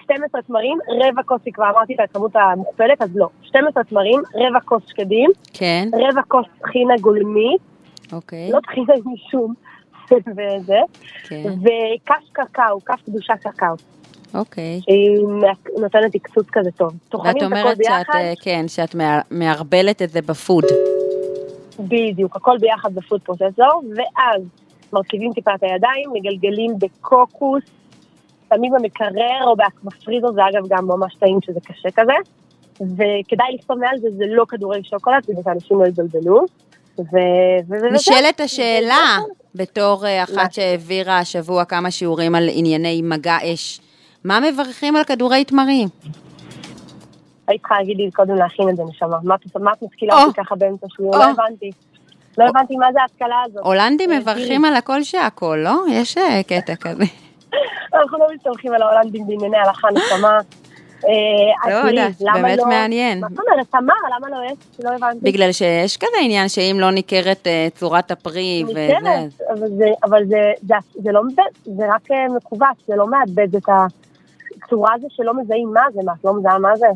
12 0.04 0.42
תמרים, 0.42 0.78
רבע 1.02 1.24
כוס, 1.24 1.42
כבר 1.54 1.70
אמרתי 1.70 1.94
את 1.94 2.00
הכמות 2.00 2.32
המוכפלת, 2.36 3.02
אז 3.02 3.10
לא. 3.16 3.28
12 3.42 3.84
תמרים, 3.84 4.22
רבע 4.36 4.60
כוס 4.60 4.84
שקדים, 4.88 5.32
כן, 5.54 5.90
רבע 5.94 6.22
כוס 6.28 6.46
טחינה 6.62 6.94
גולמית, 7.02 7.62
אוקיי. 8.14 8.52
לא 8.52 8.60
טחינה 8.60 8.94
עם 9.06 9.14
שום, 9.32 9.54
וזה, 10.38 10.80
כן, 11.28 11.44
וכף 11.62 12.24
קקאו, 12.32 12.86
כף 12.86 13.02
קדושה 13.06 13.34
קקאו, 13.38 13.68
אוקיי. 14.34 14.80
שהיא 14.82 15.18
נותנת 15.82 16.16
עקצוץ 16.16 16.48
כזה 16.52 16.72
טוב. 16.72 16.94
טוחנים 17.10 17.36
ואת 17.36 17.44
את 17.44 17.52
הכל 17.52 17.60
אומרת 17.60 17.78
שאת, 17.84 18.16
אה, 18.16 18.34
כן, 18.44 18.66
שאת 18.68 18.96
מע- 18.96 19.22
מערבלת 19.32 20.02
את 20.02 20.10
זה 20.10 20.22
בפוד. 20.22 20.64
בדיוק, 21.80 22.36
הכל 22.36 22.58
ביחד 22.58 22.96
בפוד 22.96 23.22
פרוססור, 23.22 23.84
ואז 23.96 24.42
מרכיבים 24.94 25.34
טיפה 25.34 25.52
את 25.56 25.64
הידיים, 25.64 26.10
מגלגלים 26.14 26.72
בקוקוס, 26.80 27.64
שמים 28.50 28.72
במקרר 28.72 29.44
או 29.44 29.56
בפריזר, 29.84 30.32
זה 30.32 30.42
אגב 30.48 30.68
גם 30.70 30.88
ממש 30.88 31.16
טעים 31.16 31.40
שזה 31.42 31.60
קשה 31.60 31.90
כזה, 31.92 32.14
וכדאי 32.82 33.56
לכתוב 33.56 33.78
מעל 33.80 33.98
זה, 33.98 34.08
זה 34.18 34.26
לא 34.28 34.46
כדורי 34.50 34.84
שוקולד, 34.84 35.26
כדי 35.26 35.42
שאנשים 35.44 35.82
לא 35.82 35.86
יתבלבלו. 35.86 36.46
ו... 37.00 37.04
ו- 37.70 37.76
ו- 37.82 37.94
נשאלת. 37.94 38.40
השאלה, 38.40 39.18
בתור 39.56 40.06
אה, 40.06 40.24
אחת 40.24 40.54
שהעבירה 40.54 41.18
השבוע 41.18 41.66
כמה 41.66 41.92
שיעורים 41.92 42.36
על 42.36 42.50
ענייני 42.52 43.02
מגע 43.02 43.38
אש, 43.54 43.82
מה 44.24 44.40
מברכים 44.40 44.96
על 44.96 45.04
כדורי 45.04 45.44
תמרים? 45.44 45.88
היית 47.48 47.62
צריכה 47.62 47.76
להגיד 47.76 47.98
לי 47.98 48.12
קודם 48.12 48.36
להכין 48.36 48.70
את 48.70 48.76
זה, 48.76 48.84
נשמה. 48.84 49.18
מה 49.56 49.72
את 49.74 49.84
משכילה 49.84 50.14
או. 50.14 50.20
אותי 50.20 50.42
ככה 50.42 50.56
באמצע 50.56 50.88
שיעור? 50.96 51.18
לא 51.18 51.24
הבנתי. 51.24 51.72
לא 52.38 52.46
הבנתי 52.46 52.76
מה 52.76 52.88
זה 52.94 53.02
ההשכלה 53.02 53.36
הזאת. 53.46 53.66
הולנדים 53.66 54.12
אה, 54.12 54.20
מברכים 54.20 54.66
על 54.66 54.76
הכל 54.76 55.04
שהכל, 55.04 55.60
לא? 55.64 55.84
יש 55.92 56.18
אה, 56.18 56.44
קטע 56.44 56.76
כזה. 56.76 57.04
אנחנו 57.94 58.20
לא 58.20 58.28
מסתמכים 58.36 58.74
על 58.74 58.82
ההולנדים 58.82 59.28
בענייני 59.28 59.58
הלכה, 59.58 59.88
נשמה. 59.94 60.40
לא 61.04 61.10
אז 61.72 61.86
לי, 61.86 61.90
יודעת, 61.90 62.22
באמת 62.34 62.58
לא- 62.58 62.66
מעניין. 62.66 63.20
מה 63.20 63.28
זאת 63.30 63.40
אומרת, 63.40 63.68
תמר, 63.72 63.94
למה 64.16 64.30
לא 64.30 64.52
יש? 64.52 64.58
לא 64.84 64.90
הבנתי. 64.90 65.20
בגלל 65.22 65.52
שיש 65.52 65.98
כזה 65.98 66.18
עניין 66.22 66.50
שאם 66.50 66.78
לא 66.80 66.92
ניכרת 66.92 67.48
אה, 67.48 67.68
צורת 67.76 68.12
הפרי 68.12 68.64
וזה, 68.68 68.88
ניכרת, 68.88 69.32
אבל 70.04 70.26
זה, 71.04 71.12
לא 71.12 71.24
מאבד, 71.24 71.52
זה 71.66 71.84
רק 71.96 72.12
אה, 72.12 72.26
מכווץ, 72.38 72.78
זה 72.88 72.96
לא 72.96 73.08
מאבד 73.08 73.56
את 73.56 73.64
הצורה 74.66 74.94
הזו 74.94 75.08
שלא 75.10 75.34
מזהים 75.34 75.74
מה 75.74 75.82
זה, 75.94 76.00
מה, 76.06 76.14
את 76.20 76.26
לא 76.26 76.34
מזהה 76.34 76.60
מה 76.60 76.76
זה? 76.76 76.88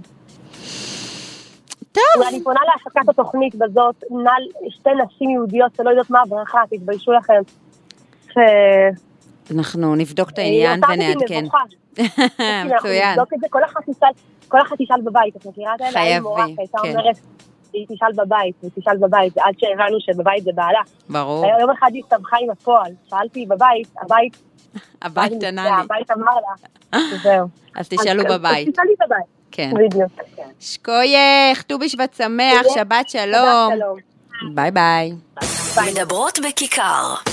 טוב. 1.92 2.26
ואני 2.26 2.44
פונה 2.44 2.60
להפקת 2.74 3.10
התוכנית 3.10 3.56
בזאת, 3.56 4.04
שתי 4.70 4.90
נשים 5.06 5.30
יהודיות 5.30 5.76
שלא 5.78 5.90
יודעות 5.90 6.10
מה 6.10 6.22
הברכה, 6.22 6.60
תתביישו 6.70 7.12
לכם. 7.12 7.42
אנחנו 9.52 9.96
נבדוק 9.96 10.30
את 10.30 10.40
העניין 10.40 10.82
ונעדכן. 10.90 11.46
מצוין. 12.66 13.10
נבדוק 13.12 13.34
את 13.34 13.40
זה, 13.40 13.48
כל 13.50 13.64
אחת 14.62 14.78
תשאל, 14.78 15.02
בבית, 15.02 15.36
את 15.36 15.46
מכירה 15.46 15.76
את 15.76 15.82
האלה? 15.82 16.02
היה 16.02 16.20
לי 16.20 16.56
כן. 16.84 16.90
אומרת, 16.90 17.16
היא 17.74 17.86
תשאל 17.90 18.12
בבית, 18.16 18.56
היא 18.62 18.70
תשאל 18.80 18.98
בבית, 18.98 19.38
עד 19.38 19.54
שהבנו 19.58 20.00
שבבית 20.00 20.44
זה 20.44 20.52
בעלה. 20.56 20.80
ברור. 21.10 21.46
יום 21.60 21.70
אחד 21.70 21.88
היא 21.94 22.04
הסתבכה 22.04 22.38
עם 22.42 22.50
הפועל, 22.50 22.92
שאלתי 23.10 23.46
בבית, 23.46 23.88
הבית, 24.02 24.38
הבית 25.02 25.44
ענה 25.44 25.64
לי. 25.64 25.84
הבית 25.84 26.12
אמר 26.12 26.34
לה, 26.36 27.00
זהו. 27.24 27.48
אז 27.76 27.90
תשאלו 27.90 28.24
בבית. 28.24 28.68
אז 28.68 28.74
תשאלי 28.74 28.94
בבית. 29.06 29.26
כן. 29.52 29.72
בדיוק. 29.76 30.12
שקוייך, 30.60 31.62
ט"ו 31.62 31.80
בשבט 31.80 32.14
שמח, 32.14 32.62
שבת 32.76 33.10
שלום. 33.10 33.74
ביי 34.54 34.72
ביי. 34.72 35.14
מדברות 35.92 36.40
בכיכר. 36.48 37.33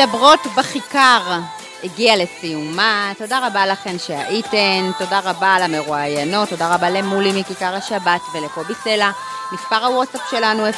מדברות 0.00 0.40
בכיכר 0.56 1.38
הגיעה 1.84 2.16
לסיומה. 2.16 3.12
תודה 3.18 3.46
רבה 3.46 3.66
לכן 3.66 3.98
שהייתן, 3.98 4.90
תודה 4.98 5.20
רבה 5.24 5.56
למרואיינות, 5.58 6.48
תודה 6.48 6.74
רבה 6.74 6.90
למולי 6.90 7.40
מכיכר 7.40 7.74
השבת 7.74 8.20
ולקובי 8.34 8.74
סלע. 8.84 9.10
מספר 9.52 9.86
הוואטסאפ 9.86 10.20
שלנו 10.30 10.68
0537443443, 10.68 10.72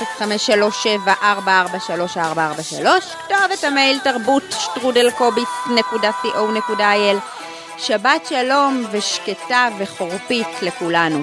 כתובת 3.25 3.65
המייל 3.65 3.99
תרבות 3.99 4.55
שטרודלקוביס.co.il. 4.59 7.17
שבת 7.79 8.27
שלום 8.29 8.85
ושקטה 8.93 9.69
וחורפית 9.79 10.49
לכולנו. 10.63 11.23